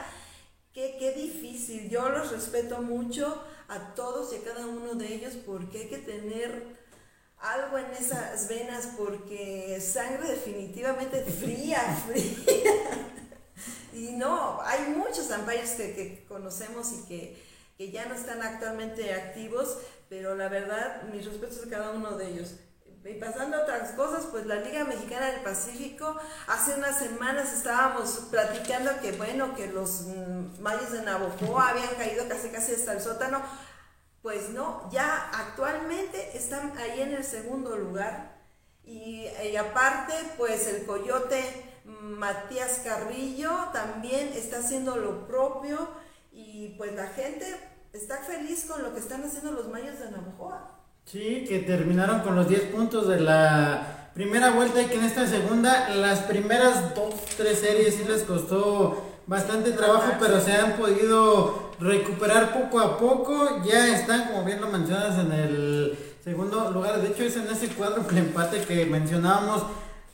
Qué, 0.74 0.96
qué 0.98 1.12
difícil. 1.12 1.88
Yo 1.88 2.08
los 2.08 2.32
respeto 2.32 2.82
mucho 2.82 3.42
a 3.68 3.94
todos 3.94 4.32
y 4.32 4.36
a 4.36 4.42
cada 4.44 4.66
uno 4.66 4.94
de 4.94 5.06
ellos 5.14 5.34
porque 5.46 5.78
hay 5.82 5.88
que 5.88 5.98
tener 5.98 6.76
algo 7.38 7.78
en 7.78 7.86
esas 7.92 8.48
venas 8.48 8.88
porque 8.96 9.80
sangre 9.80 10.28
definitivamente 10.28 11.22
fría, 11.24 11.80
fría. 12.06 12.72
Y 13.92 14.12
no, 14.12 14.60
hay 14.62 14.94
muchos 14.96 15.30
umpires 15.30 15.72
que, 15.72 15.94
que 15.94 16.24
conocemos 16.28 16.92
y 16.92 17.06
que, 17.06 17.42
que 17.76 17.90
ya 17.90 18.06
no 18.06 18.14
están 18.14 18.42
actualmente 18.42 19.12
activos, 19.12 19.78
pero 20.08 20.34
la 20.34 20.48
verdad, 20.48 21.02
mis 21.12 21.26
respetos 21.26 21.66
a 21.66 21.70
cada 21.70 21.90
uno 21.90 22.16
de 22.16 22.28
ellos. 22.28 22.54
Y 23.04 23.14
pasando 23.14 23.56
a 23.56 23.62
otras 23.62 23.92
cosas, 23.92 24.26
pues 24.26 24.44
la 24.44 24.56
Liga 24.56 24.84
Mexicana 24.84 25.26
del 25.30 25.40
Pacífico, 25.40 26.16
hace 26.46 26.74
unas 26.74 26.98
semanas 26.98 27.54
estábamos 27.54 28.26
platicando 28.30 28.90
que 29.00 29.12
bueno, 29.12 29.54
que 29.54 29.68
los 29.68 30.02
mm, 30.02 30.60
mayas 30.60 30.92
de 30.92 31.02
Navojoa 31.02 31.70
habían 31.70 31.94
caído 31.94 32.28
casi 32.28 32.50
casi 32.50 32.74
hasta 32.74 32.92
el 32.92 33.00
sótano. 33.00 33.40
Pues 34.20 34.50
no, 34.50 34.90
ya 34.90 35.30
actualmente 35.32 36.36
están 36.36 36.76
ahí 36.76 37.00
en 37.00 37.14
el 37.14 37.24
segundo 37.24 37.76
lugar. 37.76 38.36
Y, 38.84 39.26
y 39.42 39.56
aparte, 39.56 40.14
pues 40.36 40.66
el 40.66 40.84
coyote 40.84 41.67
Matías 42.16 42.82
Carrillo 42.84 43.50
también 43.72 44.30
está 44.34 44.58
haciendo 44.58 44.96
lo 44.96 45.26
propio. 45.26 45.88
Y 46.32 46.74
pues 46.78 46.94
la 46.94 47.08
gente 47.08 47.46
está 47.92 48.18
feliz 48.18 48.66
con 48.68 48.82
lo 48.82 48.94
que 48.94 49.00
están 49.00 49.22
haciendo 49.24 49.52
los 49.52 49.68
mayas 49.68 50.00
de 50.00 50.10
Navojoa. 50.10 50.78
Sí, 51.04 51.44
que 51.48 51.60
terminaron 51.60 52.20
con 52.20 52.36
los 52.36 52.48
10 52.48 52.64
puntos 52.64 53.08
de 53.08 53.20
la 53.20 54.10
primera 54.14 54.50
vuelta 54.50 54.82
y 54.82 54.86
que 54.86 54.96
en 54.96 55.04
esta 55.04 55.26
segunda, 55.26 55.88
las 55.90 56.20
primeras 56.20 56.94
dos, 56.94 57.14
tres 57.36 57.60
series 57.60 57.94
sí 57.94 58.04
les 58.04 58.24
costó 58.24 59.20
bastante 59.26 59.72
trabajo, 59.72 60.14
pero 60.18 60.40
se 60.40 60.52
han 60.52 60.72
podido 60.72 61.70
recuperar 61.78 62.52
poco 62.52 62.80
a 62.80 62.98
poco. 62.98 63.62
Ya 63.64 63.94
están, 63.94 64.28
como 64.28 64.44
bien 64.44 64.60
lo 64.60 64.68
mencionas, 64.68 65.18
en 65.18 65.32
el 65.32 65.98
segundo 66.22 66.70
lugar. 66.70 67.00
De 67.00 67.08
hecho, 67.08 67.22
es 67.22 67.36
en 67.36 67.46
ese 67.48 67.68
cuádruple 67.68 68.18
empate 68.20 68.62
que 68.62 68.86
mencionábamos. 68.86 69.62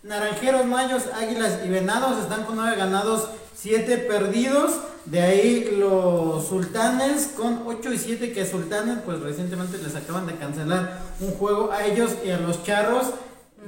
Naranjeros, 0.04 0.66
Mayos, 0.66 1.04
Águilas 1.18 1.60
y 1.64 1.68
Venados 1.70 2.18
están 2.22 2.44
con 2.44 2.56
9 2.56 2.76
ganados, 2.76 3.30
7 3.54 3.96
perdidos. 3.96 4.78
De 5.06 5.22
ahí 5.22 5.76
los 5.78 6.46
Sultanes 6.46 7.32
con 7.34 7.62
8 7.66 7.92
y 7.92 7.98
7 7.98 8.32
que 8.32 8.44
Sultanes 8.44 8.98
pues 9.04 9.20
recientemente 9.20 9.78
les 9.78 9.96
acaban 9.96 10.26
de 10.26 10.36
cancelar 10.36 11.00
un 11.20 11.30
juego 11.32 11.72
a 11.72 11.86
ellos 11.86 12.16
y 12.22 12.30
a 12.30 12.38
los 12.38 12.62
Charros. 12.64 13.06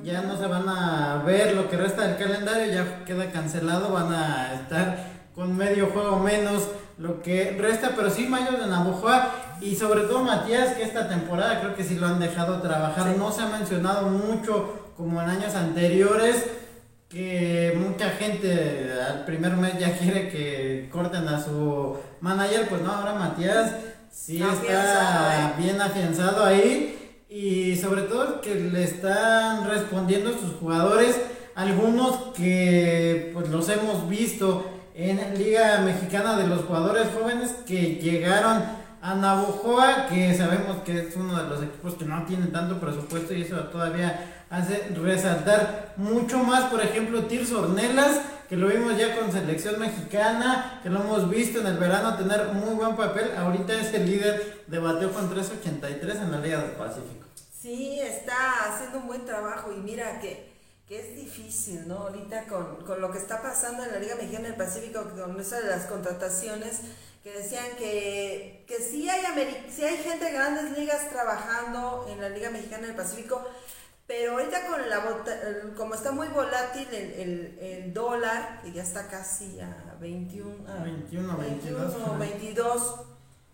Ya 0.04 0.20
no 0.22 0.38
se 0.38 0.46
van 0.46 0.68
a 0.68 1.22
ver 1.24 1.54
lo 1.54 1.70
que 1.70 1.78
resta 1.78 2.06
del 2.06 2.18
calendario, 2.18 2.70
ya 2.70 3.04
queda 3.06 3.32
cancelado, 3.32 3.90
van 3.90 4.12
a 4.12 4.52
estar 4.52 5.06
con 5.34 5.56
medio 5.56 5.86
juego 5.86 6.18
menos 6.18 6.64
lo 6.98 7.22
que 7.22 7.56
resta, 7.58 7.92
pero 7.96 8.10
sí 8.10 8.26
Mayos 8.26 8.58
de 8.58 8.66
Navojoa 8.66 9.30
Y 9.60 9.74
sobre 9.76 10.02
todo 10.02 10.22
Matías, 10.22 10.74
que 10.74 10.82
esta 10.82 11.08
temporada 11.08 11.60
creo 11.60 11.74
que 11.74 11.84
sí 11.84 11.94
lo 11.94 12.06
han 12.06 12.20
dejado 12.20 12.60
trabajar. 12.60 13.16
No 13.16 13.32
se 13.32 13.40
ha 13.40 13.46
mencionado 13.46 14.08
mucho 14.08 14.85
como 14.96 15.22
en 15.22 15.28
años 15.28 15.54
anteriores 15.54 16.44
que 17.08 17.76
mucha 17.78 18.10
gente 18.10 18.90
al 19.00 19.24
primer 19.24 19.56
mes 19.56 19.78
ya 19.78 19.92
quiere 19.98 20.28
que 20.28 20.88
corten 20.90 21.28
a 21.28 21.42
su 21.42 21.96
manager, 22.20 22.68
pues 22.68 22.82
no, 22.82 22.92
ahora 22.92 23.14
Matías 23.14 23.72
sí 24.10 24.42
está 24.42 25.50
¿eh? 25.50 25.62
bien 25.62 25.80
afianzado 25.80 26.44
ahí 26.44 27.14
y 27.28 27.76
sobre 27.76 28.02
todo 28.02 28.40
que 28.40 28.54
le 28.54 28.84
están 28.84 29.68
respondiendo 29.68 30.32
sus 30.32 30.54
jugadores, 30.58 31.20
algunos 31.54 32.34
que 32.34 33.30
pues 33.34 33.48
los 33.48 33.68
hemos 33.68 34.08
visto 34.08 34.66
en 34.94 35.38
Liga 35.38 35.80
Mexicana 35.80 36.36
de 36.38 36.46
los 36.46 36.64
jugadores 36.64 37.08
jóvenes 37.18 37.54
que 37.66 37.96
llegaron 37.96 38.62
a 39.02 39.14
Navojoa, 39.14 40.06
que 40.08 40.34
sabemos 40.34 40.78
que 40.84 40.98
es 41.00 41.16
uno 41.16 41.40
de 41.40 41.48
los 41.48 41.62
equipos 41.62 41.94
que 41.94 42.06
no 42.06 42.24
tiene 42.24 42.46
tanto 42.46 42.80
presupuesto 42.80 43.34
y 43.34 43.42
eso 43.42 43.56
todavía 43.64 44.35
hace 44.50 44.88
resaltar 44.94 45.94
mucho 45.96 46.38
más, 46.38 46.70
por 46.70 46.80
ejemplo, 46.80 47.24
Tirso 47.24 47.62
Ornelas, 47.62 48.20
que 48.48 48.56
lo 48.56 48.68
vimos 48.68 48.96
ya 48.96 49.18
con 49.18 49.32
selección 49.32 49.78
mexicana, 49.80 50.80
que 50.82 50.88
lo 50.88 51.00
hemos 51.00 51.28
visto 51.28 51.60
en 51.60 51.66
el 51.66 51.78
verano 51.78 52.16
tener 52.16 52.46
muy 52.52 52.74
buen 52.74 52.96
papel, 52.96 53.32
ahorita 53.36 53.74
es 53.74 53.92
el 53.94 54.06
líder 54.06 54.64
de 54.66 54.78
bateo 54.78 55.12
con 55.12 55.34
3.83 55.34 56.22
en 56.22 56.30
la 56.30 56.38
Liga 56.38 56.62
del 56.62 56.72
Pacífico. 56.72 57.26
Sí, 57.60 57.98
está 58.00 58.68
haciendo 58.68 58.98
un 58.98 59.08
buen 59.08 59.24
trabajo 59.24 59.72
y 59.72 59.80
mira 59.80 60.20
que, 60.20 60.52
que 60.86 61.00
es 61.00 61.16
difícil, 61.16 61.88
¿no? 61.88 61.96
Ahorita 61.98 62.44
con, 62.44 62.84
con, 62.84 63.00
lo 63.00 63.10
que 63.10 63.18
está 63.18 63.42
pasando 63.42 63.82
en 63.84 63.90
la 63.90 63.98
Liga 63.98 64.14
Mexicana 64.14 64.48
del 64.48 64.56
Pacífico, 64.56 65.02
con 65.16 65.40
eso 65.40 65.56
de 65.56 65.66
las 65.66 65.86
contrataciones, 65.86 66.82
que 67.24 67.32
decían 67.32 67.66
que, 67.76 68.64
que 68.68 68.76
sí, 68.78 69.08
hay 69.08 69.20
sí 69.68 69.82
hay 69.82 69.96
gente 69.96 70.26
de 70.26 70.32
grandes 70.32 70.78
ligas 70.78 71.10
trabajando 71.10 72.06
en 72.08 72.20
la 72.20 72.28
Liga 72.28 72.50
Mexicana 72.50 72.86
del 72.86 72.94
Pacífico, 72.94 73.44
pero 74.06 74.32
ahorita 74.32 74.66
con 74.66 74.88
la 74.88 75.74
como 75.76 75.94
está 75.94 76.12
muy 76.12 76.28
volátil 76.28 76.86
el, 76.92 77.58
el, 77.60 77.94
dólar, 77.94 78.62
que 78.62 78.72
ya 78.72 78.82
está 78.82 79.08
casi 79.08 79.58
a 79.60 79.96
21, 80.00 80.70
a 80.70 80.82
21, 80.84 81.36
22, 81.36 82.18
22 82.18 83.00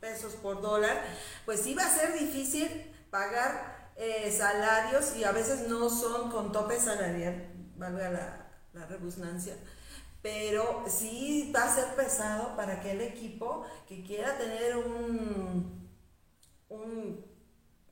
pesos 0.01 0.35
por 0.35 0.61
dólar, 0.61 1.03
pues 1.45 1.61
sí 1.61 1.75
va 1.75 1.87
a 1.87 1.89
ser 1.89 2.13
difícil 2.19 2.69
pagar 3.11 3.93
eh, 3.97 4.31
salarios 4.37 5.17
y 5.17 5.25
a 5.25 5.33
veces 5.33 5.69
no 5.69 5.89
son 5.89 6.31
con 6.31 6.53
tope 6.53 6.79
salarial, 6.79 7.49
valga 7.77 8.11
la, 8.11 8.47
la 8.75 8.87
rebusnancia 8.87 9.57
pero 10.23 10.85
sí 10.87 11.53
va 11.55 11.65
a 11.65 11.75
ser 11.75 11.97
pesado 11.97 12.57
para 12.57 12.75
aquel 12.75 13.01
equipo 13.01 13.67
que 13.89 14.05
quiera 14.05 14.39
tener 14.39 14.77
un, 14.77 15.89
un 16.69 17.27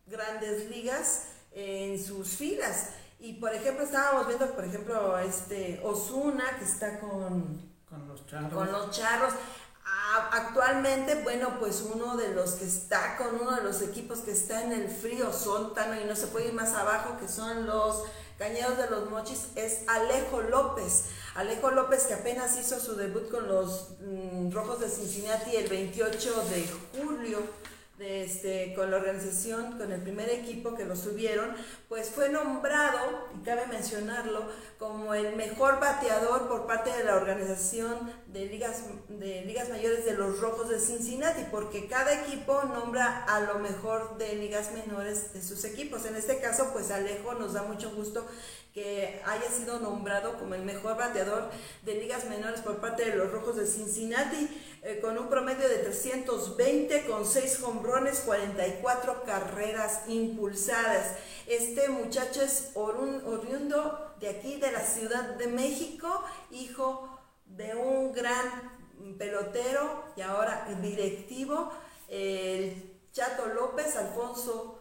grandes 0.07 0.71
ligas 0.71 1.25
en 1.53 2.03
sus 2.03 2.29
filas. 2.29 2.91
Y 3.19 3.35
por 3.35 3.55
ejemplo, 3.55 3.85
estábamos 3.85 4.27
viendo, 4.27 4.51
por 4.55 4.65
ejemplo, 4.65 5.19
este 5.19 5.81
Osuna, 5.85 6.57
que 6.59 6.65
está 6.65 6.99
con, 7.01 7.71
con 7.89 8.09
los 8.09 8.27
charros. 8.27 8.53
Con 8.53 8.73
los 8.73 8.91
charros. 8.91 9.35
actualmente, 10.33 11.23
bueno, 11.23 11.59
pues 11.59 11.83
uno 11.95 12.17
de 12.17 12.35
los 12.35 12.53
que 12.53 12.65
está 12.65 13.17
con 13.17 13.41
uno 13.41 13.57
de 13.57 13.63
los 13.63 13.83
equipos 13.83 14.21
que 14.21 14.31
está 14.31 14.65
en 14.65 14.73
el 14.73 14.89
frío 14.89 15.33
sótano 15.33 16.01
y 16.01 16.05
no 16.05 16.17
se 16.17 16.29
puede 16.29 16.49
ir 16.49 16.55
más 16.55 16.73
abajo, 16.73 17.19
que 17.19 17.29
son 17.29 17.67
los 17.67 18.05
Cañeros 18.41 18.79
de 18.79 18.89
los 18.89 19.11
Mochis, 19.11 19.49
es 19.55 19.87
Alejo 19.87 20.41
López. 20.41 21.05
Alejo 21.35 21.73
López 21.73 22.05
que 22.05 22.15
apenas 22.15 22.59
hizo 22.59 22.81
su 22.81 22.97
debut 22.97 23.31
con 23.31 23.47
los 23.47 23.91
mm, 24.01 24.51
Rojos 24.51 24.81
de 24.81 24.89
Cincinnati 24.89 25.57
el 25.57 25.69
28 25.69 26.45
de 26.49 26.67
julio 26.99 27.39
este, 28.01 28.75
con 28.75 28.91
la 28.91 28.97
organización, 28.97 29.79
con 29.79 29.93
el 29.93 30.01
primer 30.01 30.29
equipo 30.31 30.75
que 30.75 30.85
lo 30.85 30.97
subieron, 30.97 31.55
pues 31.89 32.11
fue 32.11 32.29
nombrado, 32.31 33.29
y 33.39 33.45
cabe 33.45 33.67
mencionarlo, 33.67 34.49
como 34.79 35.15
el 35.15 35.37
mejor 35.37 35.79
bateador 35.81 36.49
por 36.49 36.67
parte 36.67 36.91
de 36.91 37.05
la 37.05 37.17
organización 37.17 38.13
de 38.27 38.47
ligas, 38.47 38.85
de 39.09 39.43
ligas 39.45 39.69
mayores 39.69 40.05
de 40.05 40.15
los 40.15 40.41
Rojos 40.41 40.69
de 40.69 40.81
Cincinnati, 40.81 41.45
porque 41.51 41.87
cada 41.87 42.13
equipo 42.23 42.63
nombra 42.65 43.25
a 43.25 43.41
lo 43.41 43.59
mejor 43.59 44.17
de 44.17 44.35
ligas 44.37 44.73
menores 44.73 45.33
de 45.33 45.43
sus 45.43 45.65
equipos. 45.65 46.07
En 46.07 46.17
este 46.17 46.41
caso, 46.41 46.71
pues 46.73 46.91
Alejo 46.91 47.35
nos 47.35 47.53
da 47.53 47.63
mucho 47.63 47.95
gusto 47.95 48.27
que 48.73 49.21
haya 49.27 49.51
sido 49.51 49.81
nombrado 49.81 50.39
como 50.39 50.55
el 50.55 50.63
mejor 50.63 50.97
bateador 50.97 51.51
de 51.83 51.95
ligas 51.95 52.27
menores 52.27 52.61
por 52.61 52.81
parte 52.81 53.05
de 53.05 53.17
los 53.17 53.33
Rojos 53.33 53.57
de 53.57 53.67
Cincinnati, 53.67 54.49
eh, 54.83 54.99
con 55.01 55.19
un 55.19 55.29
promedio 55.29 55.69
de 55.69 55.79
320, 55.79 57.07
con 57.07 57.27
6 57.27 57.63
hombrones, 57.65 58.21
44 58.21 59.25
carreras 59.25 60.03
impulsadas. 60.09 61.17
Este 61.47 61.89
muchacho 61.89 62.43
es 62.43 62.71
oriundo 62.75 64.15
de 64.21 64.29
aquí, 64.29 64.57
de 64.57 64.73
la 64.73 64.81
Ciudad 64.81 65.37
de 65.37 65.49
México, 65.49 66.25
hijo 66.51 67.21
de 67.45 67.75
un 67.75 68.13
gran 68.13 68.79
pelotero 69.19 70.05
y 70.17 70.23
ahora 70.23 70.67
directivo, 70.81 71.71
el 72.09 73.01
Chato 73.13 73.47
López, 73.49 73.97
Alfonso 73.97 74.81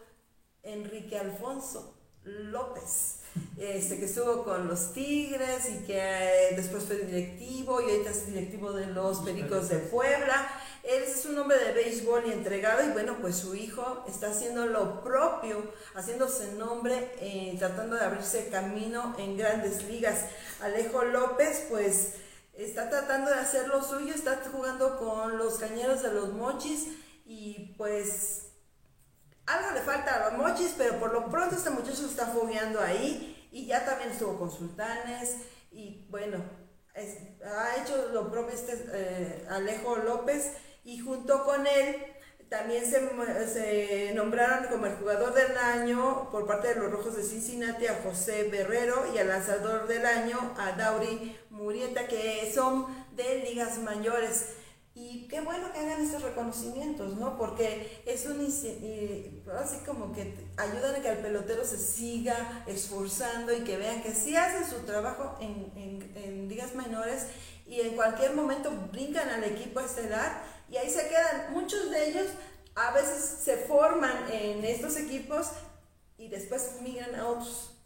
Enrique 0.62 1.18
Alfonso 1.18 1.94
López 2.22 3.19
este, 3.60 3.98
que 3.98 4.06
estuvo 4.06 4.42
con 4.42 4.68
los 4.68 4.94
Tigres 4.94 5.68
y 5.68 5.84
que 5.84 5.98
eh, 5.98 6.56
después 6.56 6.84
fue 6.84 6.96
directivo 6.96 7.78
y 7.82 7.90
ahorita 7.90 8.08
es 8.08 8.26
directivo 8.26 8.72
de 8.72 8.86
los 8.86 9.18
Pericos 9.20 9.68
de 9.68 9.76
Puebla. 9.76 10.50
Él 10.82 11.02
es 11.02 11.26
un 11.26 11.38
hombre 11.38 11.58
de 11.58 11.72
béisbol 11.74 12.24
y 12.26 12.32
entregado 12.32 12.82
y 12.82 12.90
bueno, 12.92 13.18
pues 13.20 13.36
su 13.36 13.54
hijo 13.54 14.02
está 14.08 14.30
haciendo 14.30 14.64
lo 14.64 15.04
propio, 15.04 15.62
haciéndose 15.94 16.52
nombre, 16.52 17.12
eh, 17.20 17.54
tratando 17.58 17.96
de 17.96 18.04
abrirse 18.06 18.48
camino 18.48 19.14
en 19.18 19.36
grandes 19.36 19.84
ligas. 19.84 20.24
Alejo 20.62 21.04
López, 21.04 21.66
pues 21.68 22.14
está 22.54 22.88
tratando 22.88 23.30
de 23.30 23.40
hacer 23.40 23.68
lo 23.68 23.84
suyo, 23.84 24.14
está 24.14 24.40
jugando 24.50 24.96
con 24.96 25.36
los 25.36 25.58
cañeros 25.58 26.02
de 26.02 26.14
los 26.14 26.32
mochis 26.32 26.86
y 27.26 27.74
pues 27.76 28.46
algo 29.44 29.72
le 29.72 29.82
falta 29.82 30.14
a 30.14 30.30
los 30.30 30.38
mochis, 30.38 30.74
pero 30.78 30.98
por 30.98 31.12
lo 31.12 31.28
pronto 31.28 31.56
este 31.56 31.68
muchacho 31.68 32.06
está 32.06 32.24
fogueando 32.24 32.80
ahí 32.80 33.29
y 33.50 33.66
ya 33.66 33.84
también 33.84 34.10
estuvo 34.10 34.38
con 34.38 34.50
sultanes 34.50 35.36
y 35.70 36.06
bueno, 36.10 36.38
ha 36.94 37.82
hecho 37.82 38.08
lo 38.12 38.30
propio 38.30 38.54
este 38.54 38.84
eh, 38.92 39.46
Alejo 39.48 39.96
López 39.96 40.52
y 40.84 40.98
junto 40.98 41.44
con 41.44 41.66
él 41.66 41.96
también 42.48 42.84
se, 42.84 43.08
se, 43.46 44.12
nombraron 44.14 44.66
como 44.66 44.86
el 44.86 44.96
jugador 44.96 45.32
del 45.34 45.56
año 45.56 46.28
por 46.32 46.48
parte 46.48 46.68
de 46.68 46.74
los 46.74 46.90
Rojos 46.90 47.16
de 47.16 47.22
Cincinnati 47.22 47.86
a 47.86 48.00
José 48.02 48.48
Berrero 48.50 49.06
y 49.14 49.18
al 49.18 49.28
lanzador 49.28 49.86
del 49.86 50.04
año 50.04 50.36
a 50.58 50.72
Dauri 50.72 51.38
Murieta, 51.50 52.08
que 52.08 52.50
son 52.52 52.86
de 53.14 53.44
ligas 53.44 53.78
mayores. 53.78 54.56
Y 55.00 55.26
qué 55.28 55.40
bueno 55.40 55.72
que 55.72 55.78
hagan 55.78 56.02
estos 56.02 56.22
reconocimientos, 56.22 57.16
¿no? 57.16 57.38
Porque 57.38 58.02
es 58.04 58.26
un, 58.26 58.42
así 58.42 59.78
como 59.86 60.12
que 60.12 60.34
ayudan 60.58 60.96
a 60.96 61.00
que 61.00 61.08
el 61.08 61.18
pelotero 61.18 61.64
se 61.64 61.78
siga 61.78 62.64
esforzando 62.66 63.50
y 63.56 63.64
que 63.64 63.78
vean 63.78 64.02
que 64.02 64.12
sí 64.12 64.36
hacen 64.36 64.68
su 64.68 64.84
trabajo 64.84 65.38
en, 65.40 65.72
en, 65.74 66.12
en 66.16 66.48
ligas 66.50 66.74
menores 66.74 67.28
y 67.66 67.80
en 67.80 67.96
cualquier 67.96 68.34
momento 68.34 68.70
brincan 68.92 69.30
al 69.30 69.44
equipo 69.44 69.80
estelar 69.80 70.44
y 70.68 70.76
ahí 70.76 70.90
se 70.90 71.08
quedan. 71.08 71.54
Muchos 71.54 71.90
de 71.90 72.10
ellos 72.10 72.26
a 72.74 72.92
veces 72.92 73.38
se 73.42 73.56
forman 73.56 74.30
en 74.30 74.62
estos 74.66 74.98
equipos 74.98 75.48
y 76.18 76.28
después 76.28 76.76
migran 76.82 77.14
a 77.14 77.26
otros 77.26 77.79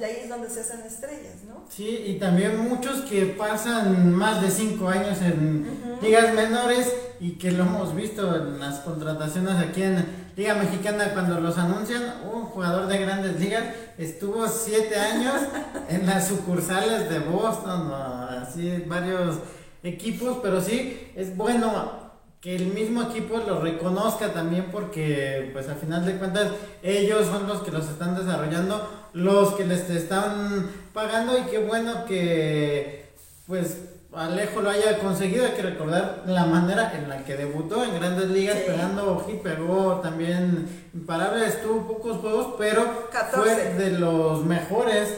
y 0.00 0.04
ahí 0.04 0.16
es 0.22 0.28
donde 0.28 0.48
se 0.48 0.60
hacen 0.60 0.80
estrellas, 0.82 1.42
¿no? 1.48 1.64
Sí, 1.68 2.04
y 2.06 2.18
también 2.18 2.56
muchos 2.58 3.00
que 3.00 3.26
pasan 3.26 4.14
más 4.14 4.40
de 4.40 4.50
cinco 4.50 4.88
años 4.88 5.20
en 5.20 5.98
ligas 6.00 6.32
menores 6.32 6.94
y 7.18 7.32
que 7.32 7.50
lo 7.50 7.64
hemos 7.64 7.94
visto 7.94 8.36
en 8.36 8.60
las 8.60 8.80
contrataciones 8.80 9.56
aquí 9.56 9.82
en 9.82 10.28
Liga 10.36 10.54
Mexicana 10.54 11.12
cuando 11.12 11.40
los 11.40 11.58
anuncian, 11.58 12.22
un 12.32 12.44
jugador 12.44 12.86
de 12.86 12.98
grandes 12.98 13.40
ligas 13.40 13.64
estuvo 13.98 14.46
siete 14.46 14.96
años 14.96 15.34
en 15.88 16.06
las 16.06 16.28
sucursales 16.28 17.10
de 17.10 17.18
Boston, 17.18 17.92
así 17.92 18.84
varios 18.86 19.38
equipos, 19.82 20.38
pero 20.40 20.60
sí 20.60 21.10
es 21.16 21.36
bueno 21.36 22.07
que 22.40 22.54
el 22.54 22.66
mismo 22.66 23.02
equipo 23.02 23.38
lo 23.38 23.60
reconozca 23.60 24.32
también 24.32 24.66
porque 24.70 25.50
pues 25.52 25.68
al 25.68 25.76
final 25.76 26.04
de 26.06 26.16
cuentas 26.16 26.52
ellos 26.82 27.26
son 27.26 27.48
los 27.48 27.62
que 27.62 27.72
los 27.72 27.88
están 27.88 28.14
desarrollando, 28.14 28.88
los 29.12 29.54
que 29.54 29.64
les 29.64 29.90
están 29.90 30.70
pagando 30.92 31.36
y 31.36 31.42
qué 31.42 31.58
bueno 31.58 32.04
que 32.04 33.12
pues 33.46 33.78
Alejo 34.14 34.62
lo 34.62 34.70
haya 34.70 34.98
conseguido, 34.98 35.44
hay 35.44 35.52
que 35.52 35.62
recordar 35.62 36.22
la 36.26 36.46
manera 36.46 36.92
en 36.96 37.08
la 37.08 37.24
que 37.24 37.36
debutó 37.36 37.84
en 37.84 37.94
grandes 37.94 38.30
ligas, 38.30 38.56
pegando 38.66 39.26
y 39.28 39.34
pegó 39.36 40.00
también 40.02 40.66
imparable, 40.94 41.46
estuvo 41.46 41.86
pocos 41.86 42.16
juegos, 42.18 42.54
pero 42.58 43.08
fue 43.32 43.54
de 43.74 43.90
los 43.98 44.44
mejores 44.44 45.08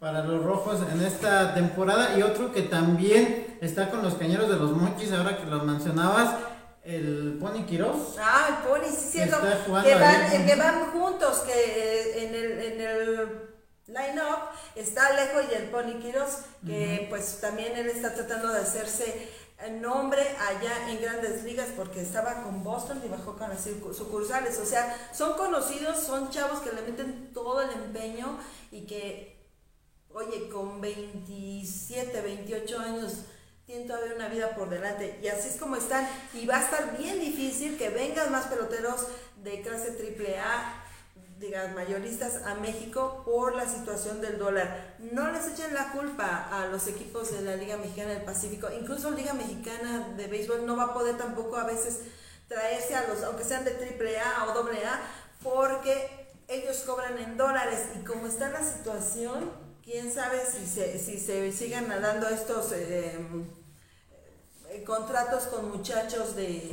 para 0.00 0.24
los 0.24 0.42
rojos 0.42 0.80
en 0.92 1.02
esta 1.02 1.54
temporada. 1.54 2.18
Y 2.18 2.22
otro 2.22 2.52
que 2.52 2.62
también 2.62 3.58
está 3.60 3.88
con 3.90 4.02
los 4.02 4.14
cañeros 4.14 4.48
de 4.48 4.56
los 4.56 4.72
Mochis, 4.72 5.12
ahora 5.12 5.36
que 5.36 5.46
los 5.46 5.64
mencionabas, 5.64 6.34
el 6.94 7.38
Pony 7.40 7.64
Quiroz. 7.66 8.16
Ah, 8.18 8.48
el 8.62 8.68
Pony, 8.68 8.90
sí, 8.90 9.08
cierto. 9.12 9.36
Está 9.36 9.82
Que 9.82 9.94
van, 9.94 10.22
ahí. 10.22 10.46
que 10.46 10.54
van 10.56 10.90
juntos, 10.90 11.38
que 11.40 11.52
eh, 11.52 12.24
en 12.24 12.34
el, 12.34 12.52
en 12.60 12.80
el 12.80 13.50
line-up 13.86 14.50
está 14.74 15.06
Alejo 15.06 15.40
y 15.50 15.54
el 15.54 15.70
Pony 15.70 16.00
Quiroz, 16.00 16.38
que 16.66 17.06
pues 17.08 17.40
también 17.40 17.76
él 17.76 17.88
está 17.88 18.14
tratando 18.14 18.48
de 18.52 18.60
hacerse 18.60 19.28
eh, 19.58 19.70
nombre 19.70 20.22
allá 20.38 20.90
en 20.90 21.00
grandes 21.00 21.44
ligas 21.44 21.68
porque 21.76 22.00
estaba 22.00 22.42
con 22.42 22.62
Boston 22.62 23.00
y 23.04 23.08
bajó 23.08 23.36
con 23.36 23.50
las 23.50 23.62
sucursales. 23.62 24.58
O 24.58 24.66
sea, 24.66 25.10
son 25.12 25.34
conocidos, 25.34 25.98
son 26.00 26.30
chavos 26.30 26.60
que 26.60 26.72
le 26.72 26.82
meten 26.82 27.32
todo 27.32 27.60
el 27.62 27.70
empeño 27.70 28.38
y 28.70 28.86
que 28.86 29.40
oye, 30.12 30.48
con 30.48 30.80
27, 30.80 32.20
28 32.20 32.78
años 32.80 33.12
tienen 33.70 33.86
todavía 33.86 34.16
una 34.16 34.28
vida 34.28 34.56
por 34.56 34.68
delante. 34.68 35.20
Y 35.22 35.28
así 35.28 35.48
es 35.48 35.56
como 35.56 35.76
están. 35.76 36.08
Y 36.34 36.44
va 36.44 36.56
a 36.56 36.64
estar 36.64 36.98
bien 36.98 37.20
difícil 37.20 37.78
que 37.78 37.88
vengan 37.88 38.32
más 38.32 38.46
peloteros 38.46 39.06
de 39.44 39.62
clase 39.62 39.90
AAA 39.90 40.86
digas 41.38 41.72
mayoristas 41.72 42.42
a 42.44 42.56
México 42.56 43.22
por 43.24 43.54
la 43.54 43.66
situación 43.66 44.20
del 44.20 44.38
dólar. 44.38 44.96
No 44.98 45.30
les 45.30 45.46
echen 45.46 45.72
la 45.72 45.92
culpa 45.92 46.48
a 46.52 46.66
los 46.66 46.86
equipos 46.86 47.32
de 47.32 47.40
la 47.40 47.56
Liga 47.56 47.78
Mexicana 47.78 48.10
del 48.10 48.24
Pacífico, 48.24 48.68
incluso 48.78 49.10
Liga 49.12 49.32
Mexicana 49.32 50.12
de 50.18 50.26
Béisbol 50.26 50.66
no 50.66 50.76
va 50.76 50.86
a 50.86 50.92
poder 50.92 51.16
tampoco 51.16 51.56
a 51.56 51.64
veces 51.64 52.00
traerse 52.46 52.94
a 52.94 53.08
los, 53.08 53.22
aunque 53.22 53.44
sean 53.44 53.64
de 53.64 53.70
AAA 53.70 54.44
o 54.44 54.50
AA, 54.50 55.00
porque 55.42 56.28
ellos 56.46 56.82
cobran 56.84 57.16
en 57.16 57.38
dólares. 57.38 57.86
Y 57.98 58.04
como 58.04 58.26
está 58.26 58.50
la 58.50 58.62
situación, 58.62 59.50
quién 59.82 60.12
sabe 60.12 60.42
si 60.44 60.66
se, 60.66 60.98
si 60.98 61.18
se 61.18 61.50
sigan 61.52 61.88
dando 61.88 62.28
estos 62.28 62.72
eh, 62.72 63.18
eh, 64.70 64.84
contratos 64.84 65.44
con 65.44 65.70
muchachos 65.70 66.36
de, 66.36 66.70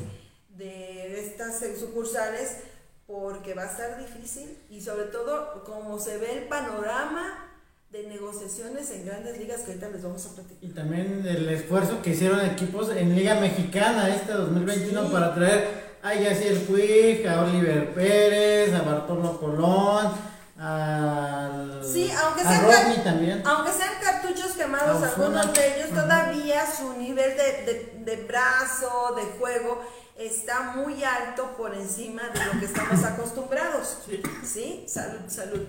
de 0.58 1.20
estas 1.20 1.60
sucursales, 1.80 2.58
porque 3.06 3.54
va 3.54 3.64
a 3.64 3.72
estar 3.72 3.98
difícil 4.00 4.58
y 4.70 4.82
sobre 4.82 5.06
todo 5.06 5.64
como 5.64 5.98
se 6.00 6.18
ve 6.18 6.40
el 6.40 6.44
panorama 6.48 7.46
de 7.92 8.04
negociaciones 8.04 8.92
en 8.92 9.06
grandes 9.06 9.38
ligas 9.38 9.62
que 9.62 9.68
ahorita 9.72 9.90
les 9.90 10.04
vamos 10.04 10.26
a 10.26 10.36
platicar. 10.36 10.58
Y 10.62 10.74
también 10.74 11.26
el 11.26 11.48
esfuerzo 11.50 12.02
que 12.02 12.10
hicieron 12.10 12.42
equipos 12.46 12.90
en 12.90 13.16
Liga 13.16 13.36
Mexicana 13.40 14.14
este 14.14 14.34
2021 14.34 15.06
Sí. 15.06 15.10
para 15.14 15.34
traer 15.34 15.88
a 16.04 16.14
Yaciel 16.14 16.58
Puig, 16.64 17.26
a 17.28 17.44
Oliver 17.46 17.94
Pérez, 17.94 18.74
a 18.74 18.82
Bartolo 18.82 19.40
Colón, 19.40 20.12
al, 20.60 21.82
Sí, 21.86 22.12
aunque 22.12 22.42
sean 22.42 22.64
Rodney 22.64 22.96
car- 22.96 23.04
también. 23.04 23.44
Aunque 23.46 23.72
sean 23.72 23.94
cartuchos 24.02 24.52
quemados, 24.54 25.04
algunos 25.04 25.54
de 25.54 25.76
ellos 25.78 25.90
todavía 25.90 26.64
su 26.70 26.94
nivel 26.94 27.36
de, 27.38 27.44
de- 27.64 27.94
de 28.16 28.24
brazo, 28.26 29.14
de 29.16 29.24
juego, 29.40 29.82
está 30.18 30.62
muy 30.76 31.04
alto 31.04 31.56
por 31.58 31.74
encima 31.76 32.24
de 32.30 32.46
lo 32.46 32.60
que 32.60 32.66
estamos 32.66 33.04
acostumbrados. 33.06 34.00
Sí. 34.06 34.22
¿Sí? 34.44 34.86
Salud, 34.88 35.20
salud. 35.28 35.62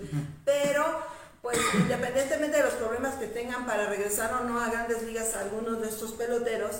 Pero, 0.45 0.85
pues, 1.43 1.59
independientemente 1.75 2.57
de 2.57 2.63
los 2.65 2.75
problemas 2.75 3.15
que 3.17 3.27
tengan 3.27 3.67
para 3.67 3.87
regresar 3.87 4.33
o 4.35 4.45
no 4.45 4.61
a 4.61 4.69
grandes 4.71 5.03
ligas 5.03 5.35
algunos 5.35 5.81
de 5.83 5.89
estos 5.89 6.13
peloteros, 6.13 6.77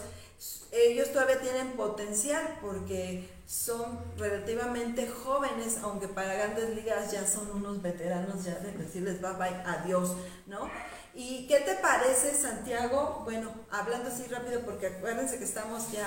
ellos 0.71 1.13
todavía 1.13 1.41
tienen 1.41 1.73
potencial 1.73 2.59
porque 2.61 3.29
son 3.47 3.99
relativamente 4.19 5.09
jóvenes, 5.09 5.79
aunque 5.83 6.07
para 6.09 6.35
grandes 6.35 6.71
ligas 6.77 7.11
ya 7.11 7.27
son 7.27 7.51
unos 7.51 7.81
veteranos 7.83 8.45
ya 8.45 8.57
de 8.57 8.73
decirles 8.73 9.21
bye 9.21 9.33
bye, 9.33 9.63
adiós, 9.67 10.15
¿no? 10.47 10.71
¿Y 11.15 11.47
qué 11.49 11.61
te 11.61 11.75
parece, 11.77 12.35
Santiago? 12.35 13.23
Bueno, 13.25 13.51
hablando 13.71 14.11
así 14.11 14.25
rápido, 14.29 14.61
porque 14.61 14.87
acuérdense 14.89 15.39
que 15.39 15.45
estamos 15.45 15.91
ya 15.91 16.07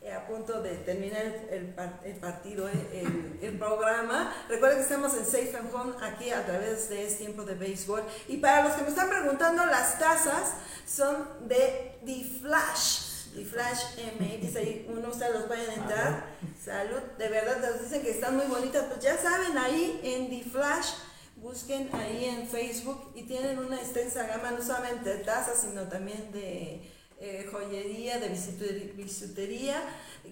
eh, 0.00 0.12
a 0.12 0.26
punto 0.26 0.62
de 0.62 0.70
terminar 0.78 1.22
el, 1.26 1.48
el 1.50 1.74
par- 1.74 2.00
el 2.04 2.16
partido, 2.16 2.68
eh, 2.68 2.72
el, 2.92 3.38
el 3.42 3.58
programa. 3.58 4.34
Recuerden 4.48 4.78
que 4.78 4.84
estamos 4.84 5.12
en 5.14 5.24
Safe 5.26 5.56
and 5.56 5.72
Home 5.72 5.92
aquí 6.02 6.30
a 6.30 6.44
través 6.44 6.88
de 6.88 7.06
Es 7.06 7.18
Tiempo 7.18 7.42
de 7.44 7.54
Béisbol. 7.54 8.02
Y 8.26 8.38
para 8.38 8.64
los 8.64 8.72
que 8.72 8.82
me 8.82 8.88
están 8.88 9.08
preguntando, 9.10 9.64
las 9.66 9.98
tazas 9.98 10.54
son 10.86 11.28
de 11.46 11.98
The 12.04 12.24
Flash. 12.40 13.07
The 13.34 13.44
Flash 13.44 13.96
MX, 14.18 14.56
ahí 14.56 14.86
uno 14.88 15.08
ustedes 15.08 15.34
los 15.34 15.48
vayan 15.48 15.70
a 15.70 15.74
entrar. 15.74 16.26
Salud, 16.62 17.00
de 17.18 17.28
verdad 17.28 17.58
nos 17.58 17.82
dicen 17.82 18.02
que 18.02 18.10
están 18.10 18.36
muy 18.36 18.46
bonitas. 18.46 18.84
Pues 18.84 19.00
ya 19.00 19.16
saben, 19.16 19.56
ahí 19.56 20.00
en 20.02 20.28
The 20.28 20.50
Flash, 20.50 20.88
busquen 21.36 21.88
ahí 21.94 22.24
en 22.24 22.48
Facebook 22.48 23.12
y 23.14 23.22
tienen 23.22 23.58
una 23.58 23.76
extensa 23.76 24.26
gama, 24.26 24.50
no 24.50 24.62
solamente 24.62 25.10
de 25.10 25.24
tazas, 25.24 25.60
sino 25.60 25.82
también 25.82 26.32
de 26.32 26.90
eh, 27.20 27.48
joyería, 27.50 28.18
de 28.18 28.28
bisutería, 28.28 28.92
bisutería, 28.94 29.82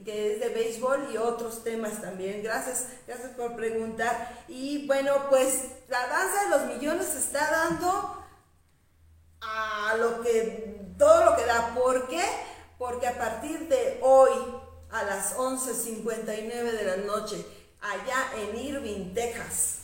que 0.04 0.34
es 0.34 0.40
de 0.40 0.50
béisbol 0.50 1.08
y 1.12 1.16
otros 1.16 1.64
temas 1.64 2.00
también. 2.00 2.42
Gracias, 2.42 2.86
gracias 3.06 3.30
por 3.30 3.56
preguntar. 3.56 4.44
Y 4.46 4.86
bueno, 4.86 5.28
pues 5.28 5.64
la 5.88 6.06
danza 6.06 6.44
de 6.44 6.50
los 6.50 6.76
millones 6.76 7.06
se 7.06 7.18
está 7.18 7.50
dando 7.50 8.24
a 9.40 9.96
lo 9.98 10.22
que 10.22 10.94
todo 10.98 11.24
lo 11.24 11.36
que 11.36 11.44
da. 11.44 11.74
¿Por 11.74 12.08
qué? 12.08 12.24
Porque 12.78 13.06
a 13.06 13.18
partir 13.18 13.68
de 13.68 13.98
hoy 14.02 14.32
a 14.90 15.02
las 15.02 15.36
11:59 15.36 16.72
de 16.72 16.84
la 16.84 16.96
noche 16.98 17.44
allá 17.80 18.32
en 18.36 18.56
Irving, 18.58 19.14
Texas, 19.14 19.78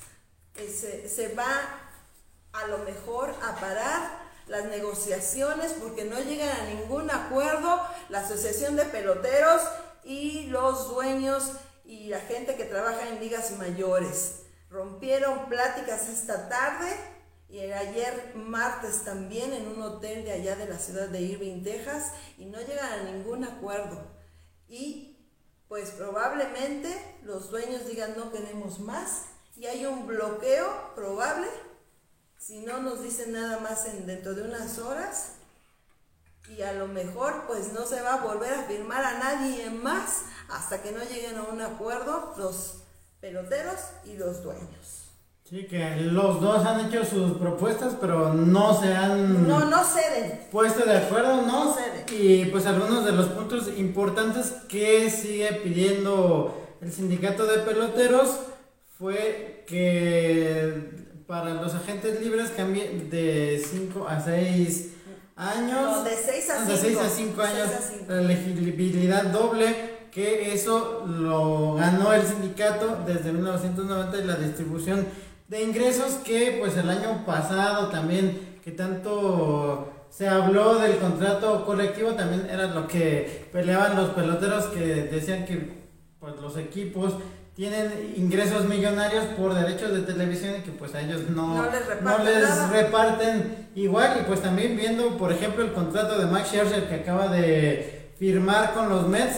eh, 0.56 0.68
se, 0.68 1.08
se 1.08 1.34
va 1.34 1.80
a 2.52 2.66
lo 2.66 2.78
mejor 2.78 3.34
a 3.42 3.54
parar 3.56 4.22
las 4.46 4.64
negociaciones 4.66 5.72
porque 5.80 6.04
no 6.04 6.18
llegan 6.20 6.50
a 6.50 6.64
ningún 6.64 7.10
acuerdo 7.10 7.80
la 8.08 8.20
Asociación 8.20 8.76
de 8.76 8.84
Peloteros 8.84 9.62
y 10.04 10.46
los 10.48 10.88
dueños 10.88 11.52
y 11.84 12.08
la 12.08 12.20
gente 12.20 12.56
que 12.56 12.64
trabaja 12.64 13.08
en 13.08 13.20
ligas 13.20 13.52
mayores. 13.52 14.40
Rompieron 14.70 15.46
pláticas 15.48 16.08
esta 16.08 16.48
tarde 16.48 16.94
y 17.52 17.60
ayer 17.60 18.32
martes 18.34 19.04
también 19.04 19.52
en 19.52 19.68
un 19.68 19.82
hotel 19.82 20.24
de 20.24 20.32
allá 20.32 20.56
de 20.56 20.66
la 20.66 20.78
ciudad 20.78 21.08
de 21.08 21.20
Irving, 21.20 21.62
Texas, 21.62 22.12
y 22.38 22.46
no 22.46 22.58
llegan 22.58 22.90
a 22.90 23.02
ningún 23.02 23.44
acuerdo. 23.44 24.02
Y 24.68 25.18
pues 25.68 25.90
probablemente 25.90 27.18
los 27.24 27.50
dueños 27.50 27.86
digan 27.86 28.14
no 28.16 28.32
queremos 28.32 28.80
más 28.80 29.24
y 29.54 29.66
hay 29.66 29.84
un 29.84 30.06
bloqueo 30.06 30.94
probable 30.94 31.46
si 32.38 32.60
no 32.60 32.80
nos 32.80 33.02
dicen 33.02 33.32
nada 33.32 33.58
más 33.60 33.84
en 33.84 34.06
dentro 34.06 34.34
de 34.34 34.42
unas 34.42 34.78
horas 34.78 35.32
y 36.48 36.62
a 36.62 36.72
lo 36.72 36.88
mejor 36.88 37.46
pues 37.46 37.72
no 37.74 37.86
se 37.86 38.00
va 38.00 38.14
a 38.14 38.24
volver 38.24 38.52
a 38.52 38.64
firmar 38.64 39.04
a 39.04 39.18
nadie 39.18 39.68
más 39.70 40.24
hasta 40.48 40.82
que 40.82 40.92
no 40.92 41.04
lleguen 41.04 41.36
a 41.36 41.44
un 41.44 41.60
acuerdo 41.60 42.34
los 42.38 42.82
peloteros 43.20 43.80
y 44.04 44.16
los 44.16 44.42
dueños. 44.42 45.01
Sí, 45.48 45.66
que 45.66 45.96
los 45.96 46.40
dos 46.40 46.64
han 46.64 46.86
hecho 46.86 47.04
sus 47.04 47.32
propuestas, 47.36 47.96
pero 48.00 48.32
no 48.32 48.80
se 48.80 48.94
han 48.94 49.46
No, 49.46 49.60
no 49.66 49.84
ceden. 49.84 50.40
puesto 50.50 50.84
de 50.84 50.96
acuerdo, 50.96 51.42
¿no? 51.42 51.64
No 51.66 51.74
cede. 51.74 52.06
Y 52.16 52.46
pues 52.46 52.64
algunos 52.64 53.04
de 53.04 53.12
los 53.12 53.26
puntos 53.26 53.68
importantes 53.76 54.52
que 54.68 55.10
sigue 55.10 55.52
pidiendo 55.62 56.58
el 56.80 56.90
sindicato 56.90 57.44
de 57.46 57.58
peloteros 57.58 58.30
fue 58.98 59.64
que 59.66 60.90
para 61.26 61.54
los 61.54 61.74
agentes 61.74 62.20
libres 62.22 62.50
cambie 62.56 62.88
de 63.10 63.62
5 63.70 64.06
a 64.08 64.20
6 64.20 64.88
años. 65.36 65.80
No, 65.82 66.04
de 66.04 66.16
seis 66.16 66.48
a 66.50 66.64
De 66.64 66.76
6 66.76 66.80
cinco. 66.88 67.00
a 67.00 67.08
5 67.08 67.42
De 67.42 67.48
años. 67.48 67.68
a. 68.08 68.12
La 68.12 68.20
elegibilidad 68.22 69.24
doble, 69.24 69.74
que 70.12 70.54
eso 70.54 71.04
lo 71.06 71.74
ganó 71.74 72.12
el 72.14 72.22
sindicato 72.26 72.98
desde 73.06 73.32
1990 73.32 74.18
y 74.18 74.24
la 74.24 74.36
distribución 74.36 75.06
de 75.52 75.62
ingresos 75.62 76.12
que 76.24 76.56
pues 76.58 76.78
el 76.78 76.88
año 76.88 77.26
pasado 77.26 77.88
también 77.88 78.56
que 78.64 78.70
tanto 78.70 79.92
se 80.08 80.26
habló 80.26 80.76
del 80.76 80.96
contrato 80.96 81.66
colectivo 81.66 82.12
también 82.12 82.48
era 82.50 82.68
lo 82.68 82.88
que 82.88 83.48
peleaban 83.52 83.94
los 83.94 84.08
peloteros 84.10 84.64
que 84.68 84.80
decían 84.80 85.44
que 85.44 85.82
pues 86.18 86.36
los 86.40 86.56
equipos 86.56 87.16
tienen 87.54 88.14
ingresos 88.16 88.64
millonarios 88.64 89.26
por 89.36 89.52
derechos 89.52 89.92
de 89.92 90.00
televisión 90.00 90.54
y 90.58 90.62
que 90.62 90.70
pues 90.70 90.94
a 90.94 91.02
ellos 91.02 91.28
no, 91.28 91.54
No 91.54 91.70
les 91.70 91.86
reparten 91.86 92.24
no 92.24 92.24
les 92.24 92.48
nada. 92.48 92.70
reparten 92.72 93.68
igual 93.74 94.20
y 94.22 94.24
pues 94.24 94.40
también 94.40 94.74
viendo 94.74 95.18
por 95.18 95.32
ejemplo 95.34 95.62
el 95.62 95.74
contrato 95.74 96.18
de 96.18 96.24
Max 96.24 96.48
Scherzer 96.48 96.88
que 96.88 96.94
acaba 96.94 97.28
de 97.28 98.14
firmar 98.18 98.72
con 98.72 98.88
los 98.88 99.06
Mets 99.06 99.36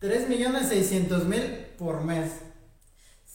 3 0.00 0.28
millones 0.28 0.68
600 0.68 1.26
mil 1.26 1.42
por 1.78 2.02
mes 2.02 2.47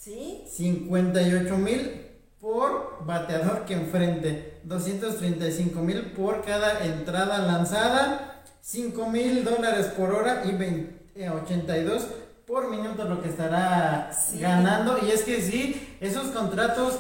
¿Sí? 0.03 0.43
58 0.51 1.57
mil 1.57 2.07
por 2.41 3.05
bateador 3.05 3.63
que 3.65 3.73
enfrente, 3.73 4.59
235 4.65 5.79
mil 5.79 6.11
por 6.11 6.43
cada 6.43 6.83
entrada 6.83 7.37
lanzada, 7.39 8.43
5 8.61 9.09
mil 9.09 9.45
dólares 9.45 9.85
por 9.97 10.11
hora 10.11 10.41
y 10.45 10.51
20 10.51 11.03
eh, 11.15 11.29
82 11.29 12.07
por 12.45 12.69
minuto 12.69 13.05
lo 13.05 13.21
que 13.21 13.29
estará 13.29 14.11
Sí. 14.11 14.39
ganando. 14.39 14.97
Y 15.05 15.11
es 15.11 15.21
que 15.23 15.41
sí, 15.41 15.95
esos 16.01 16.27
contratos 16.31 16.99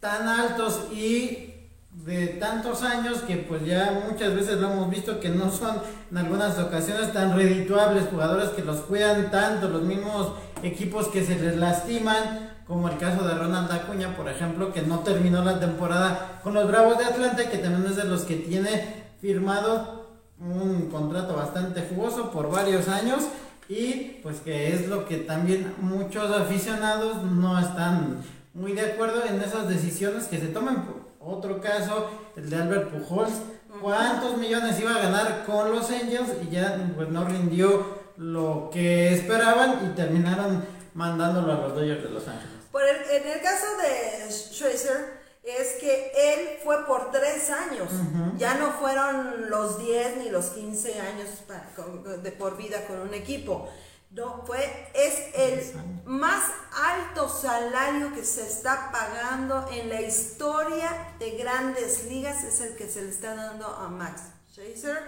tan 0.00 0.26
altos 0.26 0.86
y 0.92 1.54
de 1.90 2.28
tantos 2.28 2.82
años 2.82 3.18
que 3.22 3.36
pues 3.36 3.66
ya 3.66 4.02
muchas 4.08 4.34
veces 4.34 4.58
lo 4.58 4.70
hemos 4.72 4.88
visto 4.88 5.18
que 5.20 5.28
no 5.28 5.50
son 5.50 5.82
en 6.10 6.16
algunas 6.16 6.58
ocasiones 6.58 7.12
tan 7.12 7.36
redituables, 7.36 8.04
jugadores 8.10 8.50
que 8.50 8.62
los 8.62 8.78
cuidan 8.82 9.30
tanto, 9.30 9.68
los 9.68 9.82
mismos 9.82 10.32
equipos 10.62 11.08
que 11.08 11.24
se 11.24 11.38
les 11.38 11.56
lastiman, 11.56 12.50
como 12.66 12.88
el 12.88 12.98
caso 12.98 13.26
de 13.26 13.34
Ronald 13.34 13.70
Acuña, 13.70 14.16
por 14.16 14.28
ejemplo, 14.28 14.72
que 14.72 14.82
no 14.82 15.00
terminó 15.00 15.42
la 15.44 15.58
temporada 15.58 16.40
con 16.42 16.54
los 16.54 16.68
Bravos 16.68 16.98
de 16.98 17.06
Atlanta, 17.06 17.50
que 17.50 17.58
también 17.58 17.90
es 17.90 17.96
de 17.96 18.04
los 18.04 18.22
que 18.22 18.36
tiene 18.36 19.06
firmado 19.20 20.08
un 20.40 20.88
contrato 20.90 21.34
bastante 21.34 21.82
jugoso 21.88 22.30
por 22.30 22.50
varios 22.50 22.88
años 22.88 23.24
y 23.68 24.20
pues 24.22 24.40
que 24.40 24.72
es 24.72 24.88
lo 24.88 25.06
que 25.06 25.18
también 25.18 25.74
muchos 25.80 26.30
aficionados 26.30 27.22
no 27.24 27.58
están 27.58 28.22
muy 28.54 28.72
de 28.72 28.92
acuerdo 28.92 29.24
en 29.24 29.40
esas 29.42 29.68
decisiones 29.68 30.24
que 30.24 30.38
se 30.38 30.48
toman. 30.48 30.84
Otro 31.20 31.60
caso, 31.60 32.08
el 32.36 32.48
de 32.48 32.56
Albert 32.56 32.90
Pujols, 32.90 33.34
¿cuántos 33.82 34.38
millones 34.38 34.80
iba 34.80 34.94
a 34.94 35.02
ganar 35.02 35.44
con 35.44 35.70
los 35.70 35.90
Angels? 35.90 36.30
Y 36.46 36.54
ya 36.54 36.92
pues 36.96 37.08
no 37.08 37.24
rindió 37.24 37.97
lo 38.18 38.68
que 38.72 39.14
esperaban 39.14 39.90
y 39.90 39.96
terminaron 39.96 40.64
mandándolo 40.94 41.52
a 41.52 41.56
los 41.56 41.74
Dodgers 41.74 42.02
de 42.02 42.10
Los 42.10 42.26
Ángeles. 42.26 42.56
Por 42.72 42.82
el, 42.82 42.96
en 43.10 43.28
el 43.28 43.40
caso 43.40 43.66
de 43.78 44.30
Schweitzer, 44.30 45.18
es 45.44 45.74
que 45.80 46.12
él 46.14 46.58
fue 46.62 46.84
por 46.86 47.10
tres 47.10 47.48
años, 47.50 47.88
ya 48.36 48.54
no 48.54 48.72
fueron 48.72 49.48
los 49.48 49.78
10 49.78 50.18
ni 50.18 50.30
los 50.30 50.46
15 50.46 51.00
años 51.00 51.28
de 52.22 52.32
por 52.32 52.56
vida 52.56 52.86
con 52.86 53.00
un 53.00 53.14
equipo. 53.14 53.68
No, 54.10 54.42
fue, 54.46 54.90
es 54.94 55.34
el 55.34 56.04
más 56.06 56.42
alto 56.74 57.28
salario 57.28 58.12
que 58.14 58.24
se 58.24 58.42
está 58.42 58.90
pagando 58.90 59.68
en 59.70 59.90
la 59.90 60.00
historia 60.00 61.14
de 61.18 61.32
grandes 61.32 62.06
ligas, 62.06 62.42
es 62.42 62.60
el 62.60 62.74
que 62.74 62.88
se 62.88 63.02
le 63.02 63.10
está 63.10 63.34
dando 63.34 63.66
a 63.66 63.88
Max 63.88 64.22
Scherzer, 64.50 64.98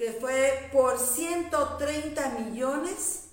que 0.00 0.14
fue 0.14 0.70
por 0.72 0.98
130 0.98 2.30
millones 2.30 3.32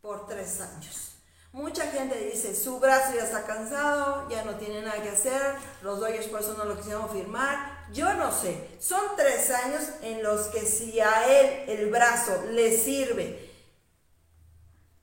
por 0.00 0.28
tres 0.28 0.60
años. 0.60 1.16
Mucha 1.50 1.90
gente 1.90 2.16
dice, 2.32 2.54
su 2.54 2.78
brazo 2.78 3.16
ya 3.16 3.24
está 3.24 3.44
cansado, 3.44 4.28
ya 4.30 4.44
no 4.44 4.54
tiene 4.58 4.82
nada 4.82 5.02
que 5.02 5.08
hacer, 5.08 5.56
los 5.82 5.98
Dodgers 5.98 6.28
por 6.28 6.40
eso 6.40 6.54
no 6.56 6.66
lo 6.66 6.76
quisieron 6.76 7.10
firmar. 7.10 7.84
Yo 7.92 8.14
no 8.14 8.30
sé, 8.30 8.78
son 8.78 9.00
tres 9.16 9.50
años 9.50 9.82
en 10.02 10.22
los 10.22 10.46
que 10.46 10.60
si 10.60 11.00
a 11.00 11.26
él 11.26 11.64
el 11.68 11.90
brazo 11.90 12.44
le 12.52 12.78
sirve, 12.78 13.50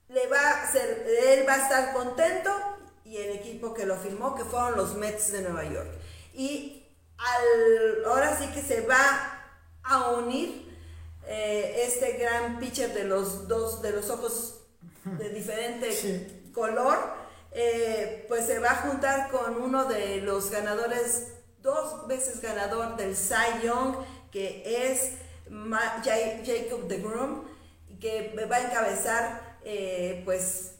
le 0.08 0.26
va 0.28 0.62
a 0.62 0.72
ser, 0.72 1.06
él 1.26 1.46
va 1.46 1.56
a 1.56 1.62
estar 1.62 1.92
contento 1.92 2.50
y 3.04 3.18
el 3.18 3.36
equipo 3.36 3.74
que 3.74 3.84
lo 3.84 3.98
firmó, 3.98 4.34
que 4.34 4.46
fueron 4.46 4.78
los 4.78 4.94
Mets 4.94 5.30
de 5.30 5.42
Nueva 5.42 5.64
York. 5.64 5.90
Y 6.32 6.86
ahora 8.06 8.34
sí 8.38 8.46
que 8.54 8.62
se 8.62 8.80
va 8.80 9.42
a 9.82 10.12
unir 10.12 10.65
eh, 11.26 11.82
este 11.86 12.12
gran 12.12 12.58
pitcher 12.58 12.94
de 12.94 13.04
los 13.04 13.48
dos, 13.48 13.82
de 13.82 13.90
los 13.90 14.10
ojos 14.10 14.62
de 15.04 15.30
diferente 15.30 16.50
color, 16.54 16.98
eh, 17.52 18.24
pues 18.28 18.46
se 18.46 18.58
va 18.58 18.70
a 18.70 18.76
juntar 18.76 19.30
con 19.30 19.60
uno 19.62 19.86
de 19.86 20.20
los 20.20 20.50
ganadores, 20.50 21.32
dos 21.62 22.06
veces 22.06 22.40
ganador 22.40 22.96
del 22.96 23.16
Cy 23.16 23.64
Young, 23.64 23.96
que 24.30 24.90
es 24.90 25.12
Jacob 26.04 26.86
de 26.86 26.98
Groom, 26.98 27.44
que 28.00 28.34
va 28.50 28.56
a 28.56 28.66
encabezar 28.66 29.58
eh, 29.64 30.22
pues 30.24 30.74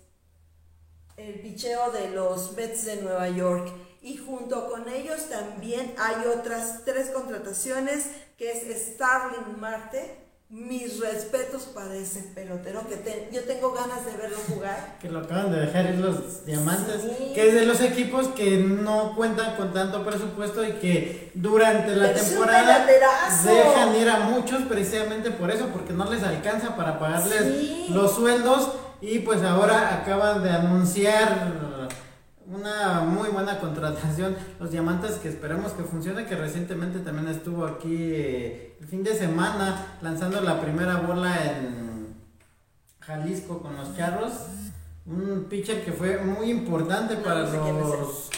el 1.16 1.40
picheo 1.40 1.90
de 1.90 2.10
los 2.10 2.52
Mets 2.52 2.84
de 2.84 2.96
Nueva 2.96 3.28
York. 3.28 3.72
Y 4.02 4.18
junto 4.18 4.68
con 4.68 4.88
ellos 4.88 5.28
también 5.28 5.94
hay 5.98 6.26
otras 6.26 6.84
tres 6.84 7.10
contrataciones, 7.10 8.06
que 8.36 8.52
es 8.52 8.94
Starling 8.94 9.58
Marte, 9.58 10.25
mis 10.48 11.00
respetos 11.00 11.62
para 11.62 11.92
ese 11.96 12.22
pelotero 12.34 12.86
que 12.86 13.28
yo 13.32 13.42
tengo 13.42 13.72
ganas 13.72 14.06
de 14.06 14.16
verlo 14.16 14.36
jugar. 14.48 14.96
Que 15.00 15.10
lo 15.10 15.20
acaban 15.20 15.50
de 15.50 15.60
dejar 15.60 15.86
ir 15.86 15.96
los 15.96 16.46
diamantes, 16.46 17.02
que 17.34 17.48
es 17.48 17.54
de 17.54 17.66
los 17.66 17.80
equipos 17.80 18.28
que 18.28 18.58
no 18.58 19.16
cuentan 19.16 19.56
con 19.56 19.72
tanto 19.72 20.04
presupuesto 20.04 20.64
y 20.64 20.74
que 20.74 21.32
durante 21.34 21.96
la 21.96 22.14
temporada 22.14 22.86
dejan 22.86 23.96
ir 23.96 24.08
a 24.08 24.20
muchos 24.20 24.62
precisamente 24.62 25.32
por 25.32 25.50
eso, 25.50 25.66
porque 25.72 25.92
no 25.92 26.08
les 26.08 26.22
alcanza 26.22 26.76
para 26.76 27.00
pagarles 27.00 27.90
los 27.90 28.14
sueldos 28.14 28.70
y 29.00 29.18
pues 29.20 29.42
ahora 29.42 29.96
acaban 29.96 30.44
de 30.44 30.50
anunciar 30.50 31.76
una 32.46 33.00
muy 33.00 33.28
buena 33.30 33.58
contratación. 33.58 34.36
Los 34.60 34.70
diamantes 34.70 35.16
que 35.16 35.28
esperamos 35.28 35.72
que 35.72 35.82
funcione, 35.82 36.26
que 36.26 36.36
recientemente 36.36 37.00
también 37.00 37.28
estuvo 37.28 37.66
aquí 37.66 38.12
eh, 38.14 38.65
el 38.80 38.86
fin 38.86 39.02
de 39.02 39.14
semana 39.14 39.98
lanzando 40.02 40.40
la 40.40 40.60
primera 40.60 40.96
bola 40.96 41.36
en 41.44 42.14
Jalisco 43.00 43.60
con 43.60 43.76
los 43.76 43.96
Charros. 43.96 44.32
Un 45.06 45.46
pitcher 45.48 45.84
que 45.84 45.92
fue 45.92 46.18
muy 46.18 46.50
importante 46.50 47.16
para 47.16 47.42
los, 47.42 48.30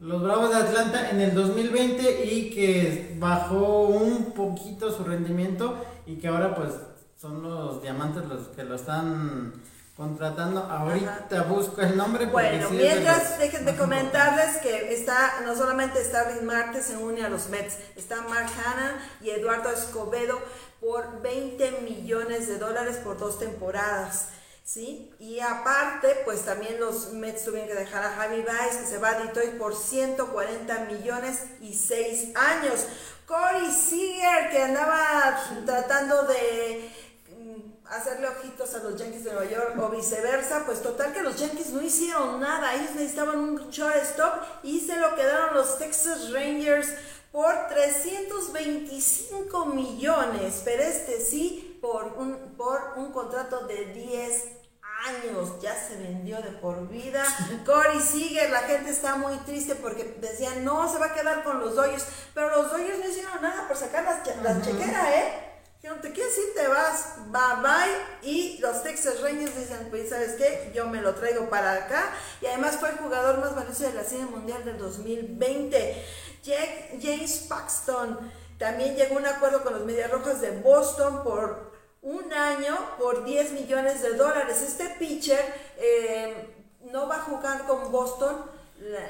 los 0.00 0.22
Bravos 0.22 0.50
de 0.50 0.56
Atlanta 0.56 1.10
en 1.10 1.20
el 1.20 1.34
2020 1.34 2.24
y 2.26 2.50
que 2.50 3.16
bajó 3.18 3.86
un 3.86 4.32
poquito 4.32 4.94
su 4.94 5.04
rendimiento 5.04 5.82
y 6.06 6.16
que 6.16 6.28
ahora 6.28 6.54
pues 6.54 6.70
son 7.16 7.42
los 7.42 7.82
diamantes 7.82 8.26
los 8.26 8.48
que 8.48 8.64
lo 8.64 8.74
están 8.74 9.52
contratando. 9.96 10.60
Ahorita 10.60 11.42
busco 11.42 11.80
el 11.80 11.96
nombre. 11.96 12.26
Bueno, 12.26 12.70
mientras 12.70 13.38
dejen 13.38 13.64
de 13.64 13.76
comentarles 13.76 14.56
que 14.58 14.92
está, 14.94 15.40
no 15.44 15.54
solamente 15.54 16.02
Starling 16.02 16.44
Marte 16.44 16.82
se 16.82 16.96
une 16.96 17.24
a 17.24 17.28
los 17.28 17.48
Mets, 17.48 17.76
está 17.96 18.22
Mark 18.22 18.50
Hanna 18.64 19.02
y 19.20 19.30
Eduardo 19.30 19.70
Escobedo 19.70 20.40
por 20.80 21.22
20 21.22 21.82
millones 21.82 22.48
de 22.48 22.58
dólares 22.58 22.96
por 22.96 23.18
dos 23.18 23.38
temporadas. 23.38 24.28
¿Sí? 24.64 25.12
Y 25.18 25.40
aparte, 25.40 26.22
pues 26.24 26.44
también 26.44 26.78
los 26.78 27.12
Mets 27.12 27.44
tuvieron 27.44 27.68
que 27.68 27.74
dejar 27.74 28.04
a 28.04 28.12
Javi 28.12 28.42
Baez, 28.42 28.76
que 28.76 28.86
se 28.86 28.98
va 28.98 29.10
a 29.10 29.18
Detroit 29.18 29.58
por 29.58 29.74
140 29.74 30.84
millones 30.84 31.40
y 31.60 31.74
6 31.74 32.36
años. 32.36 32.86
Corey 33.26 33.70
Seager, 33.72 34.50
que 34.50 34.62
andaba 34.62 35.36
tratando 35.66 36.22
de 36.24 36.90
hacerle 37.92 38.28
ojitos 38.28 38.74
a 38.74 38.78
los 38.78 38.96
Yankees 38.96 39.24
de 39.24 39.32
Nueva 39.32 39.50
York 39.50 39.78
o 39.78 39.88
viceversa, 39.90 40.64
pues 40.64 40.82
total 40.82 41.12
que 41.12 41.22
los 41.22 41.36
Yankees 41.36 41.70
no 41.70 41.82
hicieron 41.82 42.40
nada, 42.40 42.74
ellos 42.74 42.94
necesitaban 42.94 43.38
un 43.38 43.70
shortstop 43.70 44.42
y 44.62 44.80
se 44.80 44.96
lo 44.96 45.14
quedaron 45.14 45.54
los 45.54 45.78
Texas 45.78 46.32
Rangers 46.32 46.88
por 47.30 47.68
325 47.68 49.66
millones, 49.66 50.62
pero 50.64 50.82
este 50.82 51.20
sí 51.20 51.78
por 51.80 52.04
un, 52.16 52.54
por 52.56 52.94
un 52.96 53.12
contrato 53.12 53.66
de 53.66 53.86
10 53.86 54.44
años, 55.04 55.60
ya 55.60 55.74
se 55.74 55.96
vendió 55.96 56.40
de 56.40 56.50
por 56.52 56.88
vida. 56.88 57.24
Corey 57.66 58.00
sigue, 58.00 58.48
la 58.48 58.60
gente 58.60 58.90
está 58.90 59.16
muy 59.16 59.36
triste 59.38 59.74
porque 59.74 60.16
decían, 60.20 60.64
no, 60.64 60.90
se 60.90 60.98
va 60.98 61.06
a 61.06 61.14
quedar 61.14 61.42
con 61.42 61.60
los 61.60 61.74
Dodgers, 61.74 62.06
pero 62.34 62.50
los 62.50 62.70
Dodgers 62.70 62.98
no 63.00 63.08
hicieron 63.08 63.42
nada 63.42 63.66
por 63.66 63.76
sacar 63.76 64.04
las, 64.04 64.26
las 64.42 64.64
chequeras, 64.64 65.08
¿eh? 65.08 65.51
No 65.88 65.96
te 65.96 66.12
quieres 66.12 66.36
ir, 66.38 66.54
te 66.54 66.68
vas, 66.68 67.14
bye 67.26 67.60
bye. 67.60 68.30
Y 68.30 68.58
los 68.58 68.82
Texas 68.82 69.20
Rangers 69.20 69.56
dicen, 69.56 69.88
pues, 69.90 70.10
¿sabes 70.10 70.34
qué? 70.34 70.70
Yo 70.74 70.86
me 70.86 71.00
lo 71.00 71.14
traigo 71.14 71.48
para 71.50 71.72
acá. 71.72 72.12
Y 72.40 72.46
además 72.46 72.76
fue 72.78 72.90
el 72.90 72.96
jugador 72.98 73.38
más 73.38 73.54
valioso 73.54 73.84
de 73.84 73.94
la 73.94 74.04
Serie 74.04 74.26
Mundial 74.26 74.64
del 74.64 74.78
2020. 74.78 76.04
James 77.00 77.46
Paxton 77.48 78.32
también 78.58 78.94
llegó 78.96 79.16
a 79.16 79.18
un 79.18 79.26
acuerdo 79.26 79.62
con 79.62 79.72
los 79.72 79.84
Medias 79.84 80.10
Rojas 80.10 80.40
de 80.40 80.52
Boston 80.60 81.24
por 81.24 81.72
un 82.02 82.32
año 82.32 82.76
por 82.98 83.24
10 83.24 83.52
millones 83.52 84.02
de 84.02 84.14
dólares. 84.14 84.62
Este 84.62 84.86
pitcher 84.98 85.42
eh, 85.78 86.66
no 86.92 87.08
va 87.08 87.16
a 87.16 87.22
jugar 87.22 87.66
con 87.66 87.90
Boston 87.90 88.44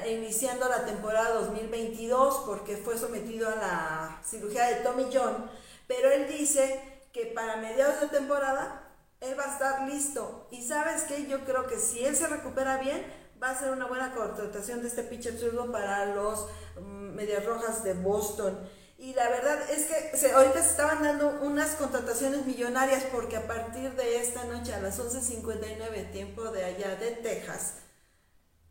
iniciando 0.07 0.69
la 0.69 0.85
temporada 0.85 1.33
2022 1.33 2.43
porque 2.45 2.77
fue 2.77 2.97
sometido 2.97 3.49
a 3.49 3.55
la 3.55 4.21
cirugía 4.23 4.67
de 4.67 4.75
Tommy 4.77 5.07
John 5.11 5.49
pero 5.95 6.11
él 6.11 6.27
dice 6.27 6.79
que 7.11 7.27
para 7.27 7.57
mediados 7.57 8.01
de 8.01 8.07
temporada 8.07 8.81
él 9.21 9.37
va 9.39 9.45
a 9.45 9.53
estar 9.53 9.87
listo. 9.87 10.47
Y 10.51 10.63
sabes 10.63 11.03
que 11.03 11.27
yo 11.27 11.45
creo 11.45 11.67
que 11.67 11.79
si 11.79 12.03
él 12.03 12.15
se 12.15 12.27
recupera 12.27 12.77
bien, 12.77 13.05
va 13.41 13.51
a 13.51 13.59
ser 13.59 13.71
una 13.71 13.85
buena 13.85 14.13
contratación 14.13 14.81
de 14.81 14.87
este 14.87 15.03
pitcher 15.03 15.37
zurdo 15.37 15.71
para 15.71 16.07
los 16.07 16.47
mm, 16.81 17.15
Medias 17.15 17.45
Rojas 17.45 17.83
de 17.83 17.93
Boston. 17.93 18.57
Y 18.97 19.13
la 19.13 19.29
verdad 19.29 19.59
es 19.69 19.85
que 19.85 20.31
ahorita 20.31 20.61
se 20.61 20.69
estaban 20.69 21.03
dando 21.03 21.27
unas 21.41 21.71
contrataciones 21.71 22.45
millonarias 22.45 23.03
porque 23.11 23.35
a 23.35 23.47
partir 23.47 23.93
de 23.95 24.17
esta 24.17 24.45
noche 24.45 24.73
a 24.73 24.79
las 24.79 24.99
11.59 24.99 26.11
tiempo 26.11 26.43
de 26.51 26.63
allá 26.63 26.95
de 26.95 27.11
Texas, 27.11 27.82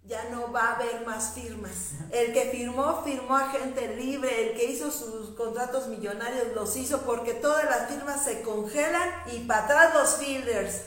ya 0.05 0.25
no 0.31 0.51
va 0.53 0.65
a 0.65 0.75
haber 0.75 1.07
más 1.07 1.33
firmas. 1.35 1.93
El 2.11 2.33
que 2.33 2.51
firmó, 2.51 3.03
firmó 3.05 3.37
a 3.37 3.51
gente 3.51 3.97
libre, 3.97 4.51
el 4.51 4.57
que 4.57 4.65
hizo 4.65 4.91
sus 4.91 5.31
contratos 5.37 5.87
millonarios 5.87 6.49
los 6.55 6.77
hizo 6.77 7.03
porque 7.03 7.35
todas 7.35 7.65
las 7.65 7.89
firmas 7.89 8.25
se 8.25 8.43
congelan 8.43 9.09
y 9.33 9.41
para 9.41 9.65
atrás 9.65 9.95
los 9.95 10.17
fielders. 10.17 10.83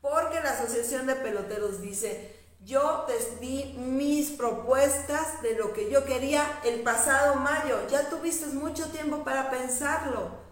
Porque 0.00 0.40
la 0.40 0.52
Asociación 0.52 1.06
de 1.06 1.16
Peloteros 1.16 1.80
dice, 1.80 2.36
Yo 2.64 3.04
te 3.06 3.18
di 3.40 3.74
mis 3.78 4.30
propuestas 4.30 5.42
de 5.42 5.54
lo 5.54 5.72
que 5.72 5.90
yo 5.90 6.04
quería 6.04 6.60
el 6.64 6.82
pasado 6.82 7.36
mayo. 7.36 7.86
Ya 7.90 8.08
tuviste 8.08 8.46
mucho 8.46 8.88
tiempo 8.90 9.24
para 9.24 9.50
pensarlo 9.50 10.42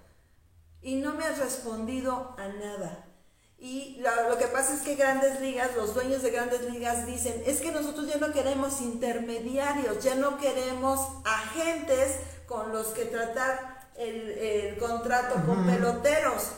y 0.83 0.97
no 0.97 1.15
me 1.15 1.25
has 1.25 1.39
respondido 1.39 2.35
a 2.39 2.49
nada. 2.49 3.12
Y 3.63 4.01
lo, 4.01 4.29
lo, 4.29 4.39
que 4.39 4.49
pasa 4.49 4.75
es 4.75 4.81
que 4.81 4.97
grandes 4.97 5.41
ligas, 5.41 5.71
los 5.77 5.95
dueños 5.95 6.21
de 6.25 6.33
grandes 6.33 6.63
ligas 6.69 7.07
dicen, 7.07 7.45
es 7.47 7.61
que 7.61 7.71
nosotros 7.71 8.09
ya 8.09 8.17
no 8.17 8.33
queremos 8.33 8.81
intermediarios, 8.81 10.03
ya 10.03 10.17
no 10.17 10.37
queremos 10.37 10.99
agentes 11.25 12.17
con 12.49 12.73
los 12.73 12.89
que 12.89 13.05
tratar 13.05 13.89
el, 13.95 14.31
el 14.31 14.79
contrato 14.79 15.37
con 15.47 15.65
peloteros. 15.65 16.49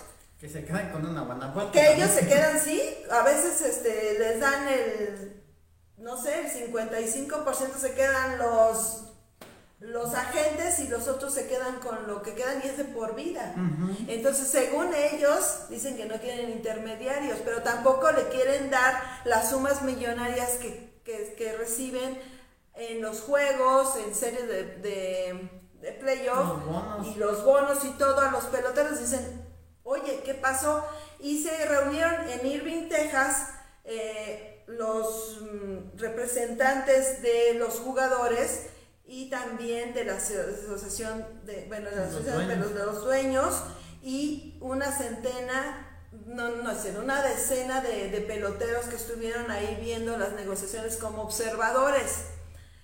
Que 0.40 0.48
se 0.48 0.64
quedan 0.64 0.92
con 0.92 1.04
una 1.04 1.20
Guanajuato. 1.20 1.72
Que 1.72 1.92
ellos 1.92 2.10
se 2.10 2.26
quedan, 2.26 2.58
sí, 2.58 2.80
a 3.10 3.22
veces 3.22 3.60
este, 3.60 4.18
les 4.18 4.40
dan 4.40 4.66
el, 4.66 5.42
no 5.98 6.16
sé, 6.16 6.46
el 6.46 6.72
55% 6.72 7.76
se 7.76 7.92
quedan 7.92 8.38
los 8.38 9.13
los 9.86 10.14
agentes 10.14 10.78
y 10.78 10.88
los 10.88 11.08
otros 11.08 11.34
se 11.34 11.46
quedan 11.46 11.78
con 11.80 12.06
lo 12.06 12.22
que 12.22 12.34
quedan 12.34 12.62
y 12.64 12.68
es 12.68 12.78
de 12.78 12.84
por 12.84 13.14
vida. 13.14 13.54
Entonces, 14.08 14.48
según 14.48 14.94
ellos, 14.94 15.68
dicen 15.68 15.96
que 15.96 16.06
no 16.06 16.18
quieren 16.20 16.50
intermediarios, 16.50 17.38
pero 17.44 17.62
tampoco 17.62 18.10
le 18.12 18.28
quieren 18.28 18.70
dar 18.70 18.94
las 19.24 19.50
sumas 19.50 19.82
millonarias 19.82 20.52
que, 20.52 21.00
que, 21.04 21.56
reciben 21.58 22.18
en 22.74 23.02
los 23.02 23.20
juegos, 23.20 23.96
en 23.96 24.14
series 24.14 24.48
de, 24.48 24.64
de, 24.76 25.50
de 25.80 25.92
playoff 25.92 26.62
y 27.04 27.18
los 27.18 27.44
bonos 27.44 27.84
y 27.84 27.90
todo 27.90 28.20
a 28.20 28.30
los 28.30 28.44
peloteros. 28.44 28.98
Dicen, 28.98 29.44
oye, 29.82 30.22
¿qué 30.24 30.34
pasó? 30.34 30.84
Y 31.20 31.42
se 31.42 31.66
reunieron 31.66 32.28
en 32.30 32.46
Irving, 32.46 32.88
Texas, 32.88 33.50
eh, 33.84 34.64
los 34.66 35.42
mm, 35.42 35.98
representantes 35.98 37.20
de 37.20 37.54
los 37.58 37.80
jugadores 37.80 38.68
y 39.06 39.28
también 39.30 39.92
de 39.92 40.04
la 40.04 40.14
asociación 40.14 41.24
de, 41.44 41.66
bueno, 41.68 41.90
la 41.90 42.06
asociación 42.06 42.48
de 42.48 42.56
los, 42.56 42.74
de 42.74 42.86
los 42.86 43.04
dueños 43.04 43.62
y 44.02 44.56
una 44.60 44.90
centena 44.90 45.90
no, 46.26 46.48
no 46.50 46.74
sé, 46.74 46.96
una 46.96 47.22
decena 47.22 47.80
de, 47.80 48.08
de, 48.08 48.20
peloteros 48.20 48.86
que 48.86 48.94
estuvieron 48.94 49.50
ahí 49.50 49.78
viendo 49.82 50.16
las 50.16 50.32
negociaciones 50.34 50.96
como 50.96 51.22
observadores, 51.22 52.26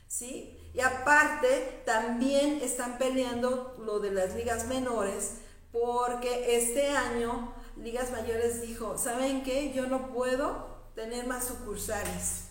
¿sí? 0.09 0.59
Y 0.75 0.81
aparte, 0.81 1.83
también 1.87 2.61
están 2.61 2.99
peleando 2.99 3.77
lo 3.79 4.01
de 4.01 4.11
las 4.11 4.35
ligas 4.35 4.67
menores, 4.67 5.35
porque 5.71 6.57
este 6.57 6.89
año 6.89 7.55
Ligas 7.77 8.11
Mayores 8.11 8.61
dijo, 8.63 8.99
¿saben 8.99 9.43
qué? 9.43 9.73
Yo 9.73 9.87
no 9.87 10.13
puedo 10.13 10.91
tener 10.95 11.27
más 11.27 11.47
sucursales 11.47 12.49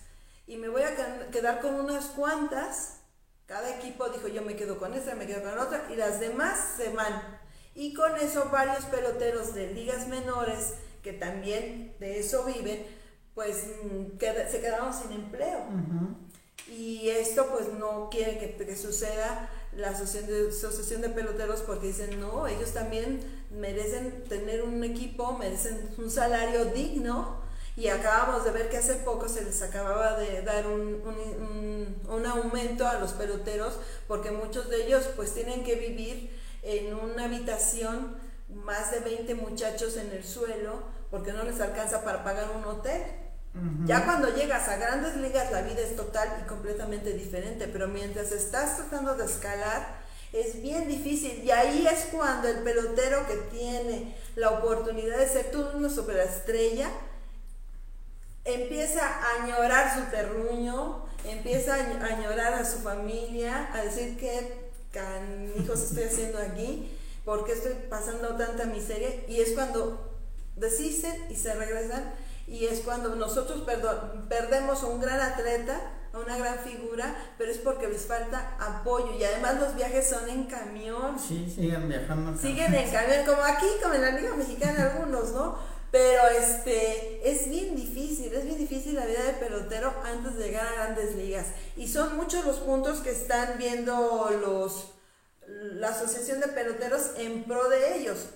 y 0.48 0.58
me 0.58 0.70
voy 0.70 0.82
a 0.82 1.30
quedar 1.30 1.62
con 1.62 1.76
unas 1.76 2.06
cuantas 2.08 2.99
cada 3.50 3.76
equipo 3.78 4.08
dijo, 4.10 4.28
yo 4.28 4.44
me 4.44 4.56
quedo 4.56 4.78
con 4.78 4.94
esta, 4.94 5.16
me 5.16 5.26
quedo 5.26 5.42
con 5.42 5.56
la 5.56 5.64
otra, 5.64 5.88
y 5.92 5.96
las 5.96 6.20
demás 6.20 6.76
se 6.78 6.90
van. 6.90 7.40
Y 7.74 7.96
con 7.96 8.16
eso 8.18 8.48
varios 8.52 8.86
peloteros 8.86 9.56
de 9.56 9.74
ligas 9.74 10.08
menores, 10.08 10.76
que 11.02 11.14
también 11.14 11.96
de 12.00 12.20
eso 12.20 12.44
viven, 12.44 12.86
pues 13.34 13.66
mm, 13.84 14.20
se 14.20 14.62
quedaron 14.62 14.94
sin 14.94 15.14
empleo. 15.14 15.66
Y 16.68 17.10
esto 17.10 17.48
pues 17.52 17.74
no 17.74 18.10
quiere 18.12 18.38
que, 18.38 18.76
suceda 18.76 19.50
la 19.76 19.90
asociación 19.90 20.28
de, 20.28 20.50
asociación 20.50 21.02
de 21.02 21.10
peloteros 21.10 21.62
porque 21.62 21.88
dicen, 21.88 22.20
no, 22.20 22.46
ellos 22.46 22.72
también 22.74 23.20
merecen 23.50 24.26
tener 24.26 24.62
un 24.62 24.84
equipo, 24.84 25.36
merecen 25.40 25.90
un 25.98 26.12
salario 26.12 26.66
digno 26.66 27.42
y 27.80 27.88
acabamos 27.88 28.44
de 28.44 28.52
ver 28.52 28.70
que 28.70 28.78
hace 28.78 28.96
poco 28.96 29.30
se 29.30 29.42
les 29.42 29.62
acababa 29.62 30.18
de 30.18 30.42
dar 30.42 30.68
un, 30.68 31.02
un, 32.10 32.26
aumento 32.26 32.86
a 32.86 33.00
los 33.00 33.14
peloteros 33.14 33.80
porque 34.06 34.32
muchos 34.32 34.70
de 34.70 34.86
ellos 34.86 35.06
pues 35.16 35.34
tienen 35.34 35.64
que 35.64 35.76
vivir 35.76 36.38
en 36.62 36.94
una 36.94 37.26
habitación 37.26 38.18
más 38.50 38.92
de 38.92 39.00
20 39.00 39.34
muchachos 39.36 39.96
en 39.96 40.12
el 40.12 40.26
suelo 40.26 40.84
porque 41.10 41.32
no 41.32 41.44
les 41.44 41.62
alcanza 41.62 42.04
para 42.04 42.24
pagar 42.24 42.52
un 42.54 42.66
hotel. 42.66 43.02
Ya 43.86 44.06
cuando 44.06 44.36
llegas 44.36 44.68
a 44.68 44.78
grandes 44.78 45.16
ligas 45.16 45.52
la 45.52 45.62
vida 45.62 45.80
es 45.80 45.96
total 45.96 46.30
y 46.44 46.48
completamente 46.48 47.14
diferente, 47.14 47.68
pero 47.68 47.88
mientras 47.88 48.32
estás 48.32 48.76
tratando 48.76 49.16
de 49.16 49.26
escalar 49.26 50.00
es 50.34 50.62
bien 50.62 50.88
difícil 50.88 51.44
y 51.44 51.50
ahí 51.50 51.88
es 51.88 52.10
cuando 52.12 52.48
el 52.48 52.60
pelotero 52.60 53.26
que 53.26 53.36
tiene 53.58 54.16
la 54.36 54.52
oportunidad 54.52 55.18
de 55.18 55.28
ser 55.28 55.50
tú 55.50 55.66
una 55.74 55.90
superestrella 55.90 56.92
empieza 58.46 59.02
a 59.06 59.44
añorar 59.44 59.94
su 59.94 60.10
terruño, 60.12 61.06
empieza 61.26 61.76
a 61.76 62.06
añorar 62.06 62.54
a 62.54 62.66
su 62.66 62.80
familia, 62.80 63.70
a 63.74 63.82
decir 63.84 64.18
que 64.18 64.70
hijos 65.58 65.82
estoy 65.82 66.04
haciendo 66.04 66.40
aquí, 66.40 66.98
porque 67.26 67.52
estoy 67.54 67.74
pasando 67.90 68.36
tanta 68.36 68.66
miseria, 68.66 69.10
y 69.28 69.42
es 69.42 69.52
cuando 69.52 70.18
desisten 70.56 71.28
y 71.30 71.36
se 71.36 71.54
regresan, 71.54 72.14
y 72.48 72.66
es 72.66 72.80
cuando 72.80 73.16
nosotros 73.16 73.64
perdemos 74.28 74.82
a 74.82 74.88
un 74.88 75.00
gran 75.00 75.20
atleta, 75.20 75.94
a 76.12 76.18
una 76.18 76.38
gran 76.38 76.58
figura, 76.60 77.16
pero 77.38 77.52
es 77.52 77.60
porque 77.60 77.88
les 77.88 78.08
falta 78.08 78.56
apoyo, 78.60 79.14
y 79.20 79.24
además 79.24 79.60
los 79.60 79.76
viajes 79.76 80.10
son 80.10 80.28
en 80.28 80.46
camión. 80.46 81.20
Sí, 81.20 81.48
siguen 81.54 81.88
viajando. 81.88 82.36
Siguen 82.36 82.74
en 82.74 82.90
camión, 82.90 83.26
como 83.28 83.44
aquí, 83.44 83.68
como 83.84 83.94
en 83.94 84.02
la 84.02 84.12
Liga 84.12 84.36
Mexicana 84.36 84.92
algunos, 84.92 85.32
¿no? 85.34 85.60
Pero 85.92 86.28
este, 86.28 87.32
es 87.32 87.50
bien 87.50 87.76
difícil, 87.76 88.34
es 88.34 88.46
bien 88.46 88.58
difícil 88.58 88.96
la 88.96 89.08
vida 89.08 89.24
de 89.24 89.34
pelotero 89.34 89.94
antes 90.04 90.36
de 90.36 90.46
llegar 90.46 90.68
a 90.68 90.74
grandes 90.74 91.16
ligas. 91.16 91.48
Y 91.76 91.88
son 91.88 92.16
muchos 92.16 92.46
los 92.46 92.58
puntos 92.58 93.00
que 93.00 93.12
están 93.12 93.58
viendo 93.58 94.30
los, 94.42 94.92
la 95.48 95.90
Asociación 95.90 96.40
de 96.42 96.50
Peloteros 96.50 97.14
en 97.18 97.44
pro 97.46 97.70
de 97.70 97.98
ellos. 97.98 98.28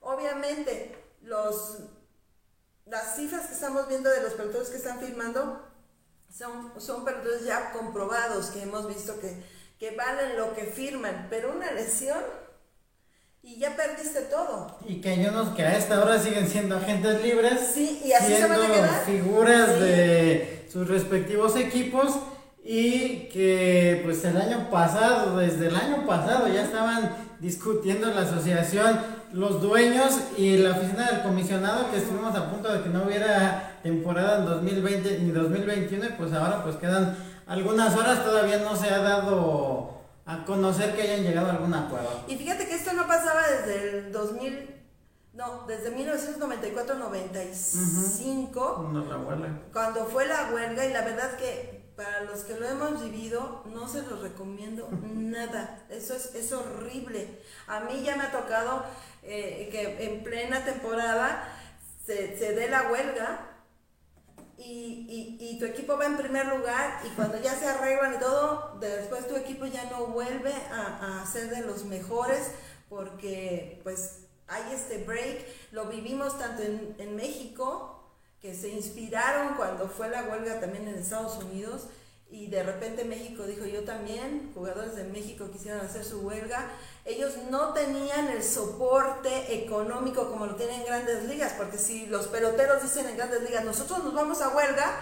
Obviamente, 0.00 0.96
los, 1.22 1.78
las 2.86 3.16
cifras 3.16 3.48
que 3.48 3.54
estamos 3.54 3.86
viendo 3.88 4.08
de 4.10 4.22
los 4.22 4.32
peloteros 4.34 4.68
que 4.68 4.76
están 4.76 5.00
firmando 5.00 5.60
son, 6.30 6.72
son 6.80 7.04
peloteros 7.04 7.44
ya 7.44 7.72
comprobados, 7.72 8.46
que 8.46 8.62
hemos 8.62 8.88
visto 8.88 9.20
que, 9.20 9.42
que 9.78 9.94
valen 9.94 10.36
lo 10.36 10.54
que 10.54 10.64
firman, 10.64 11.26
pero 11.28 11.52
una 11.52 11.70
lesión 11.72 12.22
y 13.46 13.58
ya 13.58 13.76
perdiste 13.76 14.22
todo. 14.22 14.78
Y 14.88 14.96
que 15.02 15.10
hay 15.10 15.26
unos 15.26 15.50
que 15.50 15.62
a 15.62 15.76
esta 15.76 16.02
hora 16.02 16.18
siguen 16.18 16.48
siendo 16.48 16.76
agentes 16.76 17.22
libres. 17.22 17.60
Sí, 17.74 18.00
y 18.04 18.12
así 18.12 18.34
siendo 18.34 18.54
se 18.54 18.60
van 18.60 18.70
a 18.70 18.74
quedar. 18.74 19.04
figuras 19.04 19.80
de 19.80 20.66
sus 20.72 20.88
respectivos 20.88 21.54
equipos 21.56 22.14
y 22.64 23.28
que 23.28 24.00
pues 24.02 24.24
el 24.24 24.38
año 24.38 24.70
pasado, 24.70 25.36
desde 25.36 25.68
el 25.68 25.76
año 25.76 26.06
pasado 26.06 26.48
ya 26.48 26.62
estaban 26.62 27.10
discutiendo 27.38 28.06
la 28.06 28.22
asociación, 28.22 28.98
los 29.34 29.60
dueños 29.60 30.18
y 30.38 30.56
la 30.56 30.70
oficina 30.70 31.10
del 31.10 31.22
comisionado 31.22 31.90
que 31.90 31.98
estuvimos 31.98 32.34
a 32.34 32.50
punto 32.50 32.72
de 32.72 32.82
que 32.82 32.88
no 32.88 33.02
hubiera 33.04 33.78
temporada 33.82 34.38
en 34.38 34.46
2020 34.46 35.18
ni 35.18 35.30
2021 35.30 36.06
y 36.06 36.08
pues 36.12 36.32
ahora 36.32 36.62
pues 36.62 36.76
quedan 36.76 37.14
algunas 37.46 37.94
horas, 37.94 38.24
todavía 38.24 38.58
no 38.58 38.74
se 38.74 38.88
ha 38.88 39.00
dado 39.00 40.03
a 40.26 40.44
conocer 40.44 40.94
que 40.94 41.02
hayan 41.02 41.22
llegado 41.22 41.48
a 41.48 41.52
algún 41.52 41.74
acuerdo. 41.74 42.24
Y 42.28 42.36
fíjate 42.36 42.66
que 42.66 42.74
esto 42.74 42.92
no 42.94 43.06
pasaba 43.06 43.42
desde 43.46 43.98
el 43.98 44.12
2000, 44.12 44.70
no, 45.34 45.66
desde 45.66 45.94
1994-95, 45.96 48.76
cuando 49.72 50.06
fue 50.06 50.26
la 50.26 50.50
huelga 50.52 50.86
y 50.86 50.92
la 50.92 51.02
verdad 51.02 51.36
que 51.36 51.84
para 51.96 52.22
los 52.22 52.40
que 52.40 52.58
lo 52.58 52.66
hemos 52.66 53.02
vivido 53.02 53.62
no 53.66 53.86
se 53.86 54.02
los 54.02 54.20
recomiendo 54.20 54.88
nada, 55.02 55.84
eso 55.90 56.14
es, 56.14 56.34
es 56.34 56.52
horrible. 56.52 57.40
A 57.66 57.80
mí 57.80 58.02
ya 58.02 58.16
me 58.16 58.24
ha 58.24 58.32
tocado 58.32 58.84
eh, 59.22 59.68
que 59.70 60.04
en 60.04 60.24
plena 60.24 60.64
temporada 60.64 61.48
se, 62.04 62.36
se 62.38 62.54
dé 62.54 62.68
la 62.68 62.90
huelga 62.90 63.53
y, 64.58 65.36
y, 65.40 65.58
tu 65.58 65.64
equipo 65.64 65.96
va 65.96 66.06
en 66.06 66.16
primer 66.16 66.46
lugar 66.46 67.00
y 67.04 67.08
cuando 67.10 67.40
ya 67.40 67.54
se 67.54 67.66
arreglan 67.66 68.14
y 68.14 68.18
todo, 68.18 68.78
después 68.80 69.26
tu 69.26 69.36
equipo 69.36 69.66
ya 69.66 69.84
no 69.90 70.06
vuelve 70.06 70.52
a, 70.70 71.22
a 71.22 71.26
ser 71.26 71.50
de 71.50 71.62
los 71.62 71.84
mejores 71.84 72.50
porque 72.88 73.80
pues 73.82 74.20
hay 74.46 74.72
este 74.72 74.98
break, 75.04 75.46
lo 75.72 75.86
vivimos 75.86 76.38
tanto 76.38 76.62
en, 76.62 76.94
en 76.98 77.16
México, 77.16 77.90
que 78.40 78.54
se 78.54 78.68
inspiraron 78.68 79.54
cuando 79.54 79.88
fue 79.88 80.08
la 80.10 80.24
huelga 80.24 80.60
también 80.60 80.86
en 80.86 80.96
Estados 80.96 81.42
Unidos, 81.42 81.88
y 82.34 82.48
de 82.48 82.64
repente 82.64 83.04
México 83.04 83.44
dijo 83.44 83.64
yo 83.64 83.84
también, 83.84 84.50
jugadores 84.54 84.96
de 84.96 85.04
México 85.04 85.48
quisieron 85.52 85.86
hacer 85.86 86.04
su 86.04 86.22
huelga, 86.22 86.68
ellos 87.04 87.34
no 87.48 87.72
tenían 87.72 88.28
el 88.28 88.42
soporte 88.42 89.62
económico 89.62 90.28
como 90.28 90.46
lo 90.46 90.56
tienen 90.56 90.80
en 90.80 90.86
grandes 90.86 91.28
ligas, 91.28 91.52
porque 91.56 91.78
si 91.78 92.06
los 92.06 92.26
peloteros 92.26 92.82
dicen 92.82 93.06
en 93.06 93.16
grandes 93.16 93.40
ligas, 93.42 93.64
nosotros 93.64 94.02
nos 94.02 94.14
vamos 94.14 94.40
a 94.40 94.48
huelga, 94.48 94.96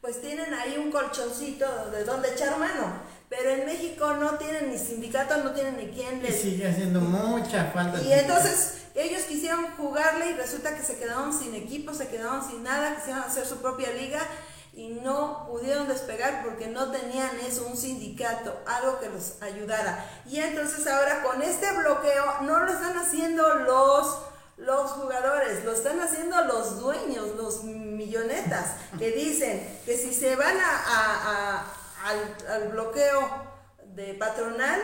pues 0.00 0.20
tienen 0.20 0.54
ahí 0.54 0.78
un 0.78 0.92
colchoncito 0.92 1.66
de 1.90 2.04
donde 2.04 2.30
echar 2.30 2.56
mano. 2.56 3.16
Pero 3.28 3.50
en 3.50 3.66
México 3.66 4.14
no 4.14 4.38
tienen 4.38 4.70
ni 4.70 4.78
sindicato, 4.78 5.38
no 5.38 5.50
tienen 5.50 5.76
ni 5.78 5.88
quién 5.88 6.22
les... 6.22 6.36
Y 6.36 6.50
sigue 6.50 6.68
haciendo 6.68 7.00
mucha 7.00 7.64
falta. 7.72 8.00
Y 8.00 8.12
entonces 8.12 8.82
ellos 8.94 9.22
quisieron 9.22 9.66
jugarle 9.76 10.30
y 10.30 10.34
resulta 10.34 10.76
que 10.76 10.84
se 10.84 10.96
quedaron 10.96 11.36
sin 11.36 11.52
equipo, 11.56 11.92
se 11.92 12.06
quedaron 12.06 12.48
sin 12.48 12.62
nada, 12.62 12.94
quisieron 12.94 13.24
hacer 13.24 13.44
su 13.44 13.56
propia 13.56 13.90
liga 13.90 14.20
y 14.76 14.90
no 14.90 15.46
pudieron 15.46 15.88
despegar 15.88 16.44
porque 16.44 16.68
no 16.68 16.90
tenían 16.90 17.30
eso, 17.40 17.66
un 17.66 17.76
sindicato, 17.76 18.60
algo 18.66 19.00
que 19.00 19.08
los 19.08 19.40
ayudara. 19.40 20.04
Y 20.26 20.38
entonces 20.38 20.86
ahora 20.86 21.22
con 21.22 21.40
este 21.40 21.72
bloqueo 21.72 22.42
no 22.42 22.60
lo 22.60 22.70
están 22.70 22.96
haciendo 22.96 23.42
los 23.60 24.18
los 24.58 24.92
jugadores, 24.92 25.64
lo 25.66 25.72
están 25.72 26.00
haciendo 26.00 26.42
los 26.44 26.80
dueños, 26.80 27.34
los 27.36 27.62
millonetas, 27.64 28.76
que 28.98 29.10
dicen 29.10 29.80
que 29.84 29.98
si 29.98 30.14
se 30.14 30.34
van 30.34 30.56
a, 30.58 31.66
al, 32.04 32.36
al 32.48 32.68
bloqueo 32.68 33.20
de 33.84 34.14
patronal, 34.14 34.80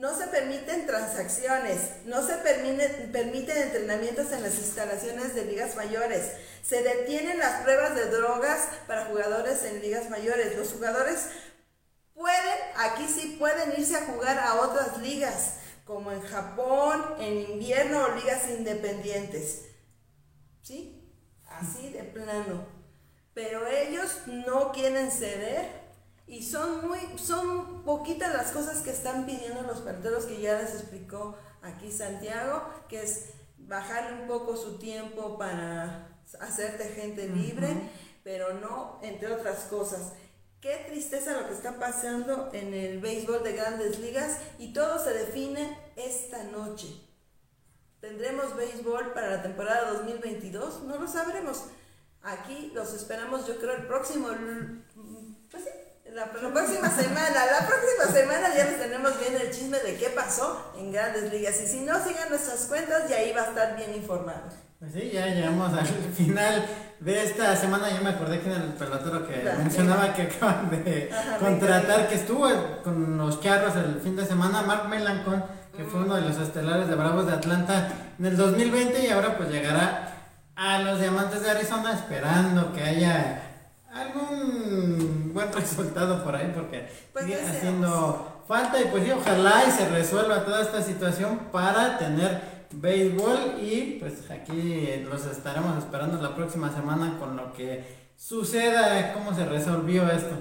no 0.00 0.16
se 0.16 0.28
permiten 0.28 0.86
transacciones, 0.86 2.06
no 2.06 2.26
se 2.26 2.36
permiten, 2.36 3.12
permiten 3.12 3.58
entrenamientos 3.58 4.32
en 4.32 4.42
las 4.42 4.58
instalaciones 4.58 5.34
de 5.34 5.44
ligas 5.44 5.76
mayores, 5.76 6.32
se 6.62 6.82
detienen 6.82 7.38
las 7.38 7.60
pruebas 7.60 7.94
de 7.94 8.06
drogas 8.06 8.66
para 8.86 9.04
jugadores 9.04 9.62
en 9.64 9.82
ligas 9.82 10.08
mayores. 10.08 10.56
Los 10.56 10.72
jugadores 10.72 11.26
pueden, 12.14 12.58
aquí 12.76 13.06
sí 13.08 13.36
pueden 13.38 13.78
irse 13.78 13.94
a 13.94 14.06
jugar 14.06 14.38
a 14.38 14.62
otras 14.62 14.96
ligas, 15.02 15.56
como 15.84 16.12
en 16.12 16.22
Japón, 16.22 17.16
en 17.18 17.50
invierno 17.50 18.02
o 18.02 18.14
ligas 18.14 18.48
independientes. 18.48 19.66
¿Sí? 20.62 21.12
Así 21.46 21.90
de 21.90 22.04
plano. 22.04 22.64
Pero 23.34 23.66
ellos 23.66 24.22
no 24.26 24.72
quieren 24.72 25.10
ceder 25.10 25.79
y 26.30 26.44
son 26.44 26.86
muy, 26.86 27.00
son 27.18 27.82
poquitas 27.82 28.32
las 28.32 28.52
cosas 28.52 28.82
que 28.82 28.90
están 28.90 29.26
pidiendo 29.26 29.62
los 29.62 29.80
peloteros 29.80 30.26
que 30.26 30.40
ya 30.40 30.60
les 30.62 30.74
explicó 30.74 31.36
aquí 31.60 31.90
Santiago, 31.90 32.62
que 32.88 33.02
es 33.02 33.30
bajarle 33.58 34.22
un 34.22 34.28
poco 34.28 34.56
su 34.56 34.78
tiempo 34.78 35.36
para 35.36 36.08
hacerte 36.38 36.84
gente 36.84 37.28
libre, 37.28 37.90
pero 38.22 38.54
no 38.54 39.00
entre 39.02 39.32
otras 39.32 39.64
cosas. 39.64 40.12
Qué 40.60 40.84
tristeza 40.88 41.32
lo 41.40 41.48
que 41.48 41.54
está 41.54 41.80
pasando 41.80 42.50
en 42.52 42.74
el 42.74 43.00
béisbol 43.00 43.42
de 43.42 43.54
grandes 43.54 43.98
ligas 43.98 44.38
y 44.60 44.72
todo 44.72 45.02
se 45.02 45.12
define 45.12 45.76
esta 45.96 46.44
noche. 46.44 46.86
¿Tendremos 48.00 48.54
béisbol 48.54 49.14
para 49.14 49.30
la 49.30 49.42
temporada 49.42 49.90
2022? 49.94 50.84
No 50.84 50.96
lo 50.96 51.08
sabremos. 51.08 51.64
Aquí 52.22 52.70
los 52.72 52.94
esperamos 52.94 53.48
yo 53.48 53.58
creo 53.58 53.74
el 53.74 53.86
próximo, 53.88 54.28
pues 55.50 55.64
sí, 55.64 55.70
la, 56.14 56.26
próxima 56.30 56.90
semana, 56.90 57.46
la 57.46 57.66
próxima 57.66 58.12
semana 58.12 58.54
ya 58.54 58.64
les 58.64 58.78
tenemos 58.78 59.18
bien 59.18 59.34
el 59.40 59.50
chisme 59.50 59.78
de 59.78 59.96
qué 59.96 60.10
pasó 60.10 60.72
en 60.78 60.92
Grandes 60.92 61.30
Ligas. 61.32 61.60
Y 61.62 61.66
si 61.66 61.80
no, 61.80 62.02
sigan 62.02 62.28
nuestras 62.28 62.66
cuentas 62.66 63.08
y 63.08 63.12
ahí 63.12 63.32
va 63.32 63.42
a 63.42 63.46
estar 63.46 63.76
bien 63.76 63.94
informado. 63.94 64.42
Pues 64.78 64.92
sí, 64.92 65.10
ya 65.12 65.26
llegamos 65.26 65.72
al 65.74 65.86
final 66.16 66.66
de 67.00 67.24
esta 67.24 67.54
semana. 67.56 67.90
Ya 67.90 68.00
me 68.00 68.10
acordé 68.10 68.40
que 68.40 68.50
era 68.50 68.62
el 68.62 68.72
pelotero 68.72 69.26
que 69.26 69.42
mencionaba 69.58 70.14
que 70.14 70.22
acaban 70.22 70.70
de 70.70 71.10
contratar, 71.38 72.08
que 72.08 72.14
estuvo 72.14 72.48
con 72.82 73.18
los 73.18 73.40
charros 73.40 73.76
el 73.76 74.00
fin 74.00 74.16
de 74.16 74.26
semana, 74.26 74.62
Mark 74.62 74.88
Melancon, 74.88 75.44
que 75.76 75.84
fue 75.84 76.00
uno 76.00 76.16
de 76.16 76.22
los 76.22 76.38
estelares 76.38 76.88
de 76.88 76.94
Bravos 76.94 77.26
de 77.26 77.34
Atlanta 77.34 77.88
en 78.18 78.26
el 78.26 78.36
2020 78.36 79.06
y 79.06 79.10
ahora 79.10 79.36
pues 79.36 79.50
llegará 79.50 80.14
a 80.56 80.78
los 80.80 81.00
Diamantes 81.00 81.42
de 81.42 81.50
Arizona 81.50 81.94
esperando 81.94 82.72
que 82.72 82.82
haya 82.82 83.42
algún 83.92 84.99
buen 85.32 85.52
resultado 85.52 86.22
por 86.22 86.34
ahí 86.36 86.52
porque 86.54 86.88
pues 87.12 87.24
sigue 87.24 87.40
haciendo 87.40 88.44
falta 88.46 88.80
y 88.80 88.84
pues 88.86 89.04
sí, 89.04 89.10
ojalá 89.10 89.64
y 89.66 89.70
se 89.70 89.88
resuelva 89.88 90.44
toda 90.44 90.62
esta 90.62 90.82
situación 90.82 91.38
para 91.52 91.98
tener 91.98 92.66
béisbol 92.72 93.58
y 93.60 93.98
pues 94.00 94.30
aquí 94.30 95.04
los 95.08 95.26
estaremos 95.26 95.78
esperando 95.78 96.20
la 96.20 96.34
próxima 96.34 96.72
semana 96.72 97.18
con 97.18 97.36
lo 97.36 97.52
que 97.52 98.10
suceda, 98.16 99.12
cómo 99.12 99.34
se 99.34 99.44
resolvió 99.44 100.08
esto. 100.10 100.36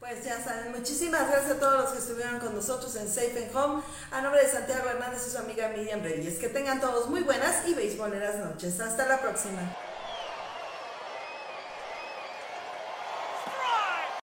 Pues 0.00 0.24
ya 0.24 0.42
saben, 0.42 0.72
muchísimas 0.72 1.28
gracias 1.28 1.52
a 1.52 1.60
todos 1.60 1.82
los 1.82 1.90
que 1.90 1.98
estuvieron 1.98 2.40
con 2.40 2.54
nosotros 2.54 2.96
en 2.96 3.06
Safe 3.06 3.44
and 3.44 3.54
Home. 3.54 3.82
A 4.10 4.22
nombre 4.22 4.42
de 4.42 4.48
Santiago 4.48 4.88
Hernández 4.88 5.26
y 5.28 5.30
su 5.30 5.38
amiga 5.38 5.68
Miriam 5.68 6.02
Reyes. 6.02 6.38
Que 6.38 6.48
tengan 6.48 6.80
todos 6.80 7.10
muy 7.10 7.20
buenas 7.22 7.68
y 7.68 7.74
beisboleras 7.74 8.38
noches. 8.38 8.80
Hasta 8.80 9.06
la 9.06 9.20
próxima. 9.20 9.60